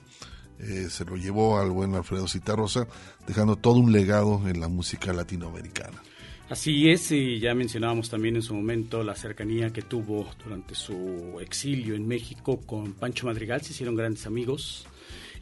Eh, 0.58 0.88
se 0.90 1.04
lo 1.04 1.16
llevó 1.16 1.58
al 1.58 1.70
buen 1.70 1.94
Alfredo 1.94 2.28
Citarrosa, 2.28 2.86
dejando 3.26 3.56
todo 3.56 3.76
un 3.76 3.92
legado 3.92 4.46
en 4.46 4.60
la 4.60 4.68
música 4.68 5.12
latinoamericana. 5.12 6.02
Así 6.50 6.90
es, 6.90 7.12
y 7.12 7.38
ya 7.38 7.54
mencionábamos 7.54 8.10
también 8.10 8.34
en 8.36 8.42
su 8.42 8.54
momento 8.54 9.04
la 9.04 9.14
cercanía 9.14 9.72
que 9.72 9.82
tuvo 9.82 10.28
durante 10.44 10.74
su 10.74 11.38
exilio 11.40 11.94
en 11.94 12.06
México 12.08 12.60
con 12.66 12.92
Pancho 12.94 13.26
Madrigal, 13.26 13.62
se 13.62 13.72
hicieron 13.72 13.94
grandes 13.94 14.26
amigos 14.26 14.84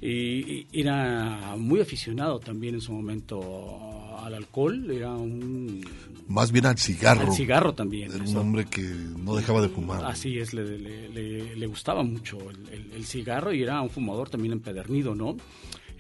y 0.01 0.67
era 0.73 1.57
muy 1.57 1.81
aficionado 1.81 2.39
también 2.39 2.75
en 2.75 2.81
su 2.81 2.93
momento 2.93 3.99
al 4.23 4.35
alcohol, 4.35 4.91
era 4.91 5.11
un... 5.11 5.85
Más 6.29 6.53
bien 6.53 6.67
al 6.67 6.79
cigarro. 6.79 7.23
Al 7.23 7.33
cigarro 7.33 7.75
también. 7.75 8.13
Era 8.13 8.23
un 8.23 8.37
hombre 8.37 8.67
que 8.67 8.83
no 8.83 9.35
dejaba 9.35 9.63
de 9.63 9.69
fumar. 9.69 10.05
Así 10.05 10.39
es, 10.39 10.53
le, 10.53 10.79
le, 10.79 11.57
le, 11.57 11.67
gustaba 11.67 12.03
mucho 12.03 12.39
el, 12.51 12.93
el, 12.95 13.05
cigarro 13.05 13.53
y 13.53 13.63
era 13.63 13.81
un 13.81 13.89
fumador 13.89 14.29
también 14.29 14.53
empedernido, 14.53 15.15
¿no? 15.15 15.37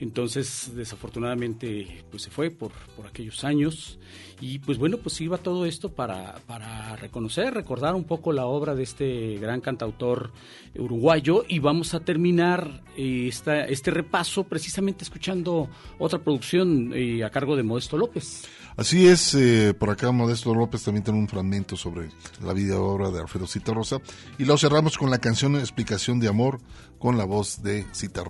Entonces, 0.00 0.72
desafortunadamente, 0.74 2.04
pues 2.10 2.22
se 2.22 2.30
fue 2.30 2.50
por, 2.50 2.70
por 2.96 3.06
aquellos 3.06 3.42
años. 3.44 3.98
Y 4.40 4.60
pues 4.60 4.78
bueno, 4.78 4.98
pues 4.98 5.20
iba 5.20 5.38
todo 5.38 5.66
esto 5.66 5.90
para, 5.90 6.36
para 6.46 6.94
reconocer, 6.96 7.52
recordar 7.52 7.96
un 7.96 8.04
poco 8.04 8.32
la 8.32 8.46
obra 8.46 8.76
de 8.76 8.84
este 8.84 9.36
gran 9.38 9.60
cantautor 9.60 10.30
uruguayo. 10.76 11.44
Y 11.48 11.58
vamos 11.58 11.94
a 11.94 12.00
terminar 12.00 12.82
eh, 12.96 13.26
esta, 13.28 13.64
este 13.64 13.90
repaso 13.90 14.44
precisamente 14.44 15.02
escuchando 15.02 15.68
otra 15.98 16.20
producción 16.20 16.92
eh, 16.94 17.24
a 17.24 17.30
cargo 17.30 17.56
de 17.56 17.64
Modesto 17.64 17.96
López. 17.96 18.44
Así 18.76 19.08
es, 19.08 19.34
eh, 19.34 19.74
por 19.76 19.90
acá 19.90 20.12
Modesto 20.12 20.54
López 20.54 20.84
también 20.84 21.02
tiene 21.02 21.18
un 21.18 21.26
fragmento 21.26 21.76
sobre 21.76 22.10
la 22.44 22.52
vida 22.52 22.74
y 22.74 22.78
obra 22.78 23.10
de 23.10 23.18
Alfredo 23.20 23.48
Cita 23.48 23.74
Rosa. 23.74 24.00
Y 24.38 24.44
lo 24.44 24.56
cerramos 24.56 24.96
con 24.96 25.10
la 25.10 25.18
canción 25.18 25.56
Explicación 25.56 26.20
de 26.20 26.28
Amor 26.28 26.60
con 27.00 27.18
la 27.18 27.24
voz 27.24 27.60
de 27.64 27.84
Cita 27.92 28.22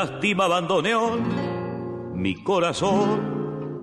Lástima 0.00 0.44
abandoneó 0.44 1.18
mi 2.14 2.36
corazón. 2.44 3.82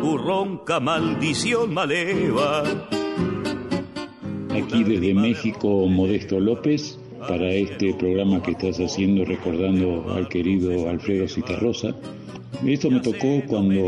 Tu 0.00 0.18
ronca 0.18 0.80
maldición 0.80 1.72
maleva. 1.72 2.64
Aquí 4.50 4.82
desde 4.82 5.14
México, 5.14 5.86
Modesto 5.86 6.40
López 6.40 6.98
para 7.28 7.52
este 7.52 7.94
programa 7.94 8.42
que 8.42 8.50
estás 8.50 8.80
haciendo 8.80 9.24
recordando 9.24 10.12
al 10.12 10.26
querido 10.26 10.90
Alfredo 10.90 11.28
Citarrosa. 11.28 11.94
Esto 12.66 12.90
me 12.90 12.98
tocó 12.98 13.42
cuando 13.46 13.80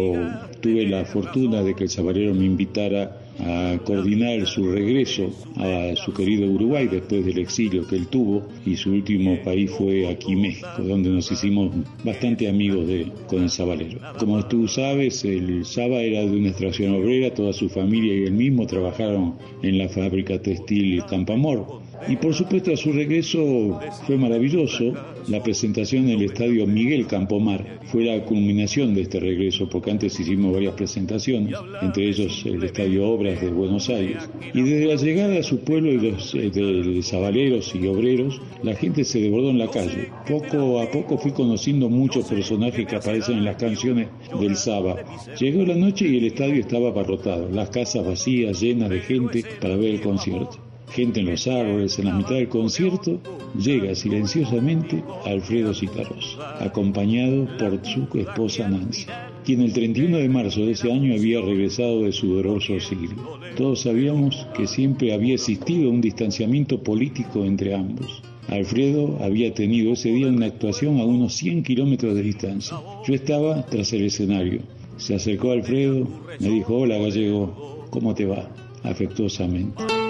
tuve 0.61 0.87
la 0.87 1.05
fortuna 1.05 1.65
de 1.65 1.75
que 1.75 1.83
el 1.83 1.91
sabalero 1.91 2.33
me 2.33 2.45
invitara 2.45 3.26
a 3.39 3.79
coordinar 3.85 4.47
su 4.47 4.71
regreso 4.71 5.31
a 5.57 5.95
su 5.97 6.13
querido 6.13 6.47
Uruguay 6.47 6.89
después 6.89 7.25
del 7.25 7.39
exilio 7.39 7.87
que 7.87 7.97
él 7.97 8.07
tuvo 8.07 8.49
y 8.65 8.77
su 8.77 8.93
último 8.93 9.37
país 9.45 9.71
fue 9.71 10.09
aquí 10.09 10.35
México, 10.37 10.69
donde 10.79 11.11
nos 11.11 11.31
hicimos 11.31 11.75
bastante 12.05 12.49
amigos 12.49 12.87
de, 12.87 13.11
con 13.29 13.43
el 13.43 13.51
Sabalero. 13.51 14.01
Como 14.19 14.45
tú 14.47 14.69
sabes, 14.69 15.25
el 15.25 15.65
Saba 15.65 16.01
era 16.01 16.21
de 16.21 16.37
una 16.37 16.49
extracción 16.49 16.95
obrera, 16.95 17.35
toda 17.35 17.53
su 17.53 17.69
familia 17.69 18.15
y 18.15 18.25
él 18.25 18.33
mismo 18.33 18.67
trabajaron 18.67 19.35
en 19.63 19.79
la 19.79 19.89
fábrica 19.89 20.41
textil 20.41 21.05
Campamor 21.05 21.87
y 22.09 22.17
por 22.17 22.35
supuesto 22.35 22.73
a 22.73 22.77
su 22.77 22.93
regreso 22.93 23.81
fue 24.07 24.17
maravilloso. 24.17 24.93
La 25.29 25.43
presentación 25.43 26.05
en 26.05 26.21
el 26.21 26.23
estadio 26.23 26.67
Miguel 26.67 27.07
Campomar 27.07 27.81
fue 27.87 28.05
la 28.05 28.25
culminación 28.25 28.95
de 28.95 29.03
este 29.03 29.19
regreso, 29.19 29.69
porque 29.69 29.91
antes 29.91 30.19
hicimos 30.21 30.53
varias 30.53 30.75
presentaciones, 30.75 31.55
entre 31.83 32.09
ellos 32.09 32.45
el 32.47 32.63
estadio 32.63 33.09
Obras 33.09 33.41
de 33.41 33.51
Buenos 33.51 33.89
Aires. 33.89 34.29
Y 34.55 34.63
desde 34.63 34.87
la 34.87 34.95
llegada 34.95 35.39
a 35.41 35.43
su 35.43 35.61
pueblo 35.61 35.91
de 35.91 36.13
los 36.13 36.35
eh, 36.35 36.51
de 36.51 37.67
y 37.75 37.87
obreros, 37.87 38.41
la 38.63 38.75
gente 38.75 39.05
se 39.05 39.21
desbordó 39.21 39.51
en 39.51 39.59
la 39.59 39.69
calle. 39.69 40.11
Poco 40.29 40.81
a 40.81 40.91
poco 40.91 41.19
fui 41.19 41.33
conociendo 41.33 41.89
muchos 41.89 42.27
personajes 42.27 42.87
que 42.87 42.97
aparecen 42.97 43.39
en 43.39 43.45
las 43.45 43.57
canciones 43.57 44.09
del 44.41 44.57
Saba. 44.57 44.97
Llegó 45.39 45.65
la 45.65 45.75
noche 45.75 46.07
y 46.07 46.19
el 46.19 46.27
estadio 46.27 46.61
estaba 46.61 46.89
abarrotado, 46.89 47.49
las 47.51 47.71
casas 47.71 48.07
vacías, 48.07 48.61
llenas 48.61 48.91
de 48.91 49.01
gente 49.01 49.45
para 49.61 49.77
ver 49.77 49.95
el 49.95 50.01
concierto 50.01 50.66
gente 50.89 51.21
en 51.21 51.27
los 51.27 51.47
árboles, 51.47 51.99
en 51.99 52.07
la 52.07 52.15
mitad 52.15 52.35
del 52.35 52.49
concierto, 52.49 53.21
llega 53.59 53.95
silenciosamente 53.95 55.03
Alfredo 55.25 55.75
Citarros, 55.75 56.39
acompañado 56.61 57.47
por 57.59 57.85
su 57.85 58.07
esposa 58.19 58.69
Nancy, 58.69 59.07
quien 59.45 59.63
el 59.63 59.73
31 59.73 60.19
de 60.19 60.29
marzo 60.29 60.61
de 60.61 60.73
ese 60.73 60.93
año 60.93 61.15
había 61.15 61.41
regresado 61.41 62.03
de 62.03 62.13
su 62.13 62.35
doloroso 62.35 62.75
exilio. 62.75 63.17
Todos 63.57 63.83
sabíamos 63.83 64.47
que 64.57 64.67
siempre 64.67 65.13
había 65.13 65.35
existido 65.35 65.91
un 65.91 66.01
distanciamiento 66.01 66.83
político 66.83 67.45
entre 67.45 67.75
ambos. 67.75 68.23
Alfredo 68.49 69.19
había 69.21 69.53
tenido 69.55 69.93
ese 69.93 70.11
día 70.11 70.29
una 70.29 70.47
actuación 70.47 71.01
a 71.01 71.05
unos 71.05 71.35
100 71.35 71.65
kilómetros 71.65 72.15
de 72.15 72.23
distancia. 72.23 72.77
Yo 73.07 73.15
estaba 73.15 73.67
tras 73.67 73.93
el 73.93 74.05
escenario. 74.05 74.61
Se 74.99 75.15
acercó 75.15 75.51
Alfredo, 75.51 76.07
me 76.39 76.49
dijo, 76.49 76.77
hola 76.77 76.97
gallego, 76.99 77.87
¿cómo 77.91 78.15
te 78.15 78.25
va? 78.25 78.49
afectuosamente. 78.87 80.06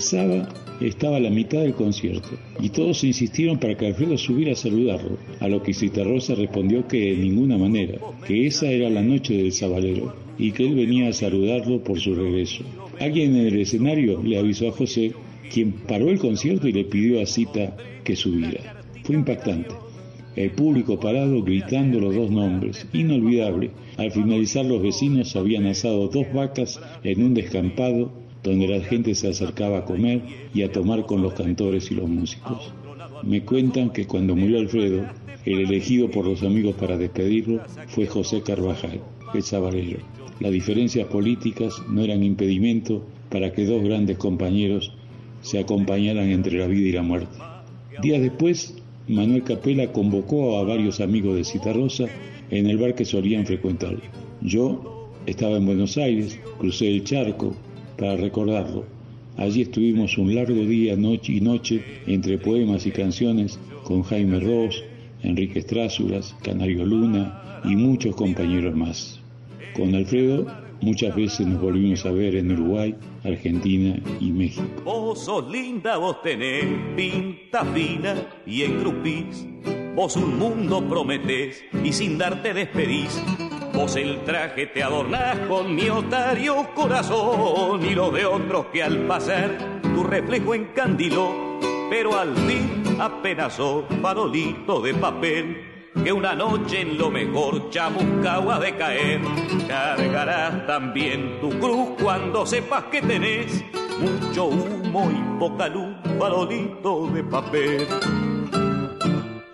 Sábado 0.00 0.48
estaba 0.80 1.16
a 1.16 1.20
la 1.20 1.30
mitad 1.30 1.60
del 1.60 1.74
concierto 1.74 2.28
y 2.60 2.70
todos 2.70 3.04
insistieron 3.04 3.58
para 3.58 3.76
que 3.76 3.86
Alfredo 3.86 4.16
subiera 4.16 4.52
a 4.52 4.56
saludarlo, 4.56 5.18
a 5.40 5.48
lo 5.48 5.62
que 5.62 5.74
Citarrosa 5.74 6.34
respondió 6.34 6.86
que 6.86 7.10
de 7.10 7.16
ninguna 7.16 7.58
manera, 7.58 7.98
que 8.26 8.46
esa 8.46 8.70
era 8.70 8.88
la 8.90 9.02
noche 9.02 9.34
del 9.34 9.52
sabalero 9.52 10.14
y 10.38 10.52
que 10.52 10.66
él 10.66 10.74
venía 10.74 11.08
a 11.08 11.12
saludarlo 11.12 11.82
por 11.82 11.98
su 11.98 12.14
regreso. 12.14 12.64
Alguien 13.00 13.36
en 13.36 13.46
el 13.46 13.60
escenario 13.60 14.22
le 14.22 14.38
avisó 14.38 14.68
a 14.68 14.72
José, 14.72 15.12
quien 15.52 15.72
paró 15.72 16.10
el 16.10 16.18
concierto 16.18 16.68
y 16.68 16.72
le 16.72 16.84
pidió 16.84 17.22
a 17.22 17.26
Cita 17.26 17.76
que 18.04 18.16
subiera. 18.16 18.82
Fue 19.04 19.16
impactante. 19.16 19.70
El 20.36 20.52
público 20.52 21.00
parado 21.00 21.42
gritando 21.42 21.98
los 21.98 22.14
dos 22.14 22.30
nombres, 22.30 22.86
inolvidable. 22.92 23.70
Al 23.96 24.12
finalizar 24.12 24.64
los 24.64 24.80
vecinos 24.80 25.34
habían 25.34 25.66
asado 25.66 26.06
dos 26.08 26.32
vacas 26.32 26.80
en 27.02 27.24
un 27.24 27.34
descampado 27.34 28.12
donde 28.42 28.68
la 28.68 28.80
gente 28.84 29.14
se 29.14 29.28
acercaba 29.28 29.78
a 29.78 29.84
comer 29.84 30.22
y 30.54 30.62
a 30.62 30.72
tomar 30.72 31.06
con 31.06 31.22
los 31.22 31.34
cantores 31.34 31.90
y 31.90 31.94
los 31.94 32.08
músicos. 32.08 32.72
Me 33.22 33.44
cuentan 33.44 33.90
que 33.90 34.06
cuando 34.06 34.36
murió 34.36 34.58
Alfredo, 34.58 35.04
el 35.44 35.60
elegido 35.60 36.10
por 36.10 36.26
los 36.26 36.42
amigos 36.42 36.74
para 36.76 36.96
despedirlo 36.96 37.60
fue 37.88 38.06
José 38.06 38.42
Carvajal, 38.42 39.00
el 39.34 39.42
sabalero. 39.42 39.98
Las 40.40 40.52
diferencias 40.52 41.06
políticas 41.08 41.74
no 41.88 42.02
eran 42.02 42.22
impedimento 42.22 43.04
para 43.28 43.52
que 43.52 43.64
dos 43.64 43.82
grandes 43.82 44.18
compañeros 44.18 44.92
se 45.42 45.58
acompañaran 45.58 46.30
entre 46.30 46.58
la 46.58 46.66
vida 46.66 46.88
y 46.88 46.92
la 46.92 47.02
muerte. 47.02 47.36
Días 48.02 48.20
después, 48.20 48.76
Manuel 49.08 49.42
Capela 49.42 49.90
convocó 49.90 50.58
a 50.58 50.64
varios 50.64 51.00
amigos 51.00 51.36
de 51.36 51.44
Citarrosa 51.44 52.06
en 52.50 52.66
el 52.66 52.78
bar 52.78 52.94
que 52.94 53.04
solían 53.04 53.46
frecuentar. 53.46 53.96
Yo 54.40 55.10
estaba 55.26 55.56
en 55.56 55.66
Buenos 55.66 55.96
Aires, 55.98 56.38
crucé 56.58 56.88
el 56.88 57.04
charco, 57.04 57.56
para 57.98 58.16
recordarlo. 58.16 58.84
Allí 59.36 59.62
estuvimos 59.62 60.16
un 60.18 60.34
largo 60.34 60.64
día, 60.64 60.96
noche 60.96 61.34
y 61.34 61.40
noche, 61.40 61.84
entre 62.06 62.38
poemas 62.38 62.86
y 62.86 62.90
canciones, 62.90 63.58
con 63.84 64.02
Jaime 64.02 64.40
Ross, 64.40 64.82
Enrique 65.22 65.60
Estrázulas, 65.60 66.34
Canario 66.42 66.84
Luna 66.84 67.60
y 67.64 67.76
muchos 67.76 68.16
compañeros 68.16 68.74
más. 68.74 69.20
Con 69.76 69.94
Alfredo 69.94 70.46
muchas 70.80 71.14
veces 71.14 71.46
nos 71.46 71.60
volvimos 71.60 72.04
a 72.06 72.10
ver 72.10 72.36
en 72.36 72.52
Uruguay, 72.52 72.94
Argentina 73.24 74.00
y 74.20 74.30
México. 74.32 74.66
Vos 74.84 75.24
sos 75.24 75.50
linda, 75.50 75.96
vos 75.98 76.22
tenés 76.22 76.64
pinta 76.96 77.64
fina 77.64 78.14
y 78.46 78.62
en 78.62 78.78
Vos 79.94 80.16
un 80.16 80.38
mundo 80.38 80.88
prometés 80.88 81.64
y 81.84 81.92
sin 81.92 82.18
darte 82.18 82.54
despedís 82.54 83.20
Vos 83.78 83.94
el 83.94 84.24
traje 84.24 84.66
te 84.66 84.82
adornás 84.82 85.38
con 85.46 85.72
mi 85.72 85.88
otario 85.88 86.68
corazón 86.74 87.80
y 87.84 87.94
lo 87.94 88.10
de 88.10 88.26
otros 88.26 88.66
que 88.72 88.82
al 88.82 89.06
pasar 89.06 89.56
tu 89.80 90.02
reflejo 90.02 90.52
encandiló, 90.52 91.60
pero 91.88 92.18
al 92.18 92.34
fin 92.38 92.82
apenas 92.98 93.54
sos 93.54 93.84
farolito 94.02 94.80
de 94.80 94.94
papel 94.94 95.92
que 96.02 96.12
una 96.12 96.34
noche 96.34 96.80
en 96.80 96.98
lo 96.98 97.08
mejor 97.08 97.70
chamuscao 97.70 98.58
de 98.58 98.74
caer. 98.74 99.20
Cargarás 99.68 100.66
también 100.66 101.40
tu 101.40 101.50
cruz 101.60 101.90
cuando 102.02 102.44
sepas 102.46 102.82
que 102.90 103.00
tenés 103.00 103.64
mucho 104.00 104.46
humo 104.46 105.08
y 105.08 105.38
poca 105.38 105.68
luz, 105.68 105.94
farolito 106.18 107.06
de 107.12 107.22
papel. 107.22 107.86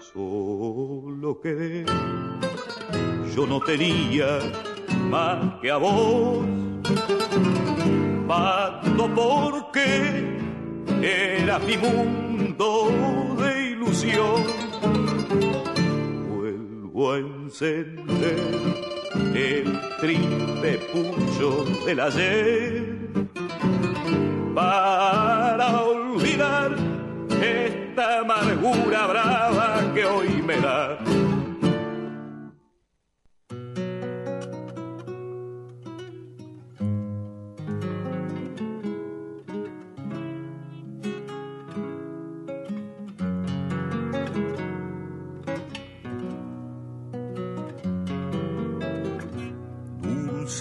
Solo 0.01 1.39
que 1.43 1.85
yo 3.35 3.47
no 3.49 3.61
tenía 3.61 4.39
más 5.11 5.61
que 5.61 5.71
a 5.71 5.77
vos, 5.77 6.45
Pacto 8.29 9.11
porque 9.15 10.39
era 11.03 11.59
mi 11.59 11.77
mundo 11.77 13.37
de 13.39 13.71
ilusión. 13.71 14.43
Vuelvo 16.29 17.13
a 17.13 17.19
encender 17.19 18.39
el 19.35 19.81
triste 20.01 20.79
pucho 20.93 21.65
del 21.85 22.01
ayer 22.01 22.97
para 24.55 25.83
olvidar 25.83 26.77
esta 27.43 28.21
amargura 28.21 29.07
brava 29.07 29.93
que 29.93 30.05
hoy 30.05 30.43
me 30.43 30.57
da. 30.61 30.99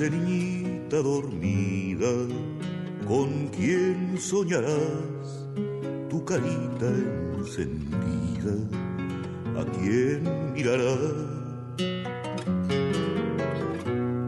Niñita 0.10 0.98
dormida, 1.02 2.12
con 3.08 3.48
quién 3.56 4.18
soñarás 4.20 5.48
tu 6.10 6.26
carita 6.26 6.90
encendida, 7.38 8.56
a 9.60 9.66
quién 9.78 10.54
mirarás. 10.54 11.34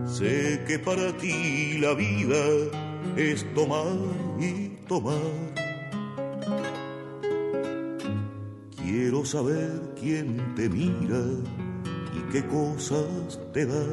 Sé 0.05 0.63
que 0.65 0.80
para 0.80 1.11
ti 1.17 1.78
la 1.80 1.93
vida 1.93 2.43
es 3.17 3.45
tomar 3.53 3.97
y 4.39 4.69
tomar. 4.88 5.15
Quiero 8.82 9.26
saber 9.26 9.93
quién 9.99 10.55
te 10.55 10.69
mira 10.69 11.21
y 12.13 12.32
qué 12.32 12.45
cosas 12.47 13.39
te 13.51 13.65
da. 13.65 13.86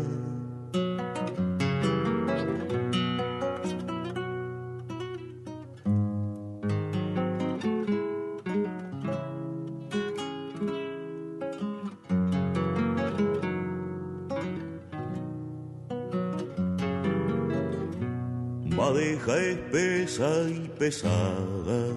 Espesa 19.72 20.50
y 20.50 20.68
pesada, 20.78 21.96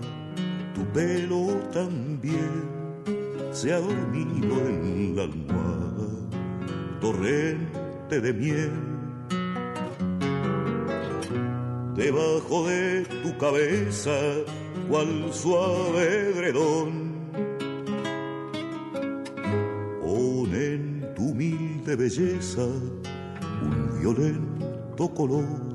tu 0.74 0.86
pelo 0.94 1.60
también 1.74 2.64
se 3.52 3.74
ha 3.74 3.82
dormido 3.82 4.56
en 4.66 5.14
la 5.14 5.24
almohada, 5.24 6.08
torrente 7.02 8.22
de 8.22 8.32
miel. 8.32 8.72
Debajo 11.98 12.66
de 12.66 13.04
tu 13.22 13.38
cabeza, 13.38 14.18
cual 14.90 15.34
suave 15.34 16.30
edredón, 16.30 17.12
pone 20.02 20.66
en 20.76 21.14
tu 21.14 21.32
humilde 21.32 21.98
belleza 21.98 22.66
un 23.62 24.00
violento 24.00 25.14
color. 25.14 25.75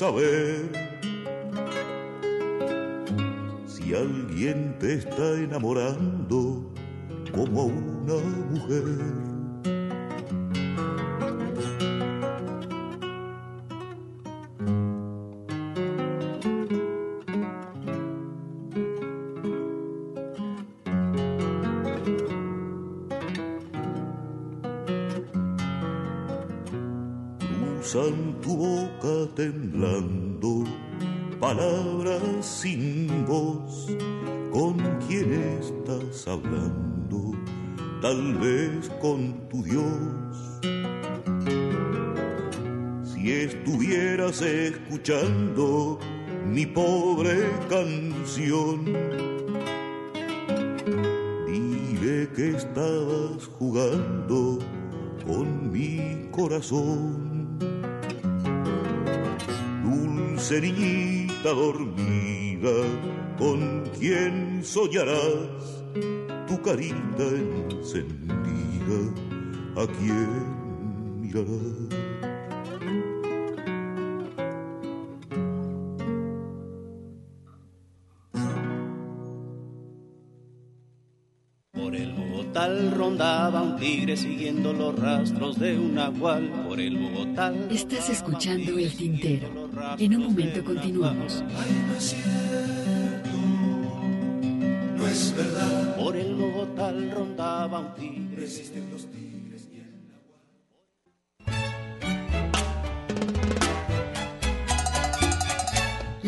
Saber 0.00 0.49
escuchando 45.00 45.98
mi 46.44 46.66
pobre 46.66 47.50
canción, 47.70 48.84
dile 51.46 52.28
que 52.36 52.50
estabas 52.56 53.46
jugando 53.58 54.58
con 55.26 55.72
mi 55.72 56.28
corazón. 56.30 57.58
Dulce 59.82 60.60
niñita 60.60 61.50
dormida, 61.50 62.76
¿con 63.38 63.84
quién 63.98 64.60
soñarás? 64.62 65.82
Tu 66.46 66.60
carita 66.60 67.24
encendida, 67.72 69.00
¿a 69.76 69.86
quién 69.86 71.20
mirarás? 71.22 72.29
Rondaba 82.94 83.62
un 83.62 83.76
tigre 83.76 84.16
siguiendo 84.16 84.72
los 84.72 84.98
rastros 84.98 85.58
de 85.58 85.78
un 85.78 85.94
nahual. 85.94 86.50
Por 86.68 86.80
el 86.80 86.96
Bogotá. 86.96 87.52
Estás 87.70 88.08
escuchando 88.10 88.78
El 88.78 88.92
Tintero. 88.96 89.68
En 89.98 90.16
un 90.16 90.24
momento 90.24 90.64
continuamos. 90.64 91.44
No 94.96 95.06
es 95.06 95.34
verdad. 95.36 95.96
Por 95.96 96.16
el 96.16 96.34
Bogotá 96.34 96.92
rondaba 97.12 97.78
un 97.80 97.94
tigre. 97.94 98.44
Existen 98.44 98.90
los 98.92 99.06
tigres 99.06 99.68
y 99.72 99.78
el 99.78 99.86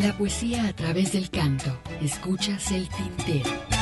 La 0.03 0.17
poesía 0.17 0.67
a 0.67 0.73
través 0.73 1.13
del 1.13 1.29
canto. 1.29 1.79
Escuchas 2.01 2.71
el 2.71 2.89
tintero. 2.89 3.72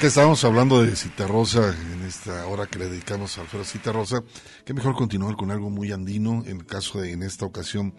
Que 0.00 0.06
estábamos 0.06 0.44
hablando 0.44 0.80
de 0.80 0.94
Citarrosa, 0.94 1.74
en 1.92 2.02
esta 2.06 2.46
hora 2.46 2.66
que 2.66 2.78
le 2.78 2.88
dedicamos 2.88 3.36
a 3.36 3.40
Alfredo 3.40 3.64
Citarrosa, 3.64 4.22
qué 4.64 4.72
mejor 4.72 4.94
continuar 4.94 5.34
con 5.34 5.50
algo 5.50 5.70
muy 5.70 5.90
andino, 5.90 6.44
en 6.46 6.58
el 6.58 6.66
caso 6.66 7.00
de, 7.00 7.10
en 7.10 7.24
esta 7.24 7.44
ocasión, 7.44 7.94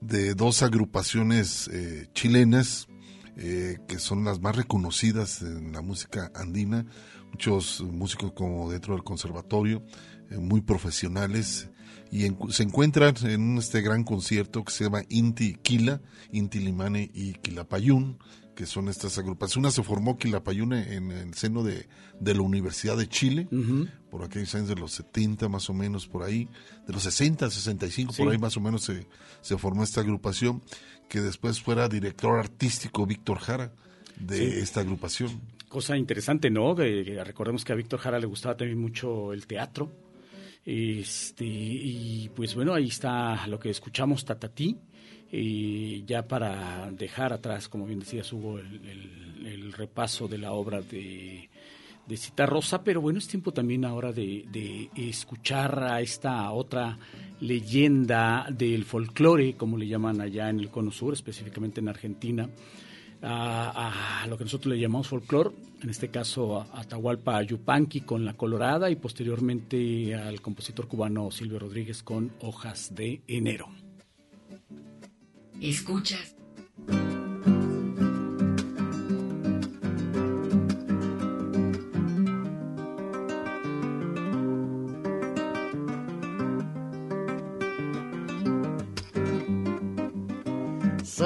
de 0.00 0.34
dos 0.34 0.62
agrupaciones 0.62 1.66
eh, 1.72 2.06
chilenas, 2.14 2.86
eh, 3.36 3.78
que 3.88 3.98
son 3.98 4.22
las 4.22 4.40
más 4.40 4.54
reconocidas 4.54 5.42
en 5.42 5.72
la 5.72 5.82
música 5.82 6.30
andina, 6.36 6.86
muchos 7.32 7.80
músicos 7.80 8.30
como 8.32 8.70
dentro 8.70 8.94
del 8.94 9.02
conservatorio, 9.02 9.82
eh, 10.30 10.38
muy 10.38 10.60
profesionales, 10.60 11.68
y 12.10 12.28
se 12.50 12.62
encuentran 12.62 13.14
en 13.22 13.58
este 13.58 13.80
gran 13.82 14.04
concierto 14.04 14.64
que 14.64 14.72
se 14.72 14.84
llama 14.84 15.02
Inti 15.08 15.54
Quila, 15.54 16.00
Inti 16.32 16.58
Limane 16.58 17.10
y 17.14 17.34
Quilapayún, 17.34 18.18
que 18.54 18.66
son 18.66 18.88
estas 18.88 19.16
agrupaciones. 19.16 19.56
Una 19.56 19.70
se 19.70 19.82
formó 19.82 20.18
Quilapayune 20.18 20.94
en 20.94 21.12
el 21.12 21.34
seno 21.34 21.62
de, 21.62 21.88
de 22.18 22.34
la 22.34 22.42
Universidad 22.42 22.96
de 22.96 23.08
Chile, 23.08 23.48
por 24.10 24.24
aquellos 24.24 24.54
años 24.54 24.68
de 24.68 24.74
los 24.74 24.92
70 24.92 25.48
más 25.48 25.70
o 25.70 25.74
menos, 25.74 26.08
por 26.08 26.24
ahí, 26.24 26.48
de 26.86 26.92
los 26.92 27.04
60, 27.04 27.48
65, 27.48 28.12
por 28.16 28.28
ahí 28.28 28.38
más 28.38 28.56
o 28.56 28.60
menos 28.60 28.82
se, 28.82 29.06
se 29.40 29.56
formó 29.56 29.84
esta 29.84 30.00
agrupación, 30.00 30.62
que 31.08 31.20
después 31.20 31.60
fuera 31.60 31.88
director 31.88 32.38
artístico 32.38 33.06
Víctor 33.06 33.38
Jara 33.38 33.72
de 34.18 34.60
esta 34.60 34.80
agrupación. 34.80 35.40
Cosa 35.68 35.96
interesante, 35.96 36.50
¿no? 36.50 36.74
recordemos 36.74 37.64
que 37.64 37.72
a 37.72 37.76
Víctor 37.76 38.00
Jara 38.00 38.18
le 38.18 38.26
gustaba 38.26 38.56
también 38.56 38.80
mucho 38.80 39.32
el 39.32 39.46
teatro. 39.46 40.09
Este, 40.64 41.44
y 41.44 42.30
pues 42.34 42.54
bueno, 42.54 42.74
ahí 42.74 42.88
está 42.88 43.46
lo 43.46 43.58
que 43.58 43.70
escuchamos, 43.70 44.24
Tatatí. 44.24 44.76
Y 45.32 46.04
ya 46.04 46.26
para 46.26 46.90
dejar 46.90 47.32
atrás, 47.32 47.68
como 47.68 47.86
bien 47.86 48.00
decías 48.00 48.32
Hugo, 48.32 48.58
el, 48.58 49.72
repaso 49.72 50.26
de 50.26 50.36
la 50.36 50.52
obra 50.52 50.82
de, 50.82 51.48
de 52.06 52.16
Cita 52.16 52.44
Rosa, 52.44 52.82
pero 52.82 53.00
bueno, 53.00 53.20
es 53.20 53.28
tiempo 53.28 53.52
también 53.52 53.84
ahora 53.84 54.12
de, 54.12 54.44
de 54.50 54.90
escuchar 54.96 55.84
a 55.84 56.00
esta 56.00 56.50
otra 56.50 56.98
leyenda 57.40 58.46
del 58.50 58.84
folclore, 58.84 59.54
como 59.54 59.78
le 59.78 59.86
llaman 59.86 60.20
allá 60.20 60.50
en 60.50 60.60
el 60.60 60.70
Cono 60.70 60.90
Sur, 60.90 61.14
específicamente 61.14 61.80
en 61.80 61.88
Argentina, 61.88 62.50
a, 63.22 64.26
lo 64.28 64.38
que 64.38 64.44
nosotros 64.44 64.74
le 64.74 64.80
llamamos 64.80 65.08
folclore, 65.08 65.50
en 65.82 65.90
este 65.90 66.08
caso 66.08 66.60
a 66.60 66.80
Atahualpa 66.80 67.42
Yupanqui 67.42 68.02
con 68.02 68.24
La 68.24 68.34
Colorada 68.34 68.90
y 68.90 68.96
posteriormente 68.96 70.14
al 70.14 70.40
compositor 70.40 70.86
cubano 70.88 71.30
Silvio 71.30 71.58
Rodríguez 71.58 72.02
con 72.02 72.32
Hojas 72.40 72.94
de 72.94 73.22
Enero. 73.26 73.68
Escuchas. 75.60 76.34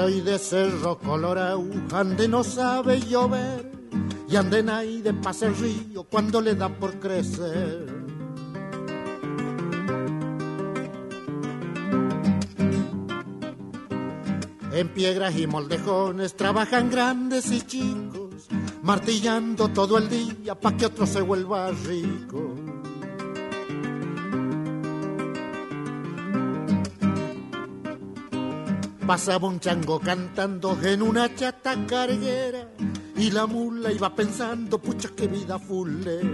Soy 0.05 0.21
de 0.21 0.37
Cerro 0.37 0.99
Colorado, 0.99 1.65
ande 1.91 2.27
no 2.27 2.43
sabe 2.43 3.01
llover, 3.01 3.71
y 4.29 4.35
anden 4.35 4.69
ahí 4.69 5.01
de 5.01 5.15
pase 5.15 5.47
el 5.47 5.55
río 5.55 6.03
cuando 6.03 6.41
le 6.41 6.53
da 6.53 6.69
por 6.69 6.99
crecer. 6.99 7.87
En 14.73 14.89
piedras 14.89 15.35
y 15.39 15.47
moldejones 15.47 16.35
trabajan 16.35 16.91
grandes 16.91 17.49
y 17.49 17.61
chicos, 17.61 18.47
martillando 18.83 19.69
todo 19.69 19.97
el 19.97 20.07
día 20.07 20.53
pa' 20.53 20.77
que 20.77 20.85
otro 20.85 21.07
se 21.07 21.21
vuelva 21.21 21.71
rico. 21.71 22.64
Pasaba 29.05 29.47
un 29.47 29.59
chango 29.59 29.99
cantando 29.99 30.75
en 30.81 31.03
una 31.03 31.33
chata 31.35 31.85
carguera 31.85 32.71
y 33.15 33.29
la 33.29 33.45
mula 33.45 33.91
iba 33.91 34.13
pensando, 34.15 34.79
pucha 34.79 35.09
qué 35.15 35.27
vida 35.27 35.59
fulera. 35.59 36.27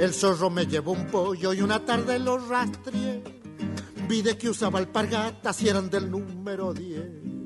El 0.00 0.12
zorro 0.12 0.50
me 0.50 0.66
llevó 0.66 0.92
un 0.92 1.06
pollo 1.06 1.52
y 1.52 1.60
una 1.60 1.78
tarde 1.78 2.18
lo 2.18 2.38
rastreé. 2.38 3.22
Vi 4.08 4.20
de 4.20 4.36
que 4.36 4.50
usaba 4.50 4.80
alpargatas 4.80 5.62
y 5.62 5.68
eran 5.68 5.88
del 5.88 6.10
número 6.10 6.74
10. 6.74 7.39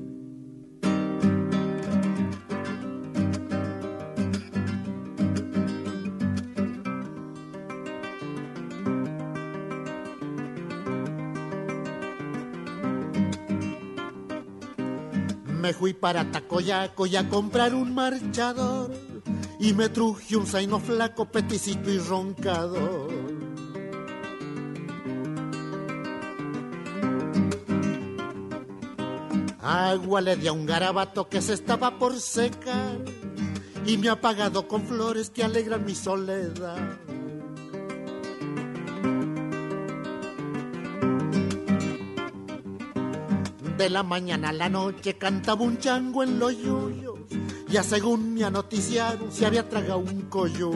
Me 15.65 15.73
fui 15.73 15.93
para 15.93 16.29
Tacoyaco 16.29 17.07
y 17.07 17.15
a 17.15 17.27
comprar 17.27 17.73
un 17.73 17.95
marchador 17.95 18.91
y 19.59 19.73
me 19.73 19.89
truje 19.89 20.37
un 20.37 20.45
zaino 20.45 20.79
flaco, 20.79 21.25
peticito 21.25 21.89
y 21.89 21.97
roncador. 21.97 23.11
Agua 29.59 30.21
le 30.21 30.35
di 30.35 30.45
a 30.45 30.51
un 30.51 30.67
garabato 30.67 31.27
que 31.29 31.41
se 31.41 31.53
estaba 31.53 31.97
por 31.97 32.19
secar 32.19 33.03
y 33.87 33.97
me 33.97 34.09
ha 34.09 34.11
apagado 34.11 34.67
con 34.67 34.85
flores 34.85 35.31
que 35.31 35.43
alegran 35.43 35.83
mi 35.83 35.95
soledad. 35.95 37.04
De 43.77 43.89
la 43.89 44.03
mañana 44.03 44.49
a 44.49 44.53
la 44.53 44.69
noche 44.69 45.17
cantaba 45.17 45.61
un 45.63 45.77
chango 45.77 46.23
en 46.23 46.39
los 46.39 46.57
yuyos. 46.57 47.19
Ya 47.67 47.83
según 47.83 48.33
me 48.33 48.43
anoticiaron 48.45 49.31
se 49.31 49.45
había 49.45 49.67
tragado 49.67 49.99
un 49.99 50.23
coyuyo. 50.29 50.71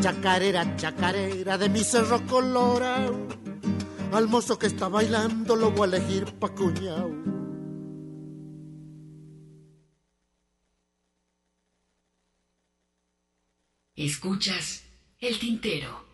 Chacarera, 0.00 0.76
chacarera 0.76 1.56
de 1.58 1.68
mi 1.68 1.84
cerro 1.84 2.26
colorado. 2.26 3.28
Al 4.12 4.26
mozo 4.26 4.58
que 4.58 4.66
está 4.66 4.88
bailando 4.88 5.54
lo 5.54 5.70
voy 5.70 5.82
a 5.82 5.96
elegir 5.96 6.24
pa' 6.40 6.48
cuñao. 6.48 7.10
Escuchas 13.94 14.82
el 15.20 15.38
tintero. 15.38 16.04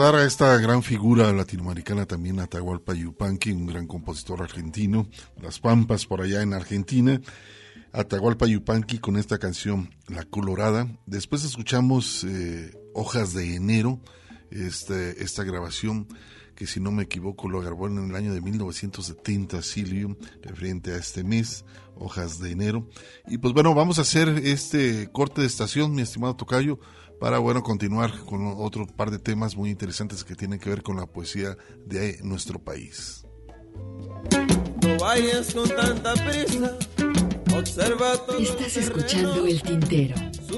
A 0.00 0.24
esta 0.24 0.56
gran 0.58 0.84
figura 0.84 1.32
latinoamericana 1.32 2.06
también, 2.06 2.38
Atahualpa 2.38 2.94
Yupanqui, 2.94 3.50
un 3.50 3.66
gran 3.66 3.88
compositor 3.88 4.40
argentino, 4.40 5.08
Las 5.42 5.58
Pampas 5.58 6.06
por 6.06 6.20
allá 6.20 6.40
en 6.40 6.54
Argentina. 6.54 7.20
Atahualpa 7.92 8.46
Yupanqui 8.46 9.00
con 9.00 9.16
esta 9.16 9.38
canción 9.38 9.90
La 10.06 10.22
Colorada. 10.22 10.86
Después 11.06 11.42
escuchamos 11.42 12.22
eh, 12.22 12.78
Hojas 12.94 13.34
de 13.34 13.56
Enero, 13.56 13.98
este, 14.52 15.24
esta 15.24 15.42
grabación 15.42 16.06
que 16.54 16.68
si 16.68 16.78
no 16.78 16.92
me 16.92 17.04
equivoco 17.04 17.48
lo 17.48 17.60
grabó 17.60 17.88
en 17.88 17.98
el 17.98 18.14
año 18.14 18.32
de 18.32 18.40
1970 18.40 19.62
Silvio, 19.62 20.16
referente 20.42 20.92
a 20.92 20.96
este 20.96 21.24
mes, 21.24 21.64
Hojas 21.96 22.38
de 22.38 22.52
Enero. 22.52 22.88
Y 23.26 23.38
pues 23.38 23.52
bueno, 23.52 23.74
vamos 23.74 23.98
a 23.98 24.02
hacer 24.02 24.28
este 24.44 25.10
corte 25.10 25.40
de 25.40 25.48
estación, 25.48 25.92
mi 25.92 26.02
estimado 26.02 26.36
Tocayo, 26.36 26.78
para 27.20 27.38
bueno 27.38 27.62
continuar 27.62 28.12
con 28.24 28.54
otro 28.58 28.86
par 28.86 29.10
de 29.10 29.18
temas 29.18 29.56
muy 29.56 29.70
interesantes 29.70 30.24
que 30.24 30.34
tienen 30.34 30.58
que 30.58 30.70
ver 30.70 30.82
con 30.82 30.96
la 30.96 31.06
poesía 31.06 31.56
de 31.84 32.18
nuestro 32.22 32.58
país. 32.58 33.24
No 34.82 34.98
vayas 34.98 35.54
con 35.54 35.68
tanta 35.68 36.14
prisa. 36.14 36.76
Observa 37.56 38.16
todo 38.26 38.38
Estás 38.38 38.76
escuchando 38.76 39.46
El 39.46 39.60
Tintero. 39.62 40.14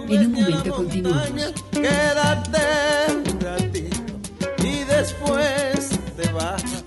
En 0.08 0.26
un 0.26 0.32
momento 0.32 0.74
continuamos. 0.74 1.54
Quédate 1.72 2.60
un 3.30 3.40
ratito 3.40 3.96
y 4.62 4.84
después 4.84 5.90
te 6.16 6.30
vas. 6.32 6.79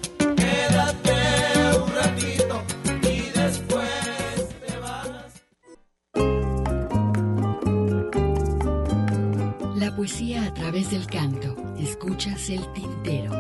Poesía 10.04 10.44
a 10.44 10.54
través 10.54 10.92
del 10.92 11.08
canto. 11.08 11.56
Escuchas 11.80 12.50
El 12.50 12.74
Tintero. 12.74 13.32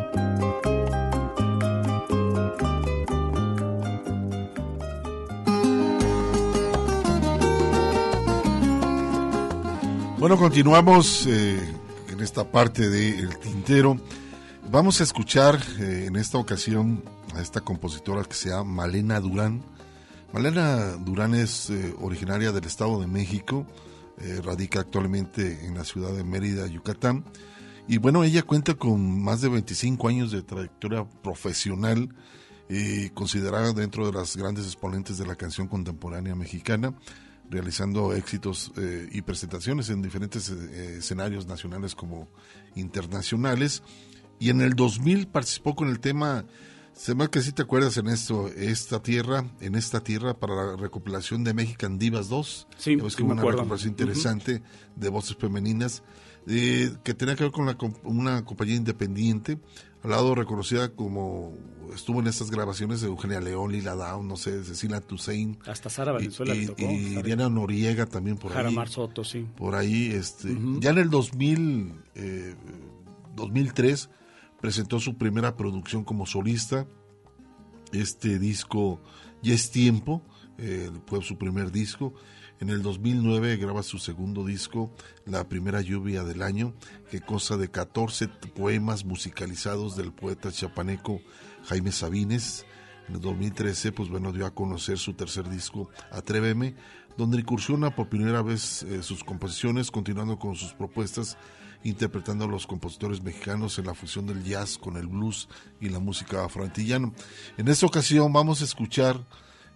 Bueno, 10.18 10.38
continuamos 10.38 11.27
eh, 11.27 11.60
en 12.07 12.22
esta 12.22 12.49
parte 12.49 12.90
del 12.90 13.38
tintero. 13.40 13.98
Vamos 14.72 15.02
a 15.02 15.03
escuchar 15.03 15.60
eh, 15.81 16.06
en 16.07 16.15
esta 16.15 16.38
ocasión 16.38 17.03
a 17.35 17.41
esta 17.41 17.60
compositora 17.60 18.23
que 18.23 18.35
se 18.35 18.52
llama 18.52 18.64
Malena 18.64 19.19
Durán. 19.19 19.61
Malena 20.31 20.94
Durán 20.94 21.35
es 21.35 21.69
eh, 21.69 21.94
originaria 21.99 22.53
del 22.53 22.64
Estado 22.64 23.02
de 23.02 23.07
México, 23.07 23.65
eh, 24.19 24.41
radica 24.44 24.81
actualmente 24.81 25.65
en 25.65 25.76
la 25.76 25.84
ciudad 25.84 26.14
de 26.14 26.23
Mérida, 26.23 26.68
Yucatán. 26.68 27.26
Y 27.88 27.98
bueno, 27.98 28.23
ella 28.23 28.44
cuenta 28.44 28.76
con 28.76 29.22
más 29.22 29.41
de 29.41 29.49
25 29.49 30.07
años 30.07 30.31
de 30.31 30.44
trayectoria 30.44 31.06
profesional, 31.22 32.10
eh, 32.69 33.11
considerada 33.14 33.73
dentro 33.73 34.06
de 34.06 34.14
las 34.14 34.38
grandes 34.38 34.65
exponentes 34.65 35.18
de 35.18 35.26
la 35.26 35.35
canción 35.35 35.68
contemporánea 35.68 36.35
mexicana 36.35 36.94
realizando 37.49 38.14
éxitos 38.14 38.72
eh, 38.77 39.10
y 39.11 39.22
presentaciones 39.22 39.90
en 39.90 40.02
diferentes 40.02 40.49
escenarios 40.49 41.45
nacionales 41.45 41.94
como 41.94 42.27
internacionales. 42.73 43.84
Y 44.40 44.49
en 44.49 44.61
el 44.61 44.73
2000 44.76 45.27
participó 45.27 45.76
con 45.76 45.90
el 45.90 45.99
tema, 45.99 46.45
se 46.94 47.15
me 47.15 47.28
que 47.30 47.41
si 47.41 47.52
te 47.52 47.61
acuerdas 47.64 47.98
en 47.98 48.07
esto, 48.07 48.48
esta 48.49 49.02
tierra, 49.02 49.45
en 49.60 49.76
esta 49.76 50.02
tierra 50.02 50.36
para 50.40 50.56
la 50.56 50.76
recopilación 50.76 51.44
de 51.44 51.53
Mexican 51.53 51.98
Divas 51.98 52.30
2. 52.30 52.68
Sí, 52.78 52.95
ves 52.95 53.14
sí 53.14 53.18
que 53.18 53.24
me 53.24 53.34
hubo 53.34 53.41
una 53.41 53.52
recopilación 53.52 53.90
interesante 53.90 54.61
de 54.95 55.10
voces 55.10 55.36
femeninas 55.38 56.03
eh, 56.48 56.91
que 57.03 57.14
tenía 57.14 57.36
que 57.36 57.44
ver 57.44 57.52
con 57.52 57.65
la 57.65 57.78
una 58.03 58.45
compañía 58.45 58.76
independiente, 58.76 59.57
al 60.03 60.11
lado 60.11 60.36
reconocida 60.36 60.90
como 60.90 61.53
estuvo 61.95 62.20
en 62.20 62.28
estas 62.28 62.49
grabaciones 62.52 63.02
de 63.02 63.07
Eugenia 63.07 63.40
León, 63.40 63.72
Lila 63.72 63.95
Down, 63.95 64.28
no 64.28 64.36
sé, 64.36 64.64
Cecilia 64.64 64.99
Toussaint. 64.99 65.65
Hasta 65.68 65.90
Sara 65.90 66.11
Valenzuela 66.11 66.53
y, 66.56 66.61
le 66.61 66.68
tocó. 66.68 66.82
y 66.84 67.10
Sara- 67.14 67.22
Diana 67.24 67.49
Noriega 67.49 68.06
también 68.06 68.38
por 68.38 68.52
ahí. 68.52 68.57
Jaramar 68.57 68.90
Soto, 68.90 69.24
sí. 69.24 69.45
Por 69.56 69.76
ahí, 69.76 70.07
este, 70.11 70.56
ya 70.80 70.90
en 70.91 70.98
el 70.98 71.10
2000, 71.10 71.94
eh, 72.15 72.56
2003 73.36 74.10
presentó 74.64 75.02
su 75.02 75.18
primera 75.18 75.57
producción 75.57 76.06
como 76.06 76.26
solista. 76.26 76.88
Este 77.91 78.40
disco 78.40 79.02
Ya 79.41 79.53
es 79.53 79.72
tiempo, 79.72 80.23
eh, 80.57 80.90
fue 81.06 81.22
su 81.22 81.38
primer 81.38 81.69
disco. 81.69 82.14
En 82.61 82.69
el 82.69 82.81
2009 82.81 83.57
graba 83.57 83.84
su 83.84 83.98
segundo 83.98 84.45
disco, 84.45 84.90
La 85.26 85.49
primera 85.49 85.81
lluvia 85.81 86.23
del 86.23 86.41
año, 86.41 86.73
que 87.11 87.19
consta 87.19 87.57
de 87.57 87.72
14 87.72 88.30
poemas 88.56 89.03
musicalizados 89.03 89.98
del 89.98 90.14
poeta 90.14 90.49
chapaneco 90.49 91.19
Jaime 91.65 91.91
Sabines. 91.91 92.65
En 93.10 93.15
el 93.15 93.19
2013, 93.19 93.91
pues 93.91 94.07
bueno, 94.07 94.31
dio 94.31 94.45
a 94.45 94.56
conocer 94.56 94.98
su 94.98 95.11
tercer 95.11 95.49
disco, 95.49 95.90
Atréveme, 96.10 96.76
donde 97.18 97.38
incursiona 97.38 97.94
por 97.94 98.07
primera 98.07 98.41
vez 98.41 98.84
eh, 98.84 99.03
sus 99.03 99.26
composiciones, 99.26 99.91
continuando 99.91 100.40
con 100.40 100.56
sus 100.56 100.72
propuestas, 100.72 101.38
interpretando 101.84 102.45
a 102.45 102.47
los 102.47 102.65
compositores 102.68 103.22
mexicanos 103.22 103.77
en 103.77 103.85
la 103.85 103.93
fusión 103.93 104.26
del 104.26 104.43
jazz 104.43 104.77
con 104.77 104.97
el 104.97 105.07
blues 105.07 105.49
y 105.81 105.89
la 105.89 105.99
música 105.99 106.45
afroantillana. 106.45 107.11
En 107.57 107.68
esta 107.68 107.85
ocasión 107.85 108.31
vamos 108.31 108.61
a 108.61 108.65
escuchar 108.65 109.26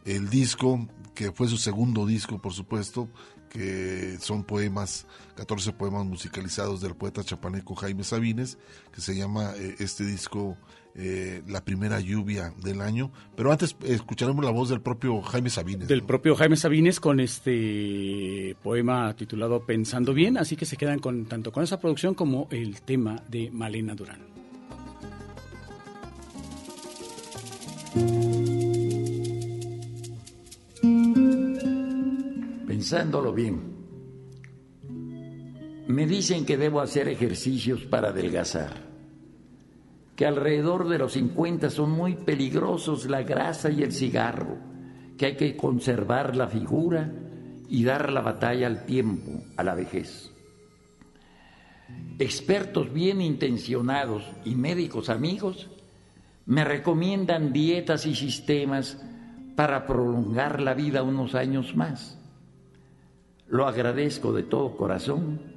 el 0.06 0.30
disco, 0.30 0.88
que 1.14 1.32
fue 1.32 1.48
su 1.48 1.58
segundo 1.58 2.06
disco, 2.06 2.42
por 2.42 2.54
supuesto, 2.54 3.10
que 3.50 4.18
son 4.20 4.44
poemas, 4.44 5.06
14 5.36 5.74
poemas 5.74 6.06
musicalizados 6.06 6.82
del 6.82 6.96
poeta 6.96 7.24
chapaneco 7.24 7.76
Jaime 7.76 8.04
Sabines, 8.04 8.58
que 8.92 9.02
se 9.02 9.16
llama 9.16 9.54
eh, 9.56 9.76
este 9.80 10.06
disco 10.06 10.58
eh, 10.98 11.42
La 11.48 11.64
primera 11.64 12.00
lluvia 12.00 12.54
del 12.64 12.82
año. 12.82 13.12
Pero 13.36 13.52
antes 13.52 13.76
eh, 13.84 13.94
escucharemos 13.94 14.44
la 14.44 14.52
voz 14.52 14.70
del 14.70 14.82
propio 14.82 15.22
Jaime 15.22 15.50
Sabines. 15.50 15.88
Del 15.88 16.04
propio 16.04 16.36
Jaime 16.36 16.58
Sabines 16.58 17.00
con 17.00 17.20
este 17.20 18.56
poema 18.64 19.16
titulado 19.16 19.66
Pensando 19.66 20.14
Bien, 20.14 20.38
así 20.38 20.56
que 20.56 20.66
se 20.66 20.78
quedan 20.78 21.00
con 21.00 21.26
tanto 21.26 21.52
con 21.52 21.64
esa 21.64 21.80
producción 21.80 22.14
como 22.14 22.48
el 22.52 22.82
tema 22.82 23.22
de 23.30 23.50
Malena 23.52 23.96
Durán. 23.96 24.38
pensándolo 32.78 33.34
bien. 33.34 33.60
Me 35.88 36.06
dicen 36.06 36.46
que 36.46 36.58
debo 36.58 36.80
hacer 36.80 37.10
ejercicios 37.10 37.82
para 37.84 38.10
adelgazar, 38.10 38.76
que 40.18 40.26
alrededor 40.26 40.90
de 40.90 40.98
los 40.98 41.14
50 41.14 41.70
son 41.70 41.92
muy 41.92 42.16
peligrosos 42.16 43.06
la 43.06 43.22
grasa 43.22 43.70
y 43.70 43.84
el 43.84 43.94
cigarro, 43.94 44.58
que 45.16 45.28
hay 45.28 45.36
que 45.38 45.56
conservar 45.56 46.36
la 46.36 46.48
figura 46.48 47.14
y 47.70 47.84
dar 47.84 48.12
la 48.12 48.22
batalla 48.22 48.66
al 48.66 48.84
tiempo, 48.88 49.44
a 49.56 49.64
la 49.64 49.76
vejez. 49.76 50.32
Expertos 52.18 52.92
bien 52.92 53.22
intencionados 53.22 54.24
y 54.44 54.56
médicos 54.56 55.12
amigos 55.12 55.70
me 56.48 56.64
recomiendan 56.64 57.54
dietas 57.54 58.08
y 58.08 58.16
sistemas 58.16 59.00
para 59.56 59.86
prolongar 59.86 60.62
la 60.62 60.74
vida 60.74 61.04
unos 61.04 61.36
años 61.36 61.76
más. 61.76 62.18
Lo 63.48 63.68
agradezco 63.68 64.34
de 64.34 64.42
todo 64.42 64.78
corazón, 64.78 65.57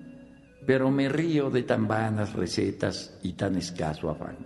pero 0.70 0.88
me 0.88 1.08
río 1.08 1.50
de 1.50 1.64
tan 1.64 1.88
vanas 1.88 2.32
recetas 2.34 3.18
y 3.24 3.32
tan 3.32 3.56
escaso 3.56 4.08
afán. 4.08 4.36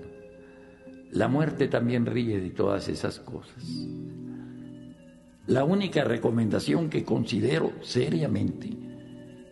La 1.10 1.28
muerte 1.28 1.68
también 1.68 2.06
ríe 2.06 2.40
de 2.40 2.48
todas 2.48 2.88
esas 2.88 3.20
cosas. 3.20 3.62
La 5.46 5.64
única 5.64 6.02
recomendación 6.02 6.88
que 6.88 7.04
considero 7.04 7.72
seriamente 7.82 8.70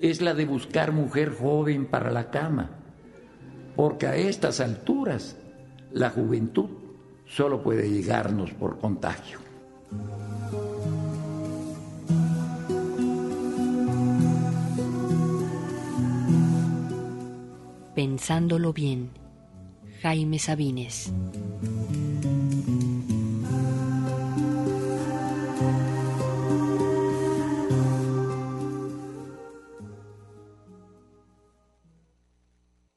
es 0.00 0.22
la 0.22 0.32
de 0.32 0.46
buscar 0.46 0.92
mujer 0.92 1.34
joven 1.34 1.84
para 1.84 2.10
la 2.10 2.30
cama, 2.30 2.70
porque 3.76 4.06
a 4.06 4.16
estas 4.16 4.60
alturas 4.60 5.36
la 5.92 6.08
juventud 6.08 6.70
solo 7.26 7.62
puede 7.62 7.90
llegarnos 7.90 8.50
por 8.54 8.78
contagio. 8.78 9.40
Pensándolo 17.94 18.72
bien, 18.72 19.10
Jaime 20.00 20.38
Sabines. 20.38 21.12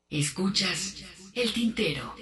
Escuchas 0.10 1.04
el 1.34 1.52
tintero. 1.52 2.14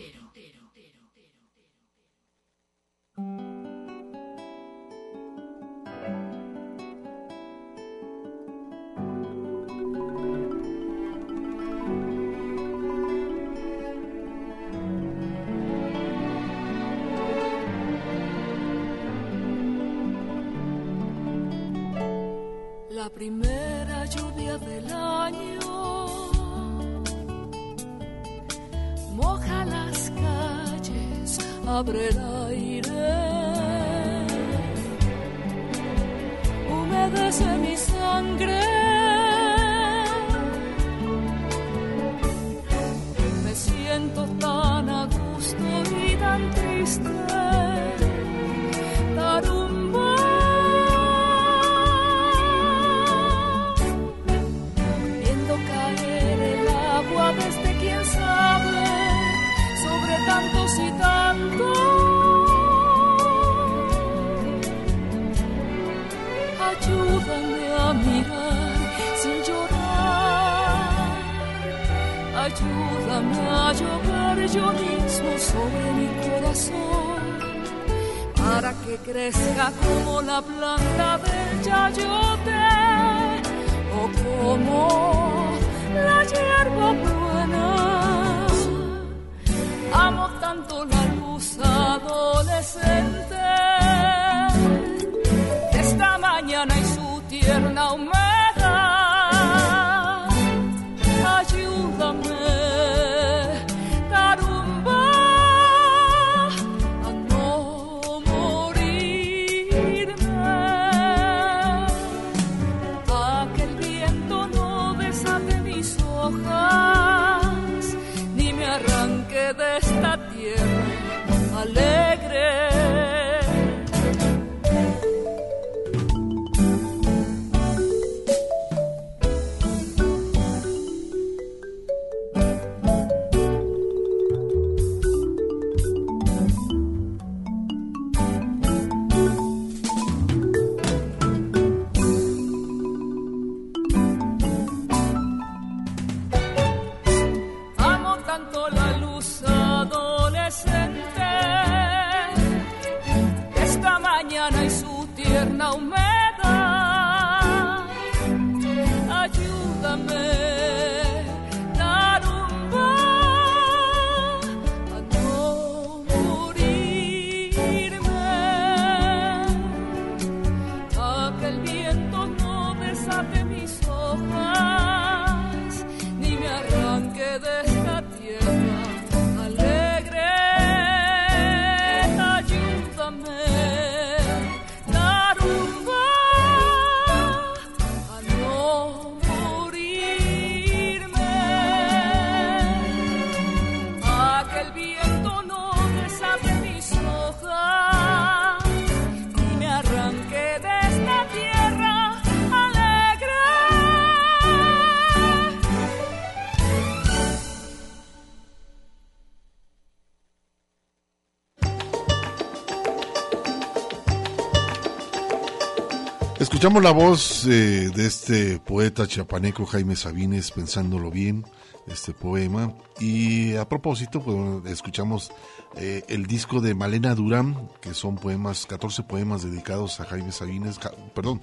Escuchamos 216.63 216.83
la 216.85 216.91
voz 216.91 217.45
eh, 217.45 217.91
de 217.93 218.05
este 218.07 218.57
poeta 218.57 219.05
chiapaneco 219.05 219.65
Jaime 219.65 219.97
Sabines, 219.97 220.49
pensándolo 220.51 221.11
bien, 221.11 221.43
este 221.87 222.13
poema. 222.13 222.73
Y 223.01 223.53
a 223.57 223.67
propósito, 223.67 224.21
pues, 224.21 224.71
escuchamos 224.71 225.29
eh, 225.75 226.05
el 226.07 226.25
disco 226.25 226.61
de 226.61 226.73
Malena 226.73 227.15
Durán, 227.15 227.67
que 227.81 227.93
son 227.93 228.15
poemas, 228.15 228.65
14 228.65 229.03
poemas 229.03 229.43
dedicados 229.43 229.99
a 229.99 230.05
Jaime 230.05 230.31
Sabines, 230.31 230.79
ja- 230.79 230.91
perdón, 231.13 231.41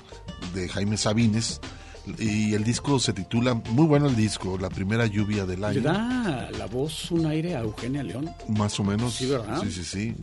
de 0.55 0.71
Jaime 0.71 0.97
Sabines. 0.97 1.61
Y 2.19 2.55
el 2.55 2.65
disco 2.65 2.99
se 2.99 3.13
titula, 3.13 3.53
muy 3.53 3.85
bueno 3.85 4.07
el 4.07 4.17
disco, 4.17 4.57
La 4.57 4.71
primera 4.71 5.05
lluvia 5.05 5.45
del 5.45 5.61
Le 5.61 5.67
año. 5.67 5.81
da 5.83 6.51
la 6.57 6.65
voz 6.65 7.11
un 7.11 7.27
aire 7.27 7.57
a 7.57 7.61
Eugenia 7.61 8.03
León. 8.03 8.31
Más 8.49 8.81
o 8.81 8.85
menos. 8.85 9.17
Sí, 9.17 9.27
¿verdad? 9.27 9.61
Sí, 9.65 9.71
sí, 9.71 9.85
sí. 9.85 10.15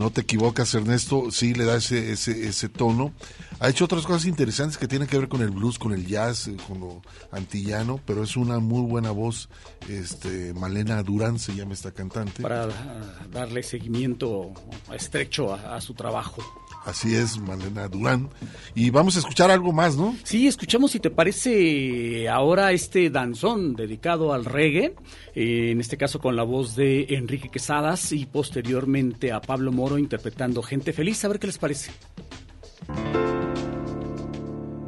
No 0.00 0.10
te 0.10 0.22
equivocas, 0.22 0.74
Ernesto. 0.74 1.30
Sí, 1.30 1.52
le 1.52 1.66
da 1.66 1.76
ese, 1.76 2.12
ese, 2.12 2.48
ese 2.48 2.70
tono. 2.70 3.12
Ha 3.58 3.68
hecho 3.68 3.84
otras 3.84 4.06
cosas 4.06 4.24
interesantes 4.24 4.78
que 4.78 4.88
tienen 4.88 5.06
que 5.06 5.18
ver 5.18 5.28
con 5.28 5.42
el 5.42 5.50
blues, 5.50 5.78
con 5.78 5.92
el 5.92 6.06
jazz, 6.06 6.48
eh, 6.48 6.56
con 6.66 6.80
lo 6.80 7.02
antillano, 7.30 8.00
pero 8.06 8.22
es 8.22 8.34
una 8.34 8.60
muy 8.60 8.80
buena 8.80 9.10
voz. 9.10 9.50
Este, 9.90 10.54
Malena 10.54 11.02
Durán 11.02 11.38
se 11.38 11.54
llama 11.54 11.74
esta 11.74 11.92
cantante. 11.92 12.40
Para 12.42 12.64
ah, 12.64 13.26
darle 13.30 13.62
seguimiento 13.62 14.54
estrecho 14.90 15.52
a, 15.52 15.76
a 15.76 15.82
su 15.82 15.92
trabajo. 15.92 16.42
Así 16.84 17.14
es, 17.14 17.38
Malena 17.38 17.88
Durán. 17.88 18.30
Y 18.74 18.90
vamos 18.90 19.16
a 19.16 19.18
escuchar 19.18 19.50
algo 19.50 19.72
más, 19.72 19.96
¿no? 19.96 20.16
Sí, 20.22 20.46
escuchamos, 20.46 20.92
si 20.92 21.00
te 21.00 21.10
parece, 21.10 22.28
ahora 22.28 22.72
este 22.72 23.10
danzón 23.10 23.74
dedicado 23.74 24.32
al 24.32 24.44
reggae, 24.46 24.94
eh, 25.34 25.70
en 25.72 25.80
este 25.80 25.96
caso 25.96 26.20
con 26.20 26.36
la 26.36 26.42
voz 26.42 26.76
de 26.76 27.06
Enrique 27.10 27.50
Quesadas 27.50 28.12
y 28.12 28.24
posteriormente 28.24 29.30
a 29.32 29.40
Pablo 29.40 29.72
Moro 29.72 29.98
interpretando 29.98 30.62
Gente 30.62 30.92
Feliz. 30.92 31.24
A 31.24 31.28
ver 31.28 31.38
qué 31.38 31.48
les 31.48 31.58
parece. 31.58 31.92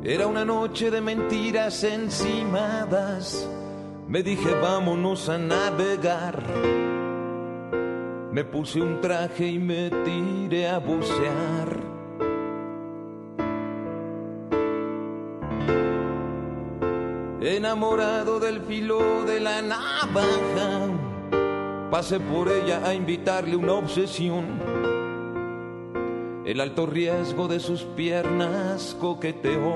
Era 0.05 0.27
una 0.27 0.45
noche 0.45 0.91
de 0.91 1.01
mentiras 1.01 1.85
encimadas. 1.85 3.49
Me 4.09 4.23
dije, 4.23 4.51
vámonos 4.51 5.29
a 5.29 5.39
navegar. 5.39 7.02
Me 8.33 8.45
puse 8.45 8.81
un 8.81 8.99
traje 9.03 9.47
y 9.47 9.59
me 9.59 9.91
tiré 9.91 10.67
a 10.67 10.79
bucear. 10.79 11.79
Enamorado 17.43 18.41
del 18.41 18.63
filo 18.63 19.25
de 19.25 19.39
la 19.39 19.61
navaja, 19.61 20.89
pasé 21.91 22.21
por 22.21 22.51
ella 22.51 22.81
a 22.87 22.95
invitarle 22.95 23.55
una 23.55 23.75
obsesión. 23.75 24.47
El 26.47 26.61
alto 26.61 26.87
riesgo 26.87 27.49
de 27.49 27.61
sus 27.61 27.83
piernas 27.83 28.97
coqueteó. 28.99 29.75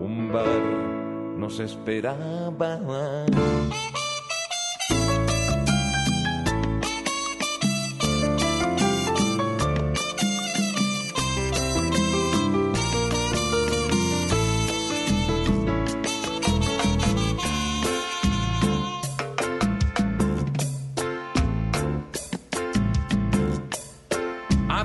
Un 0.00 0.32
bar 0.32 1.36
nos 1.36 1.60
esperaba. 1.60 2.80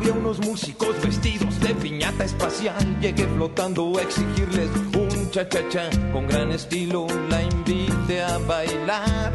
Había 0.05 0.19
unos 0.19 0.37
músicos 0.45 1.01
vestidos 1.01 1.59
de 1.61 1.73
piñata 1.73 2.25
espacial. 2.25 2.99
Llegué 3.01 3.25
flotando 3.25 3.97
a 3.97 4.03
exigirles 4.03 4.69
un 4.95 5.31
cha-cha-cha. 5.31 5.89
Con 6.13 6.27
gran 6.27 6.51
estilo 6.51 7.07
la 7.27 7.41
invité 7.41 8.21
a 8.21 8.37
bailar. 8.37 9.33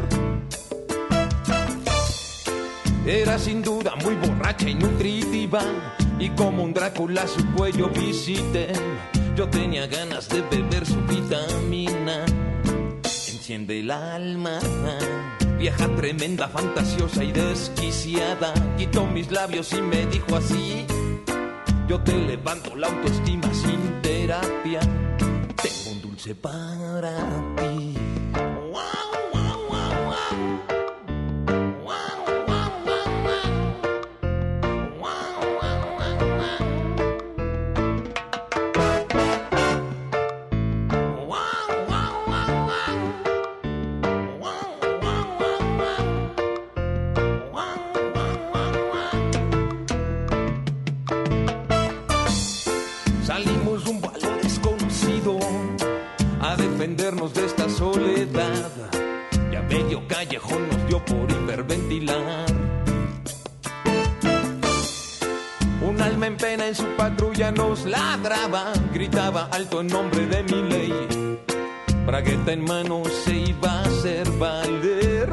Era 3.05 3.37
sin 3.37 3.61
duda 3.61 3.97
muy 3.97 4.15
borracha 4.15 4.69
y 4.69 4.75
nutritiva. 4.75 5.61
Y 6.17 6.29
como 6.29 6.63
un 6.63 6.73
Drácula 6.73 7.27
su 7.27 7.45
cuello 7.51 7.89
visité. 7.89 8.71
Yo 9.35 9.49
tenía 9.49 9.87
ganas 9.87 10.29
de 10.29 10.41
beber 10.41 10.85
su 10.85 11.01
vitamina. 11.01 12.23
Enciende 13.03 13.81
el 13.81 13.91
alma. 13.91 14.57
Vieja 15.61 15.87
tremenda, 15.95 16.47
fantasiosa 16.47 17.23
y 17.23 17.31
desquiciada. 17.31 18.51
Quitó 18.79 19.05
mis 19.05 19.29
labios 19.29 19.71
y 19.73 19.81
me 19.83 20.07
dijo 20.07 20.35
así. 20.35 20.87
Yo 21.87 22.01
te 22.01 22.13
levanto 22.13 22.75
la 22.75 22.87
autoestima 22.87 23.47
sin 23.53 24.01
terapia. 24.01 24.79
Tengo 24.79 25.91
un 25.91 26.01
dulce 26.01 26.33
para 26.33 27.15
ti. 27.57 27.95
En 69.79 69.87
nombre 69.87 70.25
de 70.25 70.43
mi 70.43 70.61
ley. 70.69 70.93
Bragueta 72.05 72.51
en 72.51 72.63
mano 72.63 73.03
se 73.05 73.35
iba 73.35 73.71
a 73.71 73.81
hacer 73.83 74.29
valer. 74.31 75.29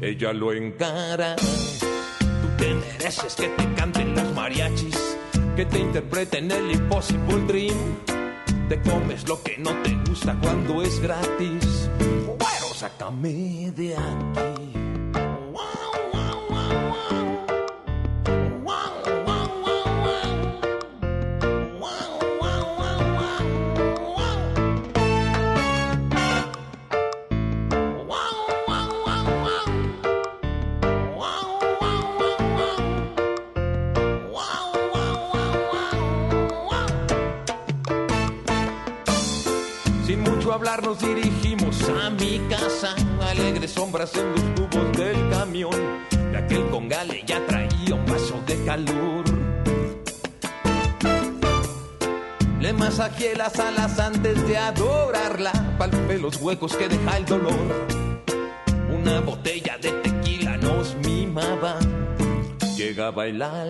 Ella 0.00 0.32
lo 0.32 0.52
encara. 0.52 1.36
Tú 1.36 2.48
te 2.58 2.74
mereces 2.74 3.34
que 3.34 3.48
te 3.48 3.74
canten 3.74 4.14
los 4.14 4.32
mariachis, 4.34 5.18
que 5.56 5.66
te 5.66 5.78
interpreten 5.78 6.50
el 6.50 6.72
Impossible 6.72 7.40
Dream. 7.46 7.76
Te 8.68 8.80
comes 8.80 9.28
lo 9.28 9.42
que 9.42 9.58
no 9.58 9.70
te 9.82 9.94
gusta 10.08 10.36
cuando 10.40 10.82
es 10.82 10.98
gratis. 11.00 11.90
Bueno, 12.26 12.74
sácame 12.74 13.72
de 13.76 13.96
aquí. 13.96 14.55
En 44.14 44.30
los 44.30 44.54
tubos 44.54 44.92
del 44.96 45.30
camión. 45.30 45.72
De 46.30 46.38
aquel 46.38 46.66
congale 46.68 47.22
ya 47.26 47.44
traía 47.46 47.94
un 47.94 48.06
vaso 48.06 48.40
de 48.46 48.64
calor. 48.64 49.24
Le 52.60 52.72
masajeé 52.72 53.36
las 53.36 53.58
alas 53.58 53.98
antes 53.98 54.46
de 54.46 54.58
adorarla, 54.58 55.52
palpé 55.78 56.18
los 56.18 56.36
huecos 56.40 56.76
que 56.76 56.88
deja 56.88 57.16
el 57.16 57.24
dolor. 57.24 57.86
Una 58.92 59.20
botella 59.20 59.78
de 59.78 59.92
tequila 59.92 60.56
nos 60.56 60.94
mimaba. 60.96 61.78
Llegaba 62.76 63.26
el 63.26 63.40
alba, 63.42 63.65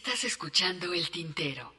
Estás 0.00 0.22
escuchando 0.22 0.92
el 0.94 1.10
tintero. 1.10 1.72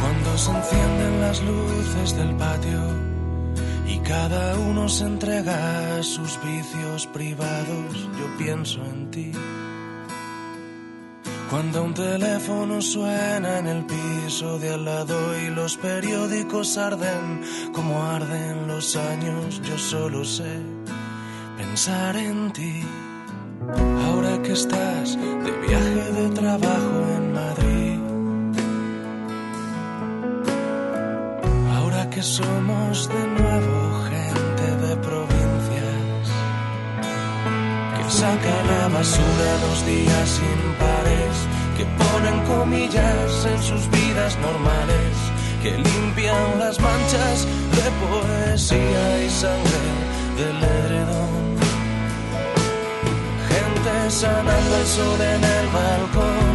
Cuando 0.00 0.38
se 0.38 0.50
encienden 0.52 1.20
las 1.20 1.42
luces 1.42 2.16
del 2.16 2.36
patio 2.36 2.80
y 3.88 3.98
cada 3.98 4.56
uno 4.60 4.88
se 4.88 5.04
entrega 5.04 5.98
a 5.98 6.02
sus 6.04 6.40
vicios 6.44 7.08
privados, 7.08 8.08
yo 8.16 8.36
pienso 8.38 8.84
en 8.84 9.10
ti. 9.10 9.32
Cuando 11.50 11.82
un 11.82 11.94
teléfono 11.94 12.82
suena 12.82 13.58
en 13.58 13.66
el 13.68 13.86
piso 13.86 14.58
de 14.58 14.74
al 14.74 14.84
lado 14.84 15.16
y 15.38 15.48
los 15.48 15.78
periódicos 15.78 16.76
arden 16.76 17.40
como 17.72 18.02
arden 18.02 18.68
los 18.68 18.96
años, 18.96 19.60
yo 19.62 19.78
solo 19.78 20.24
sé 20.24 20.60
pensar 21.56 22.16
en 22.16 22.52
ti. 22.52 22.82
Ahora 24.06 24.42
que 24.42 24.52
estás 24.52 25.16
de 25.16 25.52
viaje 25.66 26.12
de 26.18 26.28
trabajo 26.30 26.96
en 27.16 27.32
Madrid. 27.32 27.98
Ahora 31.76 32.10
que 32.10 32.22
somos 32.22 33.08
de 33.08 33.26
nuevo 33.38 34.02
gente 34.12 34.66
de 34.86 34.96
provincias. 34.96 36.24
Que 37.96 38.10
saca 38.10 38.54
la 38.70 38.88
basura 38.88 39.50
los 39.66 39.86
días 39.86 40.40
impares. 40.56 41.27
Que 41.78 41.84
ponen 41.84 42.38
comillas 42.44 43.46
en 43.46 43.62
sus 43.62 43.88
vidas 43.90 44.36
normales. 44.40 45.14
Que 45.62 45.70
limpian 45.70 46.58
las 46.58 46.78
manchas 46.80 47.46
de 47.76 47.86
poesía 48.02 49.24
y 49.24 49.30
sangre 49.30 49.82
del 50.36 50.58
edredón 50.62 51.38
gente 53.48 54.10
sanando 54.10 54.76
el 54.76 54.86
sol 54.86 55.20
en 55.20 55.44
el 55.44 55.66
balcón, 55.68 56.54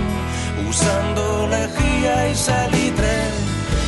usando 0.70 1.48
lejía 1.48 2.30
y 2.30 2.36
salitre 2.36 3.16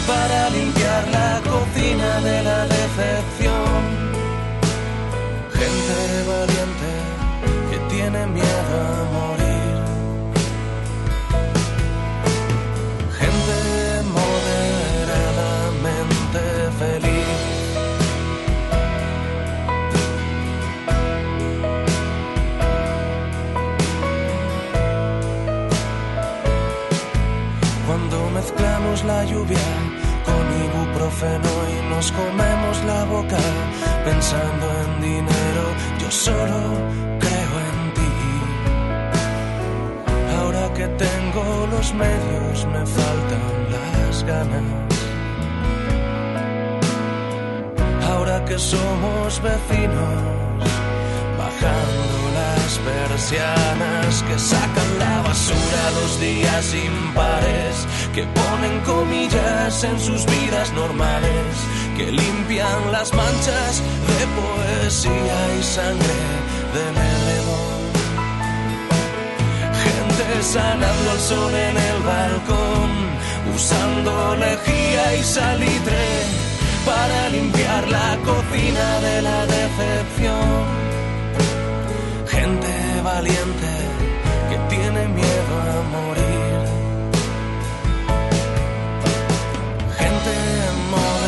para 0.07 0.49
limpiar 0.49 1.03
la 1.18 1.41
cocina 1.52 2.10
de 2.22 2.44
la 2.44 2.62
decepción. 2.76 3.82
Gente 5.57 5.98
valiente 6.28 6.65
ibuprofeno 31.26 31.50
y 31.70 31.90
nos 31.90 32.12
comemos 32.12 32.84
la 32.86 33.06
boca 33.06 33.38
pensando 34.04 34.66
en 34.84 35.02
dinero, 35.02 35.64
yo 36.00 36.12
solo 36.12 36.62
creo 37.20 37.54
en 37.70 37.94
ti. 37.94 38.14
Ahora 40.40 40.74
que 40.74 40.88
tengo 40.88 41.68
los 41.72 41.94
medios 41.94 42.66
me 42.68 42.86
faltan 42.86 43.72
las 43.72 44.24
ganas. 44.24 44.64
Ahora 48.10 48.46
que 48.46 48.58
somos 48.60 49.42
vecinos, 49.42 50.64
bajando 51.38 52.15
persianas 52.80 54.24
que 54.24 54.38
sacan 54.40 55.00
la 55.00 55.22
basura 55.22 55.92
los 56.02 56.20
días 56.20 56.74
impares, 56.74 57.88
que 58.14 58.24
ponen 58.24 58.80
comillas 58.82 59.84
en 59.84 60.00
sus 60.00 60.26
vidas 60.26 60.72
normales, 60.74 61.46
que 61.98 62.12
limpian 62.12 62.92
las 62.92 63.14
manchas 63.14 63.82
de 64.10 64.26
poesía 64.40 65.38
y 65.60 65.64
sangre 65.64 66.22
del 66.76 66.96
edredón. 67.12 67.82
Gente 69.84 70.44
sanando 70.44 71.12
al 71.12 71.20
sol 71.20 71.54
en 71.54 71.78
el 71.78 72.00
balcón, 72.04 72.92
usando 73.56 74.36
lejía 74.36 75.16
y 75.16 75.24
salitre 75.24 76.06
para 76.86 77.30
limpiar 77.30 77.88
la 77.90 78.18
cocina 78.24 79.00
de 79.00 79.22
la 79.22 79.46
decepción. 79.46 80.95
Valiente 83.16 83.74
que 84.50 84.58
tiene 84.76 85.08
miedo 85.08 85.54
a 85.72 85.82
morir. 85.96 86.66
Gente 89.98 90.34
moderadamente 90.92 91.25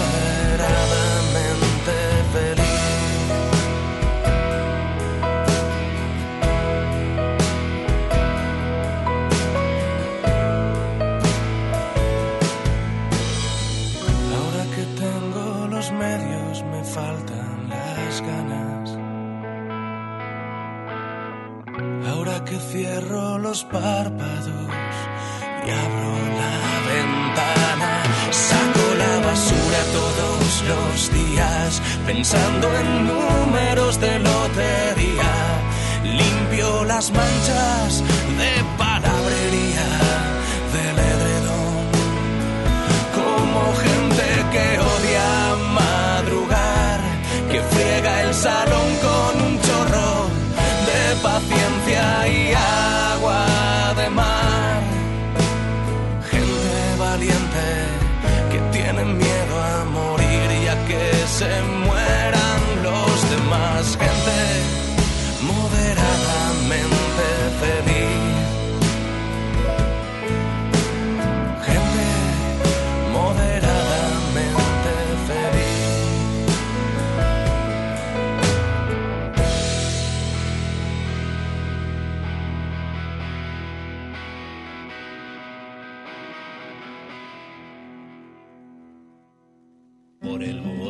Ahora 22.10 22.44
que 22.46 22.58
cierro 22.58 23.38
los 23.38 23.64
párpados 23.66 24.48
y 25.66 25.70
abro 25.70 26.12
la 26.42 26.56
ventana, 26.94 28.04
saco 28.32 28.86
la 28.98 29.28
basura 29.28 29.82
todos 29.92 30.64
los 30.72 31.12
días, 31.12 31.82
pensando 32.06 32.68
en 32.78 33.08
números 33.08 34.00
de 34.00 34.20
lotería. 34.20 35.34
Limpio 36.04 36.86
las 36.86 37.12
manchas 37.12 38.02
de 38.42 38.52
palabrería 38.78 39.88
del 40.76 40.98
edredón, 41.14 41.88
como 43.18 43.76
gente 43.84 44.28
que 44.54 44.80
odia 44.80 45.56
madrugar, 45.74 47.00
que 47.52 47.62
friega 47.62 48.22
el 48.24 48.34
salón 48.34 48.90
con 49.02 49.47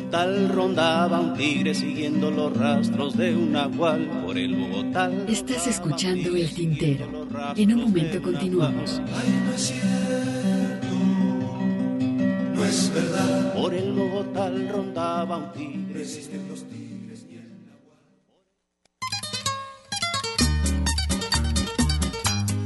Bogotá 0.10 0.54
rondaba 0.54 1.20
un 1.20 1.34
tigre 1.34 1.74
siguiendo 1.76 2.32
los 2.32 2.56
rastros 2.56 3.18
de 3.18 3.36
un 3.36 3.52
nahual. 3.52 4.08
Por 4.26 4.38
el 4.38 4.56
Bogotá. 4.56 5.12
Estás 5.28 5.68
escuchando 5.68 6.34
El 6.34 6.50
Tintero. 6.54 7.28
En 7.58 7.74
un 7.74 7.82
momento 7.82 8.22
continuamos. 8.22 9.02
No 12.56 12.64
es 12.64 12.94
verdad. 12.94 13.54
Por 13.54 13.74
el 13.74 13.92
Bogotá 13.92 14.50
rondaba 14.50 15.38
un 15.38 15.52
tigre. 15.52 16.00
Los 16.00 16.64
tigres 16.64 17.26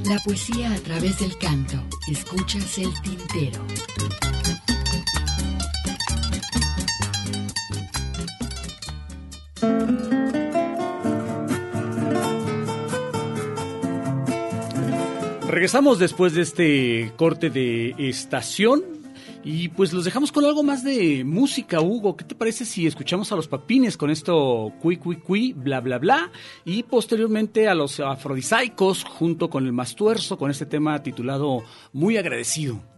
La 0.05 0.19
poesía 0.19 0.73
a 0.73 0.79
través 0.79 1.17
del 1.19 1.35
canto. 1.39 1.77
Escuchas 2.07 2.77
El 2.77 2.93
Tintero. 3.01 3.65
Regresamos 15.51 15.99
después 15.99 16.33
de 16.33 16.43
este 16.43 17.11
corte 17.17 17.49
de 17.49 17.93
estación 17.97 18.83
y 19.43 19.67
pues 19.67 19.91
los 19.91 20.05
dejamos 20.05 20.31
con 20.31 20.45
algo 20.45 20.63
más 20.63 20.81
de 20.81 21.25
música, 21.25 21.81
Hugo. 21.81 22.15
¿Qué 22.15 22.23
te 22.23 22.35
parece 22.35 22.63
si 22.63 22.87
escuchamos 22.87 23.33
a 23.33 23.35
los 23.35 23.49
papines 23.49 23.97
con 23.97 24.09
esto 24.09 24.71
cui 24.81 24.95
cui 24.95 25.17
cui, 25.17 25.51
bla 25.51 25.81
bla 25.81 25.97
bla? 25.97 26.31
Y 26.63 26.83
posteriormente 26.83 27.67
a 27.67 27.75
los 27.75 27.99
afrodisaicos 27.99 29.03
junto 29.03 29.49
con 29.49 29.65
el 29.65 29.73
mastuerzo 29.73 30.37
con 30.37 30.49
este 30.51 30.65
tema 30.65 31.03
titulado 31.03 31.63
Muy 31.91 32.15
agradecido. 32.15 32.90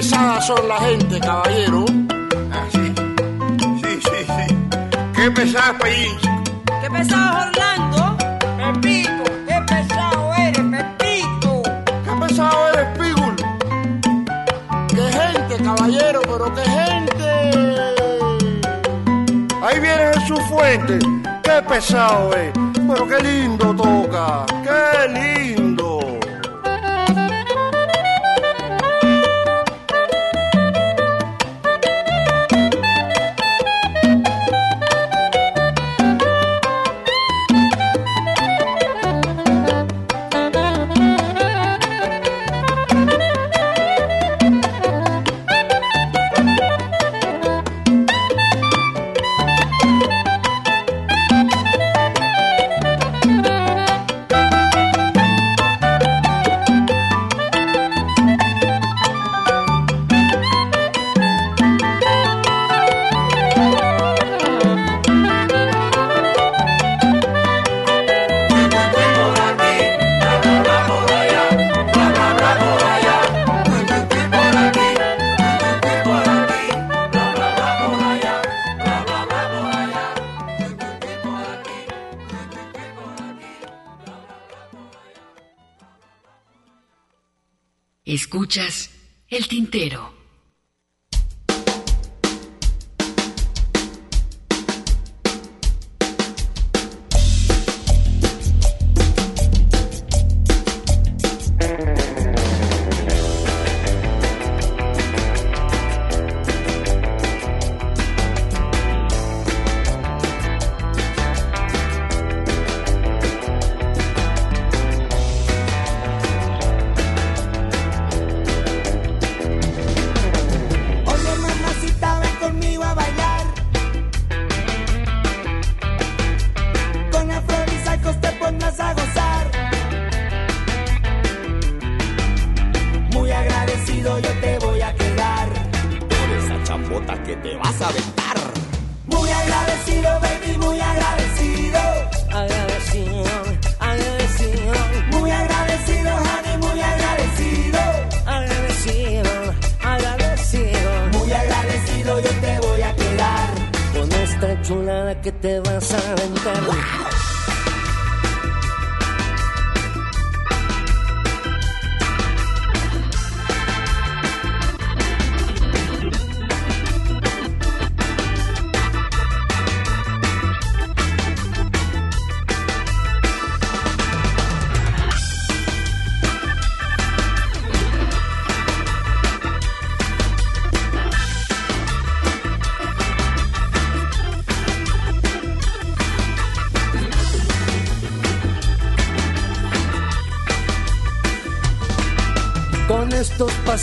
Qué 0.00 0.06
pesada 0.06 0.40
son 0.40 0.66
la 0.66 0.78
gente, 0.78 1.20
caballero. 1.20 1.84
Ah, 2.50 2.64
sí. 2.72 2.94
Sí, 3.82 4.00
sí, 4.02 4.24
sí. 4.24 4.56
Qué 5.14 5.30
pesada 5.30 5.76
país. 5.76 6.16
Qué 6.80 6.90
pesado 6.90 7.46
Orlando. 7.46 8.16
Pepito, 8.56 9.24
qué 9.46 9.60
pesado 9.68 10.32
eres, 10.38 10.56
Pepito. 10.56 11.62
Qué 11.84 12.26
pesado 12.26 12.68
eres, 12.70 12.98
Pígul. 12.98 13.36
Qué 14.88 15.12
gente, 15.12 15.62
caballero, 15.62 16.22
pero 16.22 16.54
qué 16.54 16.62
gente. 16.62 17.50
Ahí 19.62 19.80
viene 19.80 20.12
Jesús 20.14 20.40
Fuente. 20.48 20.98
Qué 21.42 21.62
pesado 21.68 22.34
es, 22.36 22.52
pero 22.88 23.06
qué 23.06 23.18
lindo 23.22 23.76
toca. 23.76 24.46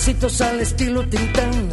pasitos 0.08 0.40
al 0.40 0.62
estilo 0.62 1.06
Tintán. 1.10 1.70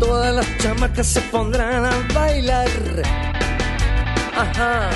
Todas 0.00 0.34
las 0.34 0.58
chamacas 0.58 1.06
se 1.06 1.20
pondrán 1.20 1.84
a 1.84 1.92
bailar. 2.12 2.68
Ajá. 4.36 4.90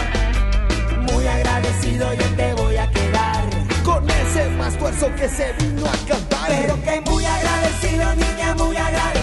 Muy 1.03 1.25
agradecido 1.29 2.13
yo 2.15 2.37
te 2.37 2.55
voy 2.55 2.77
a 2.77 2.91
quedar. 2.91 3.45
Con 3.85 4.11
ese 4.11 4.49
más 4.59 4.73
esfuerzo 4.75 5.07
que 5.15 5.29
se 5.29 5.53
vino 5.53 5.87
a 5.87 6.09
cantar. 6.09 6.49
Pero 6.49 6.83
que 6.83 7.01
muy 7.09 7.25
agradecido, 7.25 8.15
niña, 8.17 8.55
muy 8.57 8.77
agradecido. 8.77 9.16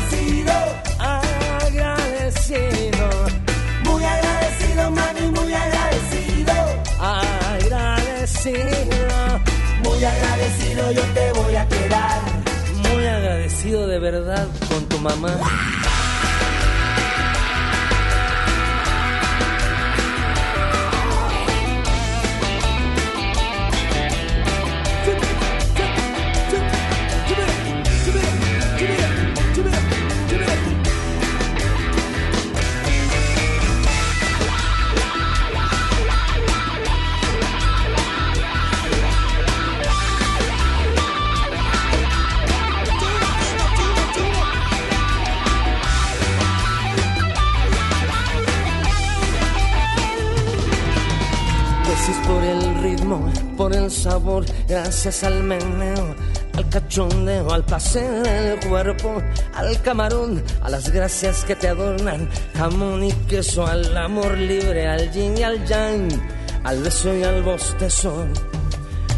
agradecido 10.24 10.92
yo 10.92 11.02
te 11.14 11.32
voy 11.34 11.56
a 11.56 11.68
quedar. 11.68 12.22
Muy 12.94 13.06
agradecido 13.06 13.88
de 13.88 14.00
verdad 14.00 14.48
con 14.70 14.86
tu 14.88 14.98
mamá. 15.00 15.38
Sabor, 53.94 54.46
gracias 54.68 55.24
al 55.24 55.44
meneo, 55.44 56.16
al 56.58 56.70
cachondeo, 56.70 57.54
al 57.54 57.64
placer 57.64 58.24
del 58.24 58.60
cuerpo, 58.68 59.22
al 59.54 59.82
camarón, 59.82 60.44
a 60.62 60.70
las 60.70 60.90
gracias 60.90 61.46
que 61.46 61.56
te 61.56 61.70
adornan, 61.70 62.28
jamón 62.58 63.04
y 63.04 63.12
queso, 63.28 63.66
al 63.66 63.96
amor 63.96 64.38
libre, 64.38 64.88
al 64.88 65.12
yin 65.12 65.38
y 65.38 65.44
al 65.44 65.66
yang, 65.66 66.10
al 66.64 66.82
beso 66.82 67.16
y 67.16 67.24
al 67.24 67.44
bostezo. 67.44 68.26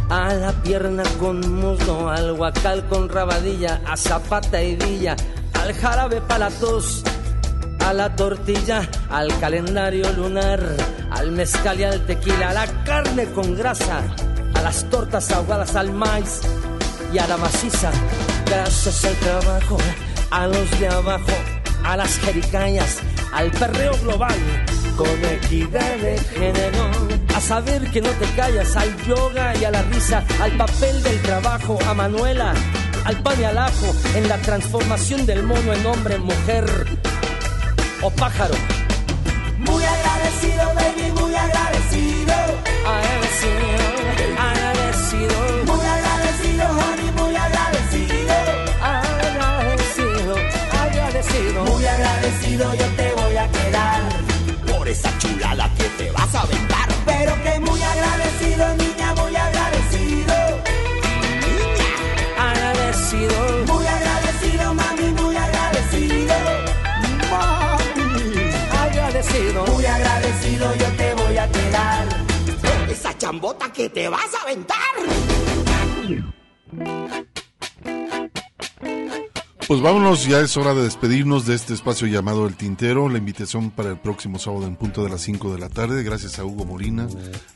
A 0.10 0.34
la 0.35 0.52
pierna 0.61 1.03
con 1.19 1.39
muslo, 1.56 2.10
al 2.10 2.34
guacal 2.34 2.85
con 2.88 3.10
rabadilla, 3.10 3.81
a 3.88 3.97
zapata 3.97 4.61
y 4.61 4.76
villa, 4.76 5.15
al 5.53 5.73
jarabe 5.73 6.22
para 6.22 6.49
tos, 6.52 7.03
a 7.80 7.93
la 7.93 8.15
tortilla, 8.15 8.88
al 9.10 9.27
calendario 9.39 10.11
lunar, 10.14 10.60
al 11.11 11.31
mezcal 11.31 11.80
y 11.80 11.84
al 11.84 12.06
tequila, 12.06 12.49
a 12.49 12.53
la 12.53 12.84
carne 12.84 13.26
con 13.31 13.56
grasa, 13.56 14.03
las 14.65 14.89
tortas 14.89 15.29
ahogadas 15.29 15.75
al 15.75 15.93
maíz 15.93 16.41
y 17.13 17.19
a 17.19 17.27
la 17.27 17.37
maciza. 17.37 17.91
Gracias 18.47 19.05
al 19.05 19.15
trabajo, 19.17 19.77
a 20.31 20.47
los 20.47 20.79
de 20.79 20.87
abajo, 20.87 21.37
a 21.83 21.95
las 21.95 22.17
jericañas, 22.17 22.97
al 23.31 23.51
perreo 23.51 23.95
global, 24.01 24.33
con 24.97 25.07
equidad 25.23 25.97
de 25.97 26.17
género. 26.17 26.89
A 27.35 27.41
saber 27.41 27.91
que 27.91 28.01
no 28.01 28.09
te 28.09 28.25
callas, 28.35 28.75
al 28.75 28.91
yoga 29.05 29.55
y 29.55 29.65
a 29.65 29.69
la 29.69 29.83
risa, 29.83 30.23
al 30.41 30.57
papel 30.57 31.03
del 31.03 31.21
trabajo, 31.21 31.77
a 31.87 31.93
Manuela, 31.93 32.55
al 33.03 33.21
pan 33.21 33.39
y 33.39 33.43
al 33.43 33.59
ajo, 33.59 33.95
en 34.15 34.27
la 34.27 34.37
transformación 34.37 35.27
del 35.27 35.43
mono 35.43 35.73
en 35.73 35.85
hombre, 35.85 36.17
mujer 36.17 36.65
o 38.01 38.09
pájaro. 38.09 38.55
A 56.35 56.41
aventar. 56.41 56.87
Pero 57.05 57.33
que 57.43 57.59
muy 57.59 57.81
agradecido, 57.81 58.75
niña, 58.75 59.13
muy 59.15 59.35
agradecido. 59.35 60.33
agradecido. 62.37 63.65
Muy 63.73 63.85
agradecido, 63.87 64.73
mami, 64.73 65.07
muy 65.21 65.35
agradecido. 65.35 66.35
Mami, 67.31 68.51
agradecido. 68.83 69.65
Muy 69.67 69.85
agradecido, 69.85 70.75
yo 70.75 70.87
te 70.97 71.13
voy 71.13 71.37
a 71.37 71.51
quedar. 71.51 72.05
Esa 72.89 73.17
chambota 73.17 73.71
que 73.71 73.89
te 73.89 74.09
vas 74.09 74.33
a 74.33 74.41
aventar. 74.43 75.14
Pues 79.67 79.81
vámonos, 79.81 80.27
ya 80.27 80.41
es 80.41 80.57
hora 80.57 80.75
de 80.75 80.83
despedirnos 80.83 81.47
de 81.47 81.55
este 81.55 81.73
espacio 81.73 82.05
llamado 82.05 82.45
El 82.45 82.55
Tintero. 82.55 83.09
La 83.09 83.17
invitación 83.17 83.71
para 83.71 83.89
el 83.89 83.97
próximo 83.97 84.37
sábado 84.37 84.67
en 84.67 84.75
punto 84.75 85.03
de 85.03 85.09
las 85.09 85.21
5 85.21 85.53
de 85.53 85.59
la 85.59 85.69
tarde. 85.69 86.03
Gracias 86.03 86.37
a 86.37 86.45
Hugo 86.45 86.65
Morina, 86.65 87.07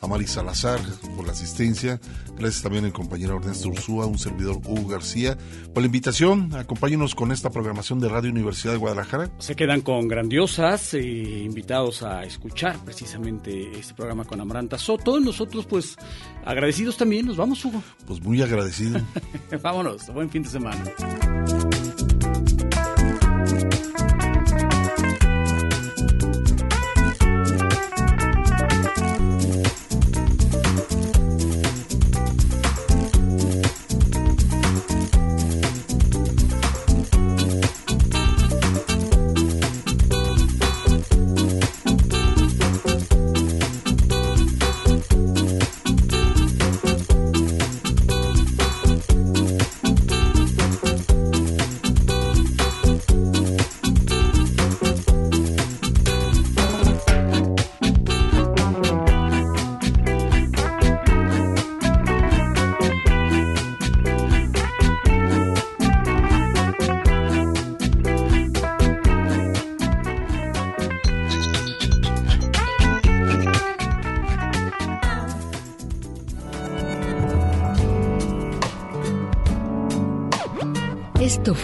a 0.02 0.08
Mari 0.08 0.26
Salazar 0.26 0.80
por 1.16 1.28
la 1.28 1.34
asistencia. 1.34 2.00
Gracias 2.36 2.64
también 2.64 2.86
al 2.86 2.94
compañero 2.94 3.38
Ernesto 3.38 3.70
Ursúa, 3.70 4.08
un 4.08 4.18
servidor 4.18 4.58
Hugo 4.58 4.88
García. 4.88 5.38
Por 5.72 5.84
la 5.84 5.86
invitación, 5.86 6.56
acompáñenos 6.56 7.14
con 7.14 7.32
esta 7.32 7.52
programación 7.52 8.00
de 8.00 8.10
Radio 8.10 8.32
Universidad 8.32 8.74
de 8.74 8.80
Guadalajara. 8.80 9.30
Se 9.38 9.56
quedan 9.56 9.82
con 9.82 10.08
grandiosas, 10.08 10.96
eh, 10.96 11.02
invitados 11.04 12.02
a 12.02 12.24
escuchar 12.24 12.84
precisamente 12.84 13.78
este 13.78 13.94
programa 13.94 14.26
con 14.26 14.42
Amaranta 14.42 14.80
Soto. 14.80 15.20
Nosotros, 15.20 15.68
pues, 15.68 15.96
agradecidos 16.44 16.98
también. 16.98 17.28
Nos 17.28 17.38
vamos, 17.38 17.64
Hugo. 17.64 17.84
Pues 18.08 18.20
muy 18.20 18.42
agradecido. 18.42 19.00
Vámonos. 19.62 20.12
Buen 20.12 20.32
fin 20.32 20.42
de 20.42 20.50
semana. 20.50 20.84